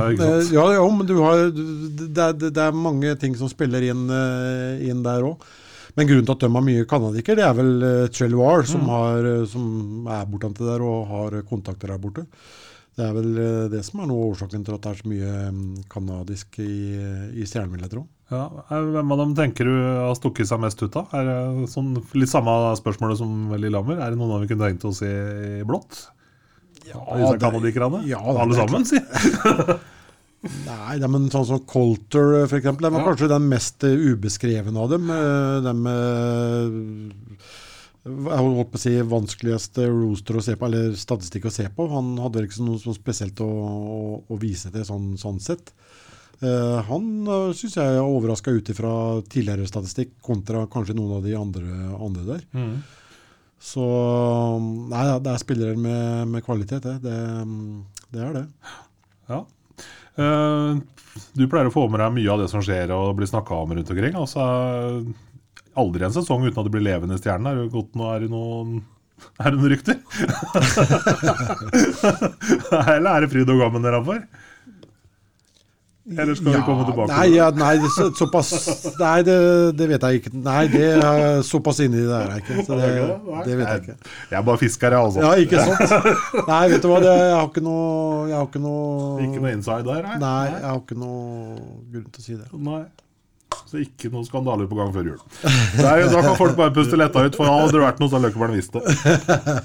Ja, 0.55 0.63
ja, 0.73 0.85
men 0.89 1.09
du 1.09 1.19
har, 1.21 1.43
det, 1.53 2.07
er, 2.09 2.33
det, 2.39 2.55
er, 2.57 2.73
mange 2.73 3.13
ting 3.21 3.37
som 3.37 3.51
spiller 3.51 3.85
inn, 3.91 4.07
eh, 4.09 4.87
inn 4.89 5.03
der 5.05 5.27
òg. 5.27 5.45
Men 5.93 6.09
grunnen 6.09 6.25
til 6.25 6.33
at 6.33 6.41
de 6.41 6.49
har 6.55 6.65
mye 6.65 6.87
canadiker, 6.89 7.37
det 7.37 7.45
er 7.45 7.53
vel 7.53 7.85
eh, 7.85 8.63
som, 8.65 8.87
mm. 8.87 9.27
Eh, 9.29 9.43
som 9.51 10.09
er 10.09 10.25
bortante 10.31 10.65
der 10.65 10.81
og 10.81 11.11
har 11.11 11.37
kontakter 11.45 11.93
der 11.93 12.01
borte. 12.01 12.25
Det 12.93 13.05
er 13.05 13.13
vel 13.13 13.29
det 13.73 13.79
som 13.85 14.01
er 14.01 14.09
noe 14.09 14.27
årsaken 14.31 14.65
til 14.65 14.75
at 14.75 14.83
det 14.83 14.89
er 14.91 14.97
så 14.99 15.07
mye 15.09 15.85
canadisk 15.89 16.59
i, 16.61 16.73
i, 16.93 17.41
i 17.41 17.45
tror 17.49 18.01
jeg. 18.01 18.09
Ja, 18.33 18.43
hvem 18.69 19.13
av 19.13 19.21
dem 19.21 19.33
tenker 19.37 19.69
du 19.69 19.73
har 19.77 20.13
stukket 20.17 20.49
seg 20.49 20.61
mest 20.61 20.81
ut 20.81 20.97
av? 20.97 21.13
Er 21.13 21.29
det 21.29 21.69
sånn, 21.73 21.93
litt 22.17 22.33
samme 22.33 22.53
spørsmålet 22.81 23.21
som 23.21 23.53
Lillehammer. 23.57 23.97
Er 23.97 24.13
det 24.13 24.21
noen 24.21 24.31
av 24.31 24.37
dem 24.39 24.45
vi 24.45 24.53
kunne 24.53 24.69
tenkt 24.69 24.85
oss 24.89 25.01
i, 25.05 25.13
i 25.61 25.65
blått? 25.69 26.05
Ja, 26.89 27.01
disse? 28.03 28.11
Ja, 28.11 28.21
Alle 28.43 28.59
sammen, 28.59 28.87
si! 28.87 29.01
Nei, 30.67 30.95
de, 30.99 31.07
men 31.07 31.29
sånn 31.31 31.45
som 31.47 31.61
Colter, 31.63 32.41
for 32.51 32.57
eksempel, 32.57 32.83
den 32.83 32.95
var 32.97 33.05
ja. 33.05 33.11
kanskje 33.11 33.29
den 33.31 33.45
mest 33.47 33.85
uh, 33.87 33.93
ubeskrevne 34.11 34.81
av 34.83 34.89
dem. 34.91 35.07
Uh, 35.07 35.61
de 35.63 35.73
uh, 35.87 37.61
jeg 38.03 38.35
holdt 38.35 38.71
på 38.73 38.79
å 38.79 38.81
si 38.81 38.91
vanskeligste 39.07 39.85
rooster 39.87 40.35
å 40.35 40.43
se 40.43 40.57
på, 40.59 40.67
eller 40.67 40.95
statistikk 40.99 41.47
å 41.47 41.53
se 41.55 41.69
på. 41.71 41.85
Han 41.93 42.17
hadde 42.19 42.43
ikke 42.43 42.65
noe 42.65 42.95
spesielt 42.97 43.39
å, 43.43 43.47
å, 43.47 44.01
å, 44.27 44.39
vise 44.41 44.73
til 44.73 44.83
sånn, 44.87 45.13
sånn 45.19 45.39
sett. 45.43 45.71
Uh, 46.43 46.81
han 46.89 47.05
uh, 47.29 47.53
syns 47.55 47.77
jeg 47.79 47.93
er 47.95 48.03
overraska 48.03 48.51
ut 48.51 48.73
ifra 48.73 48.91
tidligere 49.31 49.69
statistikk 49.69 50.17
kontra 50.25 50.65
kanskje 50.71 50.97
noen 50.97 51.21
av 51.21 51.23
de 51.23 51.37
andre, 51.39 51.77
andre 51.95 52.25
der. 52.27 52.43
Mm. 52.51 52.75
Så 53.63 53.83
Nei, 54.91 55.03
det 55.23 55.31
er 55.31 55.41
spillere 55.41 55.79
med, 55.79 56.27
med 56.33 56.43
kvalitet, 56.45 56.83
det. 56.83 56.97
det. 57.03 57.19
det. 58.11 58.25
er 58.25 58.33
det. 58.35 58.45
Ja. 59.31 59.39
Uh, 60.19 60.81
du 61.33 61.45
pleier 61.49 61.69
å 61.69 61.73
få 61.73 61.87
med 61.89 62.01
deg 62.03 62.15
mye 62.17 62.33
av 62.33 62.43
det 62.43 62.49
som 62.51 62.61
skjer 62.65 62.91
og 62.93 63.15
blir 63.17 63.29
snakka 63.29 63.61
om 63.63 63.73
rundt 63.73 63.93
omkring. 63.93 64.17
Altså, 64.19 64.41
aldri 65.79 66.05
en 66.05 66.15
sesong 66.15 66.45
uten 66.45 66.59
at 66.59 66.67
det 66.67 66.75
blir 66.75 66.85
levende 66.85 67.21
stjerne. 67.21 67.53
Er 67.53 67.63
det 67.63 67.73
godt? 67.73 67.95
Er 67.95 68.25
det 68.25 68.33
noen 68.33 68.81
er 69.39 69.53
det 69.53 69.59
noen 69.59 69.71
rykter? 69.71 69.97
Eller 72.95 73.11
er 73.13 73.19
det 73.23 73.31
fryd 73.31 73.51
og 73.53 73.61
gammen 73.61 73.85
dere 73.85 73.99
har 74.01 74.07
for? 74.07 74.19
Eller 76.03 76.35
skal 76.35 76.51
vi 76.51 76.61
komme 76.67 76.83
tilbake 76.83 77.07
Nei, 77.15 77.27
ja, 77.37 77.45
nei 77.55 77.77
så, 77.95 78.09
såpass 78.19 78.49
Nei, 78.99 79.21
det, 79.23 79.35
det 79.79 79.85
vet 79.87 80.03
jeg 80.03 80.19
ikke. 80.19 80.31
Nei, 80.43 80.63
det 80.73 80.87
er 80.99 81.37
såpass 81.47 81.79
inni 81.85 82.01
det 82.03 82.17
er 82.17 82.33
jeg 82.33 82.41
ikke. 82.43 82.65
Så 82.67 82.79
det, 82.79 82.89
det 83.47 83.55
vet 83.61 83.69
jeg 83.69 83.83
ikke. 83.85 83.95
Jeg 84.33 84.37
er 84.41 84.43
bare 84.49 84.59
fisker, 84.59 84.95
jeg, 84.97 85.05
altså. 85.07 85.23
Ja, 85.23 85.31
ikke 85.39 85.63
sant? 85.63 86.49
Nei, 86.49 86.63
vet 86.73 86.83
du 86.83 86.89
hva, 86.91 86.97
det, 87.05 87.13
jeg 87.21 87.37
har 87.37 87.47
ikke 87.47 87.63
noe 87.63 88.25
Jeg 88.27 88.35
har 88.35 88.49
ikke 88.49 88.61
noe 88.65 89.27
Ikke 89.29 89.43
noe 89.45 89.53
inside 89.55 89.87
der, 89.87 90.01
nei? 90.09 90.17
Nei, 90.25 90.43
jeg 90.57 90.67
har 90.67 90.81
ikke 90.81 90.97
noe 91.05 91.23
grunn 91.93 92.09
til 92.09 92.19
å 92.19 92.25
si 92.27 92.35
det. 92.41 92.49
Nei. 92.67 92.81
Så 93.69 93.79
ikke 93.85 94.11
noe 94.11 94.25
skandaler 94.27 94.67
på 94.69 94.75
gang 94.81 94.91
før 94.93 95.07
jul. 95.13 95.21
Nei, 95.79 95.95
da 96.11 96.19
kan 96.25 96.35
folk 96.39 96.57
bare 96.59 96.73
puste 96.75 96.99
letta 96.99 97.23
ut, 97.23 97.37
for 97.39 97.47
da 97.47 97.55
hadde 97.61 97.77
det 97.77 97.85
vært 97.85 98.01
noe, 98.03 98.11
så 98.11 98.19
hadde 98.19 98.27
Løkkeberg 98.27 98.59
visst 98.59 98.75
det. 98.75 98.83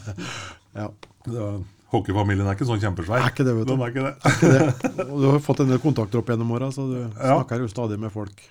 Ja. 0.78 0.86
Det- 1.26 1.78
Hockeyfamilien 1.93 2.47
er 2.49 2.57
ikke 2.59 2.68
sånn 2.68 2.82
kjempesvær. 2.82 3.22
Er 3.24 3.32
ikke 3.32 3.47
det, 3.49 3.55
vet 3.57 3.68
du. 3.70 3.74
Er 3.80 3.93
ikke 3.93 4.07
det. 4.07 4.14
Ikke 4.28 4.51
det. 4.53 5.07
Og 5.09 5.20
du 5.22 5.28
har 5.32 5.39
fått 5.45 5.62
en 5.64 5.70
del 5.72 5.80
kontakter 5.80 6.20
opp 6.20 6.28
gjennom 6.32 6.51
åra, 6.59 6.68
så 6.74 6.84
du 6.84 6.99
snakker 7.16 7.64
jo 7.64 7.70
stadig 7.72 7.97
med 8.03 8.12
folk 8.12 8.43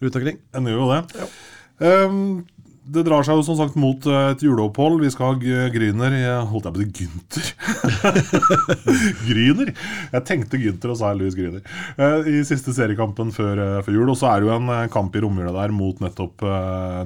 rundt 0.00 0.16
omkring. 0.22 0.38
En 0.56 0.70
gjør 0.70 0.80
jo 0.80 0.88
det. 0.94 1.26
Ehm, 1.84 2.22
det 2.88 3.02
drar 3.04 3.20
seg 3.26 3.36
jo 3.36 3.42
som 3.44 3.58
sagt 3.58 3.76
mot 3.76 4.06
eh, 4.08 4.30
et 4.32 4.40
juleopphold. 4.46 5.02
Vi 5.04 5.10
skal 5.12 5.34
ha 5.34 5.58
Gryner 5.74 6.14
Holdt 6.48 6.70
jeg 6.70 6.72
på 6.72 6.80
å 6.80 6.84
si 6.86 6.88
Gynter? 7.02 7.50
Gryner? 9.28 9.72
Jeg 10.14 10.24
tenkte 10.30 10.60
Gynter, 10.62 10.94
og 10.94 11.00
så 11.02 11.10
er 11.10 11.18
Louis 11.20 11.36
Gryner. 11.36 11.60
Eh, 12.00 12.30
I 12.32 12.42
siste 12.48 12.72
seriekampen 12.72 13.28
før, 13.36 13.60
eh, 13.60 13.78
før 13.84 13.98
jul. 14.00 14.08
Og 14.14 14.16
så 14.16 14.30
er 14.32 14.40
det 14.40 14.48
jo 14.48 14.56
en 14.56 14.72
kamp 14.94 15.12
i 15.20 15.24
romjula 15.26 15.52
der 15.60 15.74
mot 15.76 16.00
nettopp, 16.00 16.48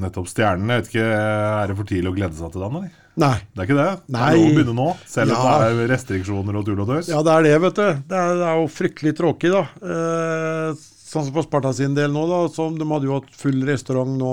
nettopp 0.07 0.31
Stjernene. 0.31 0.79
Jeg 0.79 0.85
vet 0.87 0.93
ikke, 0.95 1.09
Er 1.11 1.67
det 1.73 1.81
for 1.83 1.91
tidlig 1.91 2.13
å 2.15 2.19
glede 2.21 2.39
seg 2.39 2.55
til 2.55 2.63
den? 2.69 2.79
eller? 2.79 3.02
Nei. 3.21 3.35
Det 3.53 3.61
er 3.61 3.67
ikke 3.69 3.77
det? 3.77 3.89
Det 4.07 4.15
Nei. 4.17 4.29
er 4.31 4.37
lov 4.39 4.47
å 4.47 4.55
begynne 4.57 4.75
nå, 4.79 4.87
selv 5.07 5.35
om 5.35 5.45
Ja. 5.45 5.59
det 5.61 5.67
er 5.85 5.91
restriksjoner 5.93 6.57
og 6.57 6.65
tull 6.65 6.81
og 6.81 6.89
tøys. 6.89 7.09
Ja, 7.13 7.21
det 7.23 7.33
er 7.35 7.43
det, 7.43 7.61
vet 7.61 7.75
du. 7.77 7.89
Det 8.09 8.17
er, 8.17 8.35
det 8.41 8.47
er 8.49 8.57
jo 8.63 8.67
fryktelig 8.73 9.13
tråkig, 9.19 9.51
da. 9.53 9.63
Eh, 9.85 10.75
sånn 11.13 11.27
som 11.27 11.33
på 11.37 11.45
Sparta 11.45 11.75
sin 11.77 11.95
del 11.95 12.11
nå, 12.11 12.25
da. 12.31 12.41
Som 12.55 12.79
de 12.81 12.85
hadde 12.89 13.05
jo 13.11 13.19
hatt 13.21 13.29
full 13.37 13.61
restaurant 13.69 14.17
nå. 14.17 14.33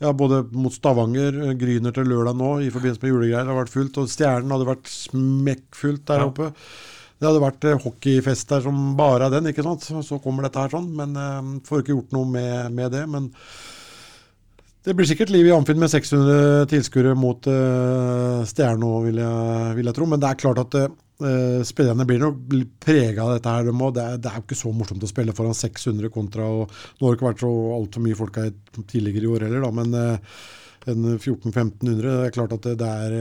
Ja, 0.00 0.12
både 0.12 0.44
mot 0.54 0.72
Stavanger, 0.74 1.38
eh, 1.48 1.54
Gryner 1.58 1.94
til 1.94 2.04
lørdag 2.10 2.36
nå 2.38 2.50
i 2.66 2.70
forbindelse 2.70 3.02
med 3.02 3.12
julegreier. 3.14 3.46
Det 3.46 3.54
har 3.54 3.62
vært 3.64 3.74
fullt. 3.74 3.98
Og 3.98 4.08
Stjernen 4.10 4.50
hadde 4.54 4.66
vært 4.68 4.86
smekkfullt 4.90 6.04
der 6.06 6.18
Ja. 6.22 6.26
oppe. 6.26 6.52
Det 7.18 7.26
hadde 7.26 7.42
vært 7.42 7.64
eh, 7.66 7.78
hockeyfest 7.82 8.46
der 8.48 8.60
som 8.62 8.96
bare 8.96 9.30
den, 9.30 9.46
ikke 9.50 9.62
sant. 9.66 9.82
Så, 9.82 10.02
så 10.06 10.20
kommer 10.22 10.42
dette 10.46 10.58
her 10.62 10.68
sånn. 10.70 10.90
Men 10.94 11.16
eh, 11.16 11.60
får 11.66 11.82
ikke 11.82 11.94
gjort 11.96 12.12
noe 12.14 12.26
med, 12.30 12.72
med 12.74 12.92
det. 12.94 13.06
Men 13.08 13.30
det 14.86 14.94
blir 14.94 15.08
sikkert 15.08 15.32
liv 15.34 15.48
i 15.48 15.52
Amfinn 15.52 15.80
med 15.80 15.90
600 15.90 16.68
tilskuere 16.70 17.14
mot 17.18 17.48
uh, 17.50 18.44
Stjerno, 18.46 19.00
vil 19.04 19.18
vil 19.76 19.90
jeg 19.90 19.96
tro. 19.96 20.06
Men 20.08 20.22
det 20.22 20.30
er 20.30 20.38
klart 20.40 20.60
at 20.62 20.76
uh, 20.78 21.60
spillerne 21.66 22.06
blir 22.08 22.22
nok 22.22 22.54
prega 22.82 23.24
av 23.24 23.34
dette 23.34 23.56
her. 23.56 23.66
De 23.66 23.74
det, 23.74 24.04
er, 24.04 24.22
det 24.22 24.30
er 24.30 24.38
jo 24.38 24.46
ikke 24.46 24.60
så 24.62 24.72
morsomt 24.74 25.04
å 25.04 25.10
spille 25.10 25.34
foran 25.36 25.58
600 25.58 26.14
kontra 26.14 26.46
og 26.46 26.70
Nå 26.70 27.04
har 27.04 27.12
det 27.12 27.18
ikke 27.18 27.28
vært 27.30 27.44
så 27.44 27.52
altfor 27.80 28.06
mye 28.06 28.18
folk 28.18 28.40
her 28.40 28.54
tidligere 28.78 29.26
i 29.26 29.34
år 29.34 29.46
heller, 29.48 29.66
da, 29.66 29.74
men 29.82 29.98
uh, 29.98 30.40
1400-1500, 30.86 32.02
det 32.02 32.26
er 32.28 32.34
klart 32.34 32.52
at 32.56 32.64
det, 32.64 32.76
det 32.80 32.88
er, 32.88 33.14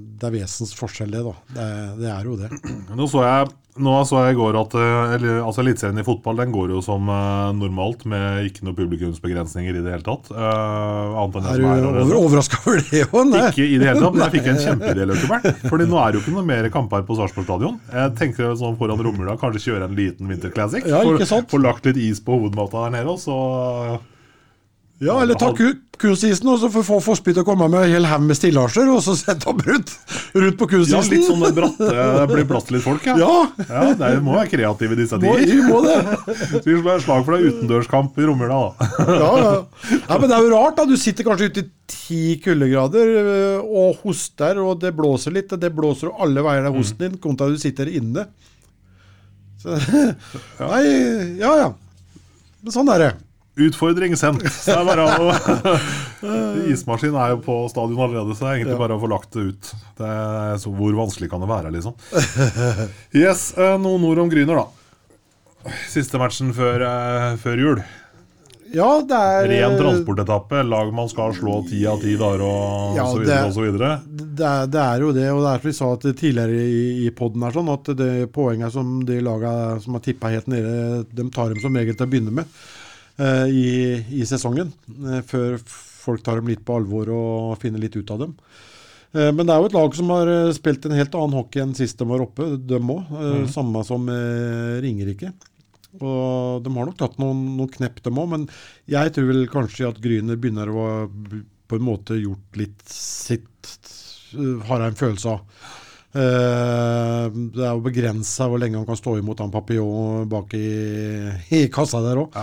det 0.00 0.28
er 0.30 0.34
vesens 0.40 0.72
forskjell, 0.78 1.10
det. 1.14 1.24
da. 1.26 1.34
Det, 1.54 1.66
er- 1.66 1.96
det 2.00 2.12
er 2.14 2.28
jo 2.30 2.36
det. 2.40 2.48
Nå 2.96 3.06
så 3.10 3.22
jeg, 3.24 3.50
nå 3.80 3.92
så 4.08 4.24
jeg 4.24 4.34
i 4.34 4.38
går 4.40 4.56
at 4.58 4.74
eh, 4.80 5.26
altså 5.46 5.62
Eliteserien 5.62 6.00
i 6.02 6.04
fotball 6.06 6.40
den 6.42 6.50
går 6.54 6.72
jo 6.74 6.80
som 6.84 7.06
eh, 7.12 7.52
normalt, 7.56 8.02
med 8.10 8.48
ikke 8.48 8.66
noen 8.66 8.76
publikumsbegrensninger 8.80 9.78
i 9.78 9.84
det 9.84 9.94
hele 9.94 10.06
tatt. 10.06 10.32
Uh, 10.34 11.14
annet 11.22 11.38
enn 11.38 11.46
det 11.46 11.52
Er 11.54 11.62
som 11.62 11.62
du 11.62 11.70
er 11.70 12.00
over, 12.02 12.16
overraska 12.24 12.60
over 12.64 12.82
det 12.90 13.04
òg? 13.06 13.34
Ikke 13.52 13.66
i 13.68 13.78
det 13.80 13.90
hele 13.90 14.02
tatt, 14.04 14.16
men 14.18 14.24
jeg 14.26 14.34
fikk 14.38 14.50
en 14.50 14.62
kjempeidé. 14.66 15.58
Fordi 15.70 15.88
nå 15.90 16.00
er 16.02 16.10
det 16.10 16.20
jo 16.20 16.24
ikke 16.26 16.36
noe 16.38 16.46
mer 16.50 16.70
kamper 16.74 17.06
på 17.08 17.18
Sarpsborg 17.20 17.46
stadion. 17.48 17.78
Jeg 17.94 18.16
tenker 18.20 18.56
sånn 18.60 18.78
foran 18.80 19.00
Romula, 19.06 19.38
kanskje 19.40 19.68
kjøre 19.70 19.86
en 19.90 19.98
liten 19.98 20.30
vinterclassic. 20.30 20.88
Ja, 20.90 21.04
sant? 21.28 21.50
Få 21.52 21.60
lagt 21.62 21.86
litt 21.88 22.00
is 22.00 22.20
på 22.24 22.40
hovedmata 22.40 22.88
der 22.88 22.98
nede, 23.00 23.14
og 23.14 23.20
så 23.22 23.38
Ja, 25.00 25.14
eller 25.22 25.34
ta 25.40 25.46
ku- 25.56 25.78
kunstisen, 26.00 26.44
og 26.52 26.58
så 26.60 26.68
får 26.72 26.82
få 26.84 26.96
Fossby 27.00 27.32
til 27.32 27.40
å 27.40 27.46
komme 27.48 27.66
med 27.72 27.86
en 27.86 27.92
hel 27.94 28.04
haug 28.08 28.20
med 28.28 28.36
stillasjer, 28.36 28.84
og 28.92 28.98
så 29.04 29.14
sette 29.16 29.46
opp 29.48 29.62
rundt, 29.64 29.92
rundt 30.34 30.58
på 30.60 30.66
Ja, 30.66 30.70
kunstisen. 30.74 31.08
litt 31.14 31.24
sånn 31.24 31.40
det 31.44 31.54
bratte 31.56 32.26
blir 32.28 32.44
plass 32.48 32.66
til 32.68 32.76
litt 32.76 32.84
folk, 32.84 33.06
ja. 33.08 33.14
Ja, 33.16 33.38
Ja, 33.68 33.94
det 33.96 34.10
er- 34.10 34.20
må 34.20 34.34
være 34.36 34.50
kreative 34.52 34.92
i 34.92 34.98
disse 35.00 35.16
må, 35.16 35.32
tider. 35.40 35.54
vi 35.54 35.62
må 35.68 35.80
det. 35.86 35.96
Så 36.52 36.60
vi 36.68 36.76
slår 36.82 37.00
slag 37.06 37.24
for 37.24 37.36
det 37.38 37.48
utendørskamp 37.48 38.18
i 38.20 38.28
romjula, 38.28 38.58
da. 38.76 38.90
Ja, 39.08 39.30
ja. 39.40 39.54
ja, 40.04 40.18
men 40.18 40.28
det 40.28 40.36
er 40.36 40.44
jo 40.44 40.52
rart, 40.52 40.76
da. 40.76 40.84
Du 40.84 40.96
sitter 41.00 41.24
kanskje 41.24 41.48
ute 41.48 41.64
i 41.64 41.70
ti 41.88 42.20
kuldegrader 42.44 43.14
øh, 43.24 43.64
og 43.64 43.96
hoster, 44.04 44.60
og 44.60 44.80
det 44.84 44.92
blåser 45.00 45.32
litt. 45.32 45.48
Det 45.60 45.72
blåser 45.74 46.10
jo 46.10 46.14
alle 46.20 46.44
veier 46.44 46.68
av 46.68 46.76
hosten 46.76 46.98
din, 47.08 47.16
kontra 47.24 47.48
du 47.48 47.56
sitter 47.56 47.88
inne. 47.88 48.26
Så, 49.64 49.80
nei, 50.60 50.84
ja 51.40 51.56
ja. 51.64 51.72
Men 52.62 52.72
sånn 52.76 52.88
er 52.92 52.98
det. 53.06 53.10
Utfordring 53.58 54.16
sendt. 54.16 54.46
Så 54.52 54.70
det 54.70 54.78
er 54.78 54.86
bare 54.86 55.06
å 55.10 56.66
Ismaskin 56.70 57.16
er 57.18 57.34
jo 57.34 57.40
på 57.44 57.56
stadion 57.72 57.98
allerede, 57.98 58.36
så 58.36 58.46
det 58.46 58.50
er 58.50 58.58
egentlig 58.60 58.78
bare 58.80 58.98
å 58.98 59.02
få 59.02 59.10
lagt 59.10 59.32
det 59.34 59.46
ut. 59.50 59.70
Det 59.98 60.06
er, 60.06 60.58
så 60.62 60.72
hvor 60.74 60.94
vanskelig 60.96 61.30
kan 61.32 61.42
det 61.42 61.50
være, 61.50 61.72
liksom? 61.74 61.96
Yes, 63.22 63.50
eh, 63.58 63.74
noen 63.80 64.06
ord 64.06 64.22
om 64.22 64.30
Gryner, 64.32 64.62
da. 64.62 65.74
Siste 65.90 66.20
matchen 66.20 66.54
før, 66.56 66.86
eh, 66.86 67.32
før 67.42 67.64
jul. 67.64 67.82
Ja, 68.70 68.88
det 69.02 69.18
er 69.18 69.48
Ren 69.50 69.76
transportetappe. 69.80 70.62
Lag 70.62 70.92
man 70.94 71.08
skal 71.10 71.34
slå 71.34 71.56
ti 71.66 71.80
av 71.90 71.98
ti 72.04 72.14
dager 72.18 72.44
og 72.46 72.98
Ja, 73.00 73.08
så 73.10 73.18
videre 73.18 73.48
og 73.48 73.56
så 73.56 73.64
videre. 73.64 73.88
Det 74.06 74.46
er, 74.46 74.68
det 74.70 74.82
er 74.84 75.02
jo 75.02 75.14
det, 75.16 75.24
og 75.34 75.40
det 75.42 75.50
er 75.50 75.64
som 75.64 75.68
vi 75.68 75.74
sa 75.80 75.88
tidligere 76.06 76.60
i, 76.70 76.84
i 77.08 77.10
poden 77.16 77.42
her, 77.42 77.56
sånn, 77.56 77.72
at 77.74 77.90
det 77.98 78.12
poenget 78.32 78.76
som 78.76 79.00
de 79.06 79.18
lagene 79.26 79.80
som 79.82 79.98
har 79.98 80.04
tippa 80.06 80.30
helt 80.30 80.46
nede, 80.52 81.02
de 81.10 81.26
tar 81.34 81.50
dem 81.50 81.64
som 81.64 81.76
regel 81.76 81.98
til 81.98 82.06
å 82.06 82.12
begynne 82.14 82.36
med 82.38 82.60
i, 83.50 83.70
i 84.20 84.26
sesongen. 84.28 84.72
eh, 85.06 85.22
før 85.26 85.58
folk 86.00 86.22
tar 86.24 86.40
dem 86.40 86.48
litt 86.48 86.64
på 86.64 86.76
alvor 86.78 87.10
og 87.12 87.58
finner 87.60 87.82
litt 87.82 87.96
ut 87.98 88.10
av 88.14 88.22
dem. 88.22 88.36
Eh, 89.12 89.30
men 89.34 89.44
det 89.44 89.54
er 89.54 89.60
jo 89.60 89.68
et 89.70 89.76
lag 89.76 89.94
som 89.98 90.10
har 90.14 90.30
eh, 90.30 90.52
spilt 90.56 90.86
en 90.86 90.94
helt 90.96 91.14
annen 91.18 91.36
hockey 91.36 91.62
enn 91.64 91.74
sist 91.76 91.98
de 92.00 92.06
var 92.08 92.22
oppe, 92.24 92.46
dem 92.70 92.92
òg. 92.94 93.10
Samme 93.50 93.82
som 93.86 94.06
eh, 94.12 94.78
Ringerike. 94.84 95.32
Og 95.98 96.62
de 96.62 96.70
har 96.70 96.86
nok 96.86 96.98
tatt 97.00 97.16
noen, 97.18 97.38
noen 97.58 97.72
knepp, 97.74 97.98
dem 98.04 98.20
òg, 98.22 98.28
men 98.30 98.44
jeg 98.90 99.10
tror 99.16 99.26
vel 99.32 99.48
kanskje 99.50 99.88
at 99.90 99.98
Gryner 100.02 100.38
begynner 100.38 100.70
å 100.70 100.84
på 101.70 101.78
en 101.78 101.86
måte 101.86 102.16
gjort 102.18 102.56
litt 102.58 102.80
sitt, 102.90 103.68
har 104.66 104.82
jeg 104.82 104.92
en 104.92 104.98
følelse 104.98 105.34
av. 105.34 105.66
Eh, 106.10 107.26
det 107.54 107.62
er 107.62 107.74
jo 107.74 107.82
begrensa 107.84 108.48
hvor 108.50 108.58
lenge 108.62 108.78
han 108.80 108.86
kan 108.88 108.98
stå 108.98 109.16
imot 109.20 109.42
han 109.42 109.52
Papillon 109.54 110.26
bak 110.30 110.54
i, 110.58 110.70
i 111.54 111.60
kassa 111.70 112.00
der 112.06 112.22
òg. 112.24 112.34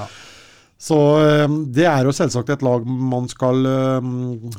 Så 0.78 0.98
eh, 1.26 1.48
det 1.74 1.88
er 1.90 2.06
jo 2.06 2.14
selvsagt 2.14 2.52
et 2.54 2.64
lag 2.66 2.86
man 2.86 3.26
skal, 3.32 3.66
eh, 3.66 4.12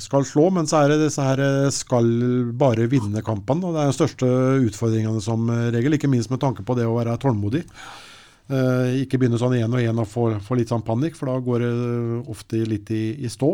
skal 0.02 0.26
slå, 0.26 0.48
men 0.54 0.66
så 0.66 0.82
er 0.82 0.92
det 0.92 1.04
disse 1.04 1.22
her 1.22 1.42
eh, 1.44 1.70
skal 1.74 2.10
bare 2.58 2.88
vinne 2.90 3.22
kampene. 3.24 3.62
Og 3.62 3.76
det 3.76 3.84
er 3.84 3.92
den 3.92 3.98
største 4.00 4.32
utfordringene 4.66 5.22
som 5.22 5.46
regel, 5.74 5.94
ikke 5.94 6.10
minst 6.10 6.32
med 6.34 6.42
tanke 6.42 6.66
på 6.66 6.76
det 6.78 6.88
å 6.88 6.98
være 6.98 7.18
tålmodig. 7.22 7.64
Ikke 8.48 9.18
begynne 9.20 9.36
sånn 9.36 9.58
én 9.58 9.74
og 9.76 9.82
én 9.84 9.98
og 10.00 10.06
få, 10.08 10.22
få 10.40 10.56
litt 10.56 10.70
sånn 10.72 10.80
panikk, 10.80 11.18
for 11.18 11.28
da 11.28 11.34
går 11.44 11.64
det 11.66 11.72
ofte 12.32 12.62
litt 12.64 12.88
i, 12.96 13.02
i 13.20 13.28
stå. 13.28 13.50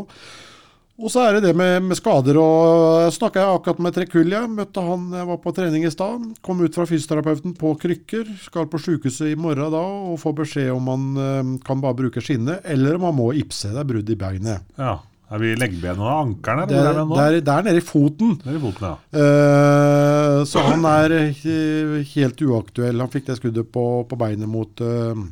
Og 0.95 1.11
så 1.11 1.25
er 1.27 1.37
det 1.37 1.49
det 1.49 1.55
med, 1.59 1.83
med 1.89 1.99
skader. 1.99 2.37
og 2.39 3.09
Snakka 3.15 3.43
jeg 3.43 3.59
akkurat 3.59 3.81
med 3.83 3.97
Trekulja. 3.97 4.45
Møtte 4.47 4.83
han 4.85 5.09
jeg 5.17 5.27
var 5.27 5.41
på 5.43 5.53
trening 5.57 5.87
i 5.89 5.91
stad. 5.91 6.29
Kom 6.45 6.63
ut 6.63 6.77
fra 6.77 6.87
fysioterapeuten 6.87 7.57
på 7.59 7.73
krykker. 7.83 8.31
Skal 8.45 8.69
på 8.71 8.79
sykehuset 8.79 9.33
i 9.33 9.39
morgen 9.39 9.75
da 9.75 9.83
og 10.13 10.21
få 10.23 10.31
beskjed 10.39 10.71
om 10.71 10.93
han 10.93 11.09
eh, 11.19 11.51
kan 11.67 11.83
bare 11.83 11.99
bruke 11.99 12.23
skinnet, 12.23 12.63
eller 12.63 13.01
om 13.01 13.09
han 13.09 13.19
må 13.19 13.33
ipse. 13.35 13.73
Det 13.75 13.83
er 13.83 13.91
brudd 13.91 14.15
i 14.15 14.21
beinet. 14.21 14.71
Ja. 14.79 15.01
Er 15.35 15.41
vi 15.41 15.51
i 15.51 15.59
leggbenet 15.59 15.99
og 16.05 16.11
ankelen, 16.13 16.69
Det 16.69 16.77
er, 16.79 16.99
det 17.01 17.23
er, 17.23 17.37
det 17.43 17.55
er 17.55 17.65
nede 17.67 17.81
i 17.81 17.85
foten. 17.85 18.37
Nede 18.45 18.59
i 18.59 18.63
foten, 18.63 18.85
ja. 18.87 18.97
Eh, 19.19 20.41
så 20.47 20.63
han 20.69 20.85
er 20.87 21.15
eh, 21.19 22.03
helt 22.13 22.45
uaktuell. 22.45 23.01
Han 23.03 23.11
fikk 23.11 23.33
det 23.33 23.41
skuddet 23.41 23.73
på, 23.75 24.05
på 24.07 24.19
beinet 24.21 24.47
mot, 24.47 24.85
eh, 24.85 25.25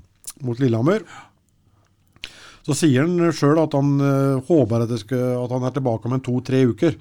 mot 0.43 0.59
Lillehammer. 0.59 1.05
Så 2.63 2.77
sier 2.79 3.07
han 3.07 3.35
sjøl 3.35 3.59
at 3.63 3.75
han 3.75 3.97
eh, 3.99 4.43
håper 4.47 4.85
at, 4.85 4.91
det 4.93 5.01
skal, 5.03 5.43
at 5.43 5.55
han 5.55 5.67
er 5.67 5.75
tilbake 5.75 6.09
om 6.09 6.17
en 6.17 6.25
to-tre 6.25 6.63
uker. 6.71 6.97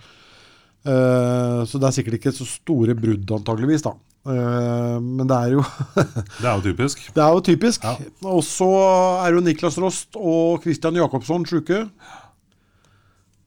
Uh, 0.82 1.62
så 1.70 1.78
det 1.78 1.86
er 1.86 1.94
sikkert 1.94 2.16
ikke 2.18 2.32
så 2.34 2.46
store 2.50 2.96
brudd, 2.98 3.30
antageligvis. 3.36 3.84
da. 3.86 3.94
Uh, 4.26 4.98
men 5.02 5.28
det 5.30 5.38
er 5.38 5.54
jo 5.56 5.62
Det 6.42 6.46
er 6.46 6.56
jo 6.56 6.64
typisk. 6.66 7.04
det 7.14 7.22
er 7.22 7.36
jo 7.36 7.44
typisk. 7.46 7.86
Ja. 7.86 8.10
Og 8.34 8.42
så 8.46 8.70
er 9.22 9.36
jo 9.36 9.44
Niklas 9.46 9.78
Rost 9.82 10.18
og 10.18 10.66
Christian 10.66 10.98
Jakobsson 10.98 11.46
sjuke. 11.50 11.84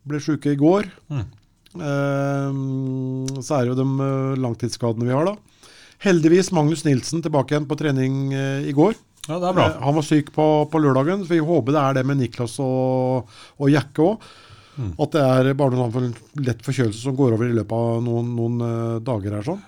Ble 0.07 0.21
sjuke 0.23 0.55
i 0.55 0.61
går. 0.61 0.87
Mm. 1.11 1.27
Uh, 1.75 3.41
så 3.43 3.59
er 3.59 3.67
det 3.67 3.75
jo 3.75 3.81
de 3.83 4.39
langtidsskadene 4.39 5.11
vi 5.11 5.17
har, 5.17 5.33
da. 5.33 5.67
Heldigvis 6.05 6.53
Magnus 6.55 6.85
Nilsen 6.87 7.23
tilbake 7.25 7.55
igjen 7.55 7.67
på 7.67 7.79
trening 7.81 8.29
i 8.35 8.75
går. 8.77 8.95
Ja, 9.29 9.39
det 9.41 9.49
er 9.49 9.57
bra. 9.57 9.69
Eh, 9.71 9.83
han 9.85 9.97
var 9.97 10.05
syk 10.05 10.33
på, 10.35 10.47
på 10.71 10.81
lørdagen, 10.83 11.25
så 11.25 11.35
vi 11.35 11.45
håper 11.45 11.75
det 11.77 11.83
er 11.83 11.99
det 11.99 12.09
med 12.09 12.21
Niklas 12.21 12.59
og, 12.63 13.31
og 13.59 13.71
Jakke 13.73 14.09
òg. 14.09 14.27
Mm. 14.75 14.91
At 14.99 15.15
det 15.15 15.23
er 15.23 15.53
bare 15.59 15.79
noen 15.79 16.11
lett 16.43 16.65
forkjølelse 16.67 17.05
som 17.07 17.15
går 17.17 17.37
over 17.37 17.47
i 17.47 17.55
løpet 17.55 17.77
av 17.79 18.03
noen, 18.03 18.33
noen 18.35 18.65
uh, 18.65 18.97
dager 19.05 19.37
her. 19.39 19.47
sånn. 19.47 19.63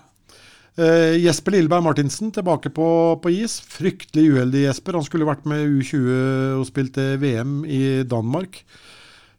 Uh, 0.76 1.14
Jesper 1.22 1.54
Lilleberg 1.54 1.84
Martinsen 1.86 2.32
tilbake 2.34 2.72
på, 2.74 2.88
på 3.22 3.32
is. 3.32 3.60
Fryktelig 3.70 4.32
uheldig, 4.34 4.64
Jesper. 4.66 4.98
Han 4.98 5.06
skulle 5.06 5.28
vært 5.28 5.46
med 5.48 5.62
U20 5.62 6.58
og 6.58 6.66
spilte 6.68 7.12
VM 7.22 7.60
i 7.70 7.84
Danmark. 8.08 8.64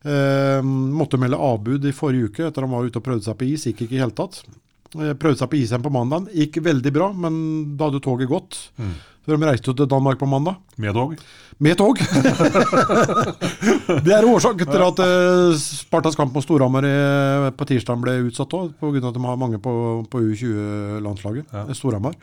Uh, 0.08 0.64
måtte 0.64 1.20
melde 1.20 1.42
avbud 1.42 1.84
i 1.90 1.94
forrige 1.96 2.32
uke 2.32 2.48
etter 2.48 2.64
han 2.64 2.72
var 2.72 2.88
ute 2.88 3.02
og 3.02 3.06
prøvde 3.10 3.28
seg 3.28 3.38
på 3.38 3.52
is. 3.52 3.68
Gikk 3.68 3.86
ikke 3.86 4.00
i 4.00 4.02
hele 4.06 4.16
tatt. 4.16 4.40
Prøvde 4.96 5.36
seg 5.36 5.52
på 5.52 5.60
is 5.60 5.68
igjen 5.68 5.84
på 5.84 5.92
mandag. 5.92 6.32
Gikk 6.32 6.62
veldig 6.64 6.96
bra, 6.96 7.12
men 7.12 7.38
da 7.76 7.92
hadde 7.92 8.02
toget 8.08 8.32
gått. 8.32 8.62
Så 9.28 9.36
de 9.36 9.44
reiste 9.44 9.74
til 9.76 9.88
Danmark 9.92 10.16
på 10.22 10.28
mandag. 10.32 10.56
Med 10.80 10.94
tog. 10.96 11.18
Med 11.60 11.76
tog. 11.76 12.00
det 14.06 14.14
er 14.16 14.24
årsaken 14.24 14.70
til 14.72 14.84
at 14.86 15.02
eh, 15.04 15.58
Spartas 15.60 16.16
kamp 16.16 16.32
mot 16.32 16.46
Storhamar 16.46 16.88
eh, 16.88 17.48
på 17.52 17.68
tirsdag 17.68 18.00
ble 18.00 18.14
utsatt 18.30 18.56
òg, 18.56 18.70
pga. 18.80 19.02
at 19.10 19.18
de 19.18 19.24
har 19.26 19.42
mange 19.42 19.60
på, 19.60 19.74
på 20.08 20.22
U20-landslaget. 20.30 21.52
Ja. 21.52 21.66
Storhamar. 21.76 22.16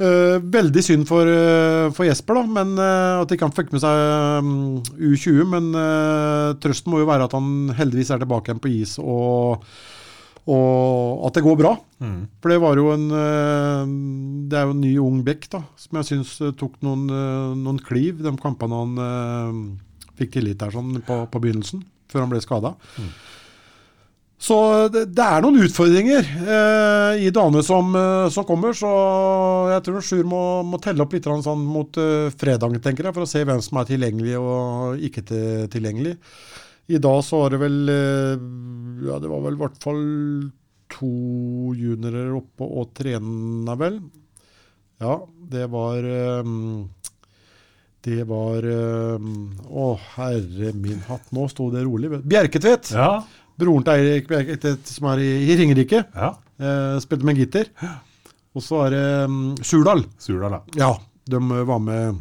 Eh, 0.00 0.40
veldig 0.56 0.82
synd 0.82 1.04
for, 1.06 1.28
eh, 1.28 1.92
for 1.92 2.08
Jesper, 2.08 2.40
da, 2.40 2.46
men 2.48 2.72
eh, 2.80 3.20
at 3.20 3.36
ikke 3.36 3.44
han 3.46 3.54
fikk 3.54 3.76
med 3.76 3.84
seg 3.84 4.48
mm, 4.48 4.80
U20. 5.04 5.44
Men 5.52 5.68
eh, 5.84 6.54
trøsten 6.64 6.94
må 6.94 7.04
jo 7.04 7.10
være 7.12 7.28
at 7.28 7.36
han 7.36 7.74
heldigvis 7.76 8.14
er 8.16 8.24
tilbake 8.24 8.48
igjen 8.48 8.64
på 8.64 8.72
is, 8.72 8.96
og, 9.04 9.68
og 10.44 11.24
at 11.28 11.38
det 11.38 11.44
går 11.46 11.56
bra. 11.56 11.72
Mm. 12.04 12.18
For 12.42 12.52
det 12.52 12.60
var 12.60 12.76
jo 12.76 12.90
en 12.92 13.04
eh, 13.16 13.92
Det 14.50 14.58
er 14.58 14.66
jo 14.66 14.74
en 14.74 14.82
ny 14.82 14.92
ung 15.00 15.22
bekk 15.24 15.46
da, 15.54 15.62
som 15.80 16.00
jeg 16.00 16.10
syns 16.10 16.34
tok 16.60 16.76
noen, 16.84 17.06
eh, 17.08 17.54
noen 17.56 17.80
kliv, 17.80 18.20
de 18.24 18.34
kampene 18.42 18.82
han 18.82 19.04
eh, 19.06 19.62
fikk 20.20 20.36
tillit 20.36 20.60
der 20.60 20.74
sånn 20.74 20.98
på, 21.06 21.22
på 21.30 21.40
begynnelsen, 21.42 21.84
før 22.12 22.26
han 22.26 22.34
ble 22.34 22.42
skada. 22.44 22.74
Så 24.44 24.56
det, 24.92 25.06
det 25.16 25.24
er 25.24 25.44
noen 25.44 25.62
utfordringer 25.64 26.26
eh, 26.26 27.22
i 27.24 27.30
dagene 27.32 27.62
som, 27.64 27.94
eh, 27.96 28.26
som 28.34 28.44
kommer, 28.44 28.74
så 28.76 28.90
jeg 29.72 29.84
tror 29.86 30.04
Sjur 30.04 30.26
må, 30.28 30.42
må 30.68 30.80
telle 30.82 31.04
opp 31.04 31.14
litt 31.16 31.24
sånn 31.24 31.62
mot 31.64 31.96
uh, 31.96 32.28
fredagen, 32.36 32.82
tenker 32.84 33.08
jeg, 33.08 33.16
for 33.16 33.24
å 33.24 33.30
se 33.30 33.44
hvem 33.46 33.62
som 33.64 33.80
er 33.80 33.88
tilgjengelig 33.88 34.36
og 34.40 35.00
ikke 35.08 35.24
til, 35.30 35.46
tilgjengelig. 35.72 36.18
I 36.92 36.98
dag 37.00 37.22
så 37.24 37.38
var 37.44 37.54
det 37.54 37.60
vel 37.62 37.78
eh, 37.88 38.42
Ja, 39.08 39.16
det 39.22 39.30
var 39.30 39.40
vel 39.46 39.56
i 39.56 39.60
hvert 39.62 39.78
fall 39.82 40.02
to 40.94 41.10
juniorer 41.74 42.34
oppe 42.36 42.66
og 42.68 42.90
trena, 42.94 43.74
vel. 43.80 43.96
Ja, 45.02 45.16
det 45.50 45.64
var 45.72 46.04
eh, 46.06 46.52
Det 48.04 48.20
var 48.28 48.68
eh, 48.68 49.30
Å, 49.64 49.86
herre 50.14 50.74
min 50.76 51.00
hatt, 51.08 51.32
nå 51.34 51.48
sto 51.50 51.70
det 51.72 51.86
rolig. 51.88 52.12
Bjerketvedt! 52.22 52.92
Ja. 52.94 53.22
Broren 53.58 53.84
til 53.86 53.94
Eirik 54.02 54.28
Bjerketvedt 54.30 54.88
som 54.90 55.08
er 55.12 55.22
i, 55.24 55.30
i 55.48 55.56
Ringerike. 55.60 56.04
ja. 56.14 56.34
Eh, 56.54 56.96
spilte 57.02 57.26
med 57.26 57.38
gitter. 57.40 57.66
Og 58.54 58.62
så 58.62 58.84
er 58.84 58.92
det 58.94 59.06
um, 59.26 59.38
Surdal. 59.66 60.04
Surdal, 60.22 60.52
ja. 60.54 60.60
Ja, 60.78 60.90
de 61.26 61.40
var 61.66 61.80
med 61.82 62.20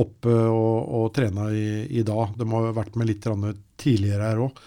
oppe 0.00 0.32
og, 0.32 0.78
og 0.98 1.10
trena 1.14 1.50
i, 1.54 1.84
i 1.98 2.02
dag. 2.06 2.34
De 2.38 2.48
har 2.50 2.72
vært 2.76 2.96
med 2.98 3.10
litt 3.10 3.28
tidligere 3.80 4.32
her 4.32 4.42
òg. 4.46 4.64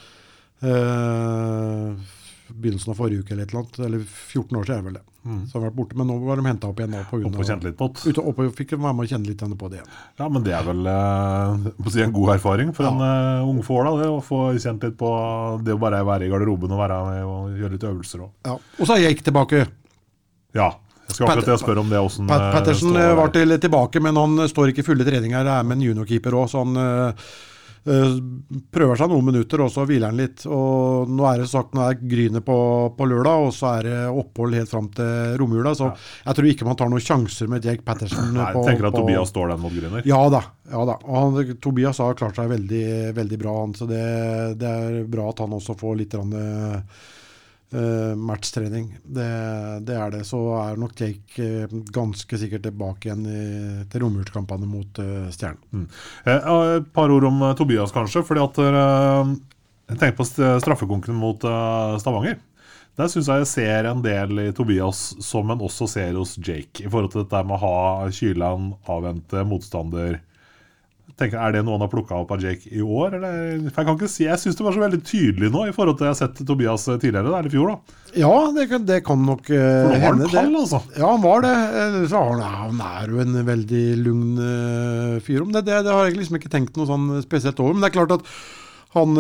Eh, 0.68 2.16
begynnelsen 2.48 2.94
av 2.94 2.98
forrige 2.98 3.26
uke 3.26 3.36
eller 3.36 3.46
et 3.46 3.54
eller 3.54 3.66
annet. 3.66 3.80
Eller 3.88 4.08
14 4.08 4.58
år 4.58 4.68
siden 4.68 4.78
er 4.78 4.82
det 4.82 4.90
vel 4.90 5.00
det. 5.00 5.06
Så 5.28 5.58
har 5.58 5.66
vært 5.66 5.76
borte, 5.76 5.98
Men 6.00 6.08
nå 6.08 6.16
var 6.24 6.40
de 6.40 6.46
henta 6.48 6.70
opp 6.70 6.78
igjen. 6.80 6.94
på 7.10 7.18
grunn 7.20 7.34
Opp 7.34 7.42
og 7.42 7.50
kjente 7.50 7.68
litt 7.68 7.78
på 7.78 7.90
det. 7.92 8.14
Opp 8.22 8.30
oppe, 8.32 8.46
fikk 8.56 8.78
være 8.78 8.96
med 8.96 9.04
og 9.04 9.12
kjenne 9.12 9.28
litt 9.28 9.44
på 9.60 9.70
det 9.72 9.80
igjen. 9.80 9.90
Ja, 10.22 10.30
men 10.32 10.46
det 10.46 10.54
er 10.56 10.64
vel 10.64 10.88
eh, 10.88 11.68
si 11.92 12.04
en 12.06 12.16
god 12.16 12.36
erfaring 12.38 12.72
for 12.78 12.88
en 12.88 13.04
uh, 13.04 13.50
ung 13.50 13.60
får, 13.66 13.84
da, 13.84 13.94
det 14.00 14.10
å 14.14 14.22
få 14.24 14.42
kjent 14.56 14.88
litt 14.88 14.96
på 15.00 15.12
det 15.68 15.76
å 15.76 15.82
bare 15.82 16.04
være 16.08 16.28
i 16.28 16.32
garderoben 16.32 16.72
og 16.72 16.80
være 16.80 17.00
med 17.10 17.28
og 17.28 17.60
gjøre 17.60 17.76
litt 17.76 17.88
øvelser. 17.92 18.24
Og. 18.24 18.32
Ja. 18.48 18.56
Og 18.56 18.88
så 18.88 18.96
er 18.96 19.04
jeg 19.04 19.18
ikke 19.18 19.28
tilbake. 19.28 19.66
Ja, 20.56 20.72
jeg 21.08 21.16
skal 21.16 21.30
akkurat 21.32 21.54
å 21.56 21.60
spørre 21.64 21.84
om 21.84 21.92
det 21.92 22.00
Hvordan, 22.04 22.32
Pat 22.32 22.42
eh, 22.48 22.54
Patterson 22.58 22.90
står 22.96 23.04
eh, 23.04 23.14
var 23.24 23.36
til, 23.36 23.58
tilbake, 23.68 24.02
men 24.04 24.20
han 24.20 24.40
eh, 24.44 24.50
står 24.52 24.74
ikke 24.74 24.84
i 24.84 24.90
fulle 24.92 25.08
treninger. 25.08 25.46
Det 25.48 25.54
er 25.60 25.68
med 25.70 25.80
en 25.80 25.86
juniorkeeper 25.90 26.36
òg, 26.36 26.50
så 26.52 26.66
han 26.66 26.82
eh, 26.84 27.30
prøver 27.88 29.00
seg 29.00 29.08
noen 29.14 29.30
minutter, 29.30 29.62
og 29.64 29.70
så 29.72 29.86
hviler 29.88 30.12
han 30.12 30.20
litt. 30.20 30.44
Og 30.52 31.08
nå 31.08 31.24
er 31.30 31.40
det 31.40 31.48
sagt, 31.48 31.72
nå 31.78 31.86
er 31.86 31.96
Grynet 32.02 32.44
på, 32.44 32.58
på 32.98 33.08
lørdag, 33.08 33.46
og 33.48 33.54
så 33.56 33.70
er 33.78 33.88
det 33.88 34.00
opphold 34.12 34.58
helt 34.60 34.72
fram 34.72 34.90
til 34.98 35.38
romjula. 35.40 35.72
Så 35.78 35.88
jeg 36.26 36.36
tror 36.40 36.50
ikke 36.52 36.68
man 36.68 36.80
tar 36.82 36.92
noen 36.92 37.06
sjanser 37.06 37.48
med 37.52 37.64
Jake 37.64 37.86
Patterson. 37.88 38.34
Nei, 38.36 38.50
på, 38.52 38.66
jeg 38.66 38.74
tenker 38.74 38.90
at 38.90 38.98
på- 38.98 39.06
Tobias 39.06 39.32
står 39.32 39.54
den 39.54 39.64
mot 39.64 39.76
Gryner. 39.78 40.04
Ja 40.10 40.20
da. 40.34 40.44
ja 40.74 40.84
da. 40.92 40.98
Og 41.08 41.16
han, 41.22 41.54
Tobias 41.64 42.04
har 42.04 42.18
klart 42.20 42.36
seg 42.40 42.52
veldig, 42.52 42.86
veldig 43.18 43.40
bra, 43.46 43.56
han, 43.64 43.78
så 43.80 43.88
det, 43.90 44.04
det 44.60 44.74
er 44.82 45.00
bra 45.08 45.30
at 45.32 45.46
han 45.46 45.56
også 45.56 45.78
får 45.80 46.02
litt 46.04 46.18
grann, 46.18 46.36
eh, 47.74 48.14
matchtrening. 48.16 48.90
Det, 49.04 49.28
det 49.88 49.96
er 49.98 50.12
det. 50.14 50.24
Så 50.28 50.40
er 50.62 50.80
nok 50.80 50.96
Jake 51.00 51.48
uh, 51.68 51.78
ganske 51.94 52.40
sikkert 52.40 52.66
tilbake 52.68 53.10
igjen 53.10 53.26
i, 53.28 53.44
til 53.92 54.04
romjulskampene 54.06 54.70
mot 54.70 55.02
uh, 55.04 55.28
Stjernen. 55.34 55.64
Mm. 55.72 55.88
et 56.32 56.92
par 56.96 57.14
ord 57.14 57.28
om 57.30 57.44
Tobias, 57.60 57.92
kanskje. 57.96 58.24
fordi 58.28 58.44
at 58.44 58.62
Jeg 59.88 59.98
tenker 60.02 60.18
på 60.18 60.28
st- 60.28 60.60
straffekonken 60.64 61.16
mot 61.16 61.44
Stavanger. 62.02 62.40
Der 62.98 63.12
syns 63.14 63.28
jeg 63.30 63.44
jeg 63.44 63.48
ser 63.52 63.86
en 63.86 64.00
del 64.02 64.40
i 64.42 64.52
Tobias 64.58 65.00
som 65.22 65.52
en 65.54 65.62
også 65.62 65.86
ser 65.92 66.16
hos 66.18 66.34
Jake, 66.42 66.82
i 66.82 66.90
forhold 66.90 67.12
til 67.14 67.22
dette 67.22 67.44
med 67.46 67.60
å 67.60 67.62
ha 67.62 68.08
Kyland 68.10 68.74
avvente 68.90 69.44
motstander. 69.46 70.18
Tenker, 71.18 71.40
Er 71.42 71.56
det 71.56 71.64
noe 71.66 71.74
han 71.74 71.82
har 71.82 71.90
plukka 71.90 72.14
opp 72.20 72.30
av 72.36 72.44
Jake 72.46 72.70
i 72.70 72.82
år? 72.84 73.16
Eller? 73.18 73.70
For 73.74 73.82
Jeg 73.82 73.88
kan 73.88 73.96
ikke 73.98 74.10
si, 74.14 74.26
jeg 74.28 74.38
syns 74.38 74.58
det 74.60 74.66
var 74.68 74.76
så 74.76 74.84
veldig 74.84 75.00
tydelig 75.02 75.48
nå 75.50 75.64
i 75.66 75.74
forhold 75.74 75.98
til 75.98 76.06
jeg 76.06 76.14
har 76.14 76.20
sett 76.20 76.42
Tobias 76.46 76.84
eh, 76.94 77.00
tidligere, 77.02 77.32
eller 77.32 77.50
i 77.50 77.54
fjor. 77.56 77.72
da. 77.74 78.04
Ja, 78.22 78.34
det 78.54 78.68
kan, 78.70 78.86
det 78.86 79.00
kan 79.08 79.24
nok 79.26 79.50
eh, 79.50 79.58
For 79.58 79.96
nå 79.96 79.98
var 79.98 80.06
hende. 80.06 80.28
han 80.30 80.36
kald, 80.36 80.60
altså. 80.62 80.82
Ja, 80.94 81.08
han 81.16 81.24
var 81.26 81.42
det. 81.48 81.56
Eh, 81.82 81.98
Så 82.12 82.22
han, 82.22 82.44
ja, 82.46 82.52
han 82.68 82.84
er 82.86 83.10
jo 83.16 83.24
en 83.24 83.40
veldig 83.48 83.82
lugn 84.04 84.38
uh, 84.38 85.18
fyr. 85.26 85.42
om 85.42 85.50
det, 85.56 85.66
det, 85.66 85.80
det 85.88 85.96
har 85.98 86.06
jeg 86.06 86.20
liksom 86.20 86.38
ikke 86.38 86.54
tenkt 86.54 86.78
noe 86.78 86.86
sånn 86.92 87.10
spesielt 87.26 87.58
over. 87.66 87.74
Men 87.74 87.88
det 87.88 87.90
er 87.90 87.98
klart 87.98 88.14
at 88.20 88.30
han, 88.94 89.18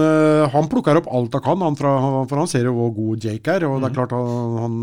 han 0.54 0.70
plukker 0.72 0.98
opp 1.02 1.10
alt 1.12 1.34
han 1.36 1.44
kan, 1.44 1.66
han 1.66 1.76
fra, 1.78 1.96
for 2.30 2.40
han 2.40 2.48
ser 2.50 2.70
jo 2.70 2.78
hvor 2.78 2.94
god 2.96 3.26
Jake 3.26 3.58
er. 3.58 3.66
Og 3.68 3.82
det 3.82 3.90
er 3.90 3.98
klart 3.98 4.14
han, 4.16 4.56
han 4.62 4.78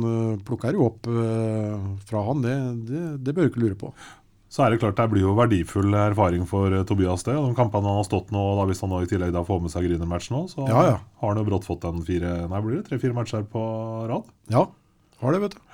plukker 0.46 0.74
jo 0.76 0.90
opp 0.90 1.08
fra 2.10 2.26
han. 2.28 2.42
Det, 2.44 2.58
det, 2.90 3.06
det 3.22 3.34
bør 3.34 3.46
du 3.48 3.54
ikke 3.54 3.64
lure 3.64 3.78
på. 3.80 3.94
Så 4.54 4.62
er 4.62 4.70
det 4.70 4.78
klart 4.78 4.94
det 5.00 5.08
blir 5.10 5.24
jo 5.24 5.32
verdifull 5.34 5.96
erfaring 5.98 6.44
for 6.46 6.70
eh, 6.70 6.84
Tobias 6.86 7.24
det. 7.26 7.34
De 7.34 7.56
kampene 7.58 7.88
han 7.90 7.98
har 7.98 8.06
stått 8.06 8.28
nå, 8.30 8.42
da 8.60 8.66
hvis 8.70 8.84
han 8.84 8.92
nå 8.94 9.00
i 9.02 9.08
tillegg 9.10 9.32
da 9.34 9.42
får 9.46 9.64
med 9.64 9.72
seg 9.72 9.88
Grüner-matchen 9.88 10.36
òg, 10.38 10.44
så 10.52 10.68
Ja, 10.68 10.84
ja. 10.92 10.98
har 11.22 11.32
han 11.32 11.40
jo 11.42 11.46
brått 11.48 11.66
fått 11.66 11.86
en 11.88 12.04
fire 12.06 12.36
Nei, 12.52 12.60
blir 12.62 12.78
det 12.78 12.84
tre-fire 12.86 13.16
matcher 13.16 13.42
på 13.50 13.64
rad? 14.12 14.28
Ja, 14.54 14.68
har 15.24 15.34
det, 15.34 15.40
vet 15.48 15.56
du. 15.58 15.64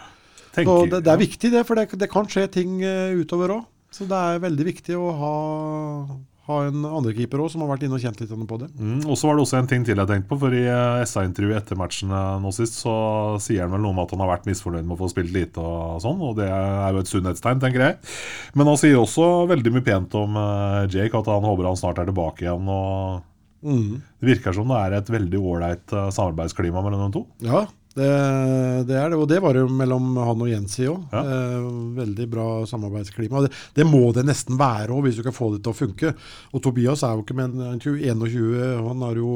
Tenker, 0.57 0.64
Så 0.70 0.89
det, 0.95 1.03
det 1.05 1.12
er 1.12 1.20
viktig, 1.20 1.51
det, 1.53 1.66
for 1.68 1.76
det, 1.78 1.91
det 2.01 2.09
kan 2.11 2.26
skje 2.31 2.47
ting 2.57 2.81
eh, 2.81 3.12
utover 3.20 3.53
òg. 3.59 3.68
Så 3.93 4.07
det 4.09 4.16
er 4.16 4.41
veldig 4.47 4.64
viktig 4.70 4.97
å 4.97 5.11
ha, 5.18 5.35
ha 6.51 6.59
en 6.68 6.84
andrekeeper 6.88 7.40
òg 7.42 7.51
som 7.53 7.62
har 7.64 7.70
vært 7.72 7.86
inne 7.86 7.96
og 7.96 8.03
kjent 8.03 8.20
litt 8.20 8.32
på 8.51 8.59
det. 8.61 8.68
Mm, 8.78 9.01
og 9.07 9.16
så 9.18 9.28
var 9.28 9.38
det 9.38 9.44
også 9.44 9.59
en 9.61 9.70
ting 9.70 9.86
til 9.86 10.01
jeg 10.01 10.11
tenkte 10.11 10.30
på. 10.30 10.38
For 10.42 10.57
i 10.57 10.64
eh, 10.66 11.05
SA-intervjuet 11.09 11.61
etter 11.61 11.78
matchen 11.80 12.12
eh, 12.14 12.36
nå 12.42 12.53
sist, 12.55 12.78
så 12.82 12.94
sier 13.42 13.64
han 13.64 13.74
vel 13.74 13.84
noe 13.84 13.94
om 13.94 14.03
at 14.03 14.14
han 14.14 14.24
har 14.24 14.32
vært 14.34 14.48
misfornøyd 14.51 14.86
med 14.86 14.96
å 14.96 15.01
få 15.01 15.11
spilt 15.12 15.34
lite 15.34 15.62
og 15.62 16.03
sånn. 16.05 16.20
Og 16.26 16.36
det 16.40 16.51
er 16.51 16.94
jo 16.94 17.03
et 17.03 17.11
sunnhetstegn, 17.11 17.62
tenker 17.62 17.86
jeg. 17.86 17.98
Men 18.59 18.70
han 18.72 18.80
sier 18.80 19.01
også 19.01 19.30
veldig 19.51 19.74
mye 19.76 19.86
pent 19.86 20.16
om 20.20 20.38
eh, 20.40 20.84
Jake, 20.92 21.14
at 21.16 21.32
han 21.32 21.48
håper 21.48 21.70
han 21.70 21.80
snart 21.80 22.03
er 22.03 22.11
tilbake 22.11 22.46
igjen. 22.46 22.70
og 22.70 23.26
Det 23.62 24.32
virker 24.34 24.57
som 24.57 24.70
det 24.72 24.80
er 24.84 25.01
et 25.01 25.12
veldig 25.16 25.42
ålreit 25.42 25.98
samarbeidsklima 26.16 26.82
mellom 26.84 27.07
de 27.07 27.18
to. 27.18 27.26
Ja, 27.46 27.66
det, 27.97 28.09
det 28.86 28.95
er 28.95 29.11
det. 29.11 29.18
Og 29.18 29.26
det 29.30 29.41
var 29.43 29.57
jo 29.59 29.64
mellom 29.72 30.12
han 30.20 30.45
og 30.45 30.51
Jensi 30.51 30.86
òg. 30.86 31.09
Ja. 31.11 31.22
Eh, 31.24 31.70
veldig 31.97 32.26
bra 32.30 32.47
samarbeidsklima. 32.70 33.43
Det, 33.47 33.51
det 33.76 33.86
må 33.88 34.03
det 34.14 34.26
nesten 34.28 34.59
være 34.61 34.95
òg, 34.95 35.09
hvis 35.09 35.18
du 35.18 35.24
kan 35.26 35.34
få 35.34 35.51
det 35.55 35.62
til 35.64 35.74
å 35.74 35.78
funke. 35.80 36.12
Og 36.55 36.62
Tobias 36.62 37.03
er 37.07 37.16
jo 37.16 37.24
ikke 37.24 37.38
med 37.41 37.59
21, 37.82 38.84
han 38.86 39.07
har 39.07 39.18
jo 39.18 39.32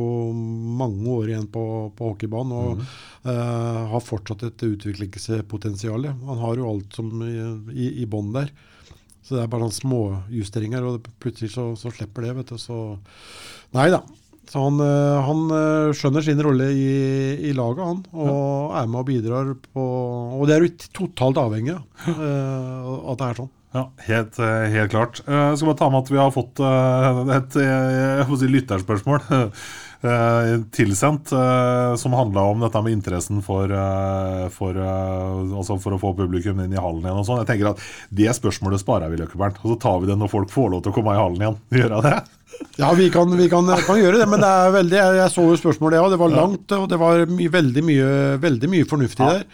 mange 0.82 1.16
år 1.16 1.32
igjen 1.32 1.48
på, 1.50 1.64
på 1.98 2.12
hockeybanen 2.12 2.54
og 2.60 2.84
eh, 2.84 3.80
har 3.94 4.06
fortsatt 4.06 4.46
et 4.46 4.66
utviklingspotensial. 4.68 6.12
Han 6.28 6.44
har 6.46 6.60
jo 6.60 6.70
alt 6.70 7.00
som 7.00 7.10
i, 7.26 7.34
i, 7.74 7.90
i 8.04 8.08
bånn 8.10 8.32
der. 8.36 8.54
Så 9.24 9.38
det 9.38 9.44
er 9.44 9.48
bare 9.50 9.64
sånne 9.64 9.80
småjusteringer, 9.80 10.84
og 10.84 11.06
plutselig 11.22 11.54
så, 11.54 11.70
så 11.80 11.90
slipper 11.94 12.26
det. 12.26 12.34
vet 12.38 12.52
du. 12.52 12.60
Så 12.60 12.76
nei 13.74 13.88
da. 13.90 14.04
Så 14.50 14.60
han, 14.60 14.78
eh, 14.82 15.24
han 15.26 15.44
eh, 15.56 15.92
skjønner 15.96 16.24
sin 16.24 16.42
rolle 16.44 16.68
i, 16.70 16.88
i 17.48 17.52
laget, 17.56 17.84
han. 17.84 18.02
Og 18.12 18.74
er 18.76 18.88
med 18.90 19.00
og 19.02 19.08
bidrar 19.08 19.52
på 19.72 19.84
Og 20.38 20.46
det 20.48 20.56
er 20.56 20.66
du 20.66 20.88
totalt 20.94 21.40
avhengig 21.40 21.76
av, 21.76 21.84
eh, 22.12 22.90
at 23.12 23.20
det 23.20 23.30
er 23.30 23.40
sånn. 23.42 23.54
Ja, 23.74 23.88
helt, 24.06 24.36
helt 24.70 24.92
klart. 24.92 25.16
Jeg 25.26 25.56
skal 25.58 25.66
bare 25.72 25.78
ta 25.80 25.88
med 25.90 26.04
at 26.04 26.10
vi 26.12 26.18
har 26.20 26.28
fått 26.30 26.60
et 27.34 27.56
si, 28.38 28.50
lytterspørsmål 28.52 29.24
tilsendt, 30.76 31.32
som 31.98 32.14
handla 32.14 32.44
om 32.52 32.62
dette 32.62 32.82
med 32.86 32.94
interessen 32.94 33.40
for, 33.42 33.72
for, 34.54 34.78
altså 34.78 35.80
for 35.82 35.96
å 35.96 35.98
få 35.98 36.12
publikum 36.20 36.62
inn 36.62 36.76
i 36.76 36.78
hallen 36.78 37.02
igjen. 37.02 37.18
og 37.18 37.26
sånn. 37.26 37.42
Jeg 37.42 37.50
tenker 37.50 37.72
at 37.72 37.82
Det 38.14 38.30
spørsmålet 38.38 38.84
sparer 38.84 39.10
vi, 39.10 39.18
Løkkebernt. 39.24 39.58
Og 39.64 39.74
så 39.74 39.80
tar 39.88 39.98
vi 40.04 40.12
det 40.12 40.20
når 40.22 40.30
folk 40.36 40.54
får 40.54 40.70
lov 40.70 40.84
til 40.84 40.94
å 40.94 40.98
komme 41.00 41.16
i 41.16 41.22
hallen 41.24 41.42
igjen. 41.42 41.58
Gjør 41.80 41.96
jeg 41.96 42.06
det? 42.06 42.14
Ja, 42.80 42.90
vi 42.98 43.06
kan, 43.14 43.30
vi 43.38 43.46
kan, 43.50 43.68
kan 43.86 44.00
gjøre 44.00 44.18
det, 44.18 44.26
men 44.30 44.42
det 44.42 44.50
er 44.50 44.74
veldig, 44.74 44.96
jeg, 44.98 45.16
jeg 45.20 45.32
så 45.34 45.46
jo 45.46 45.58
spørsmålet, 45.60 46.00
ja. 46.00 46.08
Det 46.10 46.18
var 46.20 46.34
langt, 46.34 46.74
og 46.74 46.88
det 46.90 46.98
var 46.98 47.24
my, 47.30 47.48
veldig, 47.54 47.84
mye, 47.86 48.10
veldig 48.42 48.70
mye 48.72 48.88
fornuftig 48.90 49.22
der. 49.28 49.44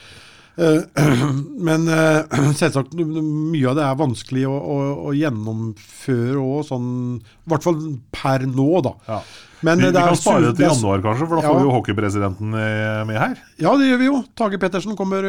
Eh, 0.57 1.05
Men 1.69 1.87
eh, 1.89 2.25
selvsagt, 2.61 2.97
mye 2.97 3.69
av 3.71 3.77
det 3.79 3.85
er 3.87 4.01
vanskelig 4.01 4.47
å, 4.51 4.57
å, 4.57 4.81
å 5.11 5.15
gjennomføre 5.17 6.41
òg, 6.41 6.65
sånn 6.69 6.89
I 7.21 7.53
hvert 7.53 7.67
fall 7.69 7.79
per 8.15 8.45
nå, 8.49 8.69
da. 8.85 8.95
Ja. 9.09 9.21
Men 9.61 9.77
vi, 9.77 9.91
det 9.93 10.01
vi 10.01 10.07
kan 10.09 10.17
spare 10.17 10.47
det 10.47 10.55
til 10.57 10.65
januar, 10.71 11.03
kanskje, 11.05 11.27
for 11.29 11.37
da 11.37 11.43
Ja. 11.45 11.51
får 11.53 11.59
vi 11.61 11.67
jo 11.69 11.73
hockeypresidenten 11.75 12.55
eh, 12.57 13.01
med 13.11 13.19
her. 13.21 13.35
Ja, 13.61 13.75
det 13.77 13.91
gjør 13.91 13.99
vi 14.01 14.07
jo. 14.09 14.21
Tage 14.41 14.57
Pettersen 14.63 14.97
kommer 14.97 15.27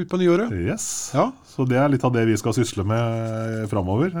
ut 0.00 0.08
på 0.08 0.16
nyåret. 0.22 0.48
Yes. 0.64 0.86
Ja. 1.12 1.26
Så 1.50 1.66
det 1.68 1.76
er 1.76 1.90
litt 1.92 2.04
av 2.08 2.14
det 2.14 2.22
vi 2.24 2.38
skal 2.40 2.54
sysle 2.56 2.86
med 2.88 3.66
framover. 3.68 4.14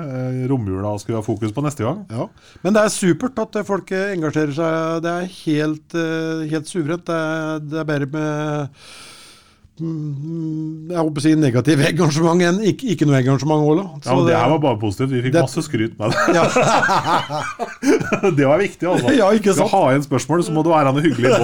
Romjula 0.50 0.92
skal 1.00 1.14
vi 1.14 1.18
ha 1.22 1.24
fokus 1.24 1.54
på 1.56 1.64
neste 1.64 1.86
gang. 1.86 2.02
Ja. 2.12 2.26
Men 2.60 2.76
det 2.76 2.82
er 2.84 2.92
supert 2.92 3.40
at 3.40 3.56
folk 3.64 3.88
engasjerer 3.96 4.52
seg. 4.58 5.00
Det 5.06 5.14
er 5.14 5.30
helt, 5.38 5.96
helt 6.52 6.68
suverent. 6.68 7.06
Det 7.08 7.16
er, 7.16 7.64
det 7.64 7.80
er 7.80 7.88
bedre 7.94 8.10
med 8.12 8.84
jeg 9.80 10.98
håper 11.00 11.20
å 11.20 11.24
si 11.24 11.32
negativ 11.38 11.80
engasjement 11.88 12.42
enn 12.44 12.58
ikke, 12.70 12.90
ikke 12.94 13.06
noe 13.08 13.20
engasjement 13.20 13.64
Ola. 13.64 13.84
Så 14.04 14.10
Ja, 14.10 14.16
men 14.18 14.26
Det 14.26 14.36
her 14.36 14.50
var 14.54 14.58
bare 14.64 14.78
positivt. 14.80 15.10
Vi 15.14 15.22
fikk 15.24 15.32
det- 15.32 15.42
masse 15.46 15.62
skryt 15.64 15.98
med 15.98 16.10
det. 16.10 16.16
ja, 16.36 16.44
Det 18.36 18.46
var 18.46 18.58
viktig, 18.60 18.86
altså. 18.88 19.12
Ja, 19.16 19.30
ikke 19.32 19.54
sant? 19.54 19.68
Skal 19.70 19.80
ha 19.80 19.82
igjen 19.94 20.04
spørsmål, 20.04 20.44
så 20.44 20.52
må 20.52 20.62
du 20.66 20.70
være 20.72 20.92
noe 20.92 21.04
hyggelig 21.04 21.32
på 21.32 21.40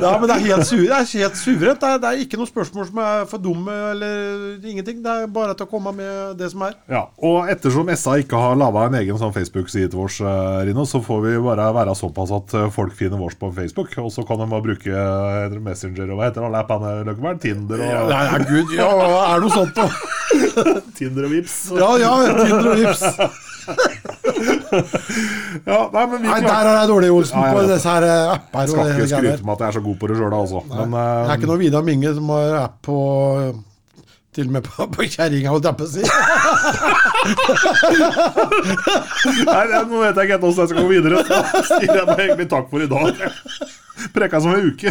ja, 0.00 0.12
men 0.20 0.28
det 0.28 0.34
er 0.36 0.44
helt, 0.46 0.66
su 0.68 0.76
det 0.78 0.94
er 0.94 1.06
helt 1.10 1.36
suverent. 1.38 1.80
Det 1.82 2.00
det 2.00 2.08
er 2.10 2.22
ikke 2.24 2.38
noe 2.40 2.48
spørsmål 2.48 2.86
som 2.88 3.00
er 3.02 3.24
for 3.30 3.42
dumme 3.42 3.74
eller 3.92 4.64
ingenting. 4.64 5.00
Det 5.04 5.10
er 5.24 5.26
bare 5.32 5.54
til 5.58 5.66
å 5.66 5.70
komme 5.70 5.92
med 5.96 6.38
det 6.40 6.50
som 6.52 6.62
er. 6.66 6.76
Ja, 6.90 7.02
og 7.18 7.50
ettersom 7.52 7.90
SA 7.96 8.16
ikke 8.22 8.38
har 8.40 8.56
laga 8.60 8.86
en 8.88 8.98
egen 9.00 9.18
sånn 9.20 9.34
Facebook-side 9.34 9.90
til 9.92 10.04
oss, 10.04 10.20
eh, 10.22 10.60
Rino, 10.68 10.86
så 10.88 11.02
får 11.04 11.20
vi 11.26 11.34
bare 11.44 11.68
være 11.74 11.94
såpass 11.98 12.32
at 12.36 12.54
eh, 12.56 12.68
folk 12.74 12.94
finner 12.98 13.20
vårs 13.20 13.36
på 13.40 13.50
Facebook. 13.56 13.92
Og 14.00 14.10
så 14.14 14.24
kan 14.28 14.40
de 14.40 14.48
bare 14.50 14.66
bruke 14.68 14.94
eh, 14.94 15.58
Messenger 15.60 16.10
og 16.14 16.20
hva 16.22 16.29
heter 16.30 16.46
alle 16.48 16.62
appene, 16.64 16.94
Løkkeberg? 17.10 17.36
Tinder 17.42 17.78
og, 17.84 17.90
Ja, 17.90 18.22
ja, 18.30 18.38
gud, 18.48 18.72
ja, 18.78 18.88
er 19.34 19.44
noe 19.44 19.52
sånt 19.54 19.74
da? 19.76 19.86
Tinder 20.98 21.26
og 21.28 21.32
Vips. 21.36 21.56
Ja, 21.76 21.90
ja, 22.00 22.10
Tinder 22.40 22.72
og 22.72 22.76
Vips. 22.80 23.04
Ja, 25.66 25.76
nei, 25.92 26.04
men 26.08 26.22
vi 26.22 26.26
Nei, 26.30 26.38
der 26.42 26.66
er 26.66 26.76
jeg 26.80 26.88
dårlig, 26.90 27.10
Olsen, 27.12 27.38
Ja, 27.42 27.50
på 27.54 27.60
disse 27.68 27.90
her 27.92 28.02
eh, 28.06 28.32
apper. 28.34 28.66
skal 28.70 28.88
ikke 28.94 29.08
skryte 29.10 29.44
med 29.46 29.52
at 29.52 29.60
jeg 29.60 29.68
er 29.68 29.74
så 29.76 29.82
god 29.84 29.96
på 30.00 30.08
det 30.10 30.16
sjøl, 30.18 30.34
altså. 30.38 30.62
Men 30.70 30.94
Det 30.94 31.02
er 31.02 31.04
eh, 31.26 31.34
ikke 31.36 31.50
noe 31.50 31.60
Vidar 31.60 31.84
Minge 31.86 32.10
som 32.16 32.26
har 32.34 32.54
app 32.64 32.76
på 32.86 32.96
Til 34.34 34.46
og 34.48 34.52
med 34.56 34.62
på, 34.66 34.86
på 34.94 35.00
kjerringa, 35.10 35.50
holdt 35.52 35.66
jeg 35.68 35.76
på 35.78 35.84
å 35.86 35.90
si. 35.90 36.02
nei, 39.50 39.64
nå 39.90 40.02
vet 40.04 40.16
jeg 40.16 40.24
ikke 40.24 40.34
helt 40.36 40.44
hvordan 40.44 40.60
jeg 40.62 40.70
skal 40.70 40.80
gå 40.80 40.88
videre. 40.90 41.16
Så 41.26 41.78
sier 41.80 41.94
jeg 41.98 42.06
bare 42.06 42.22
egentlig 42.28 42.48
takk 42.52 42.66
for 42.70 42.78
i 42.84 42.90
dag. 42.90 43.10
Preka 44.14 44.40
som 44.44 44.54
en 44.54 44.68
uke. 44.70 44.90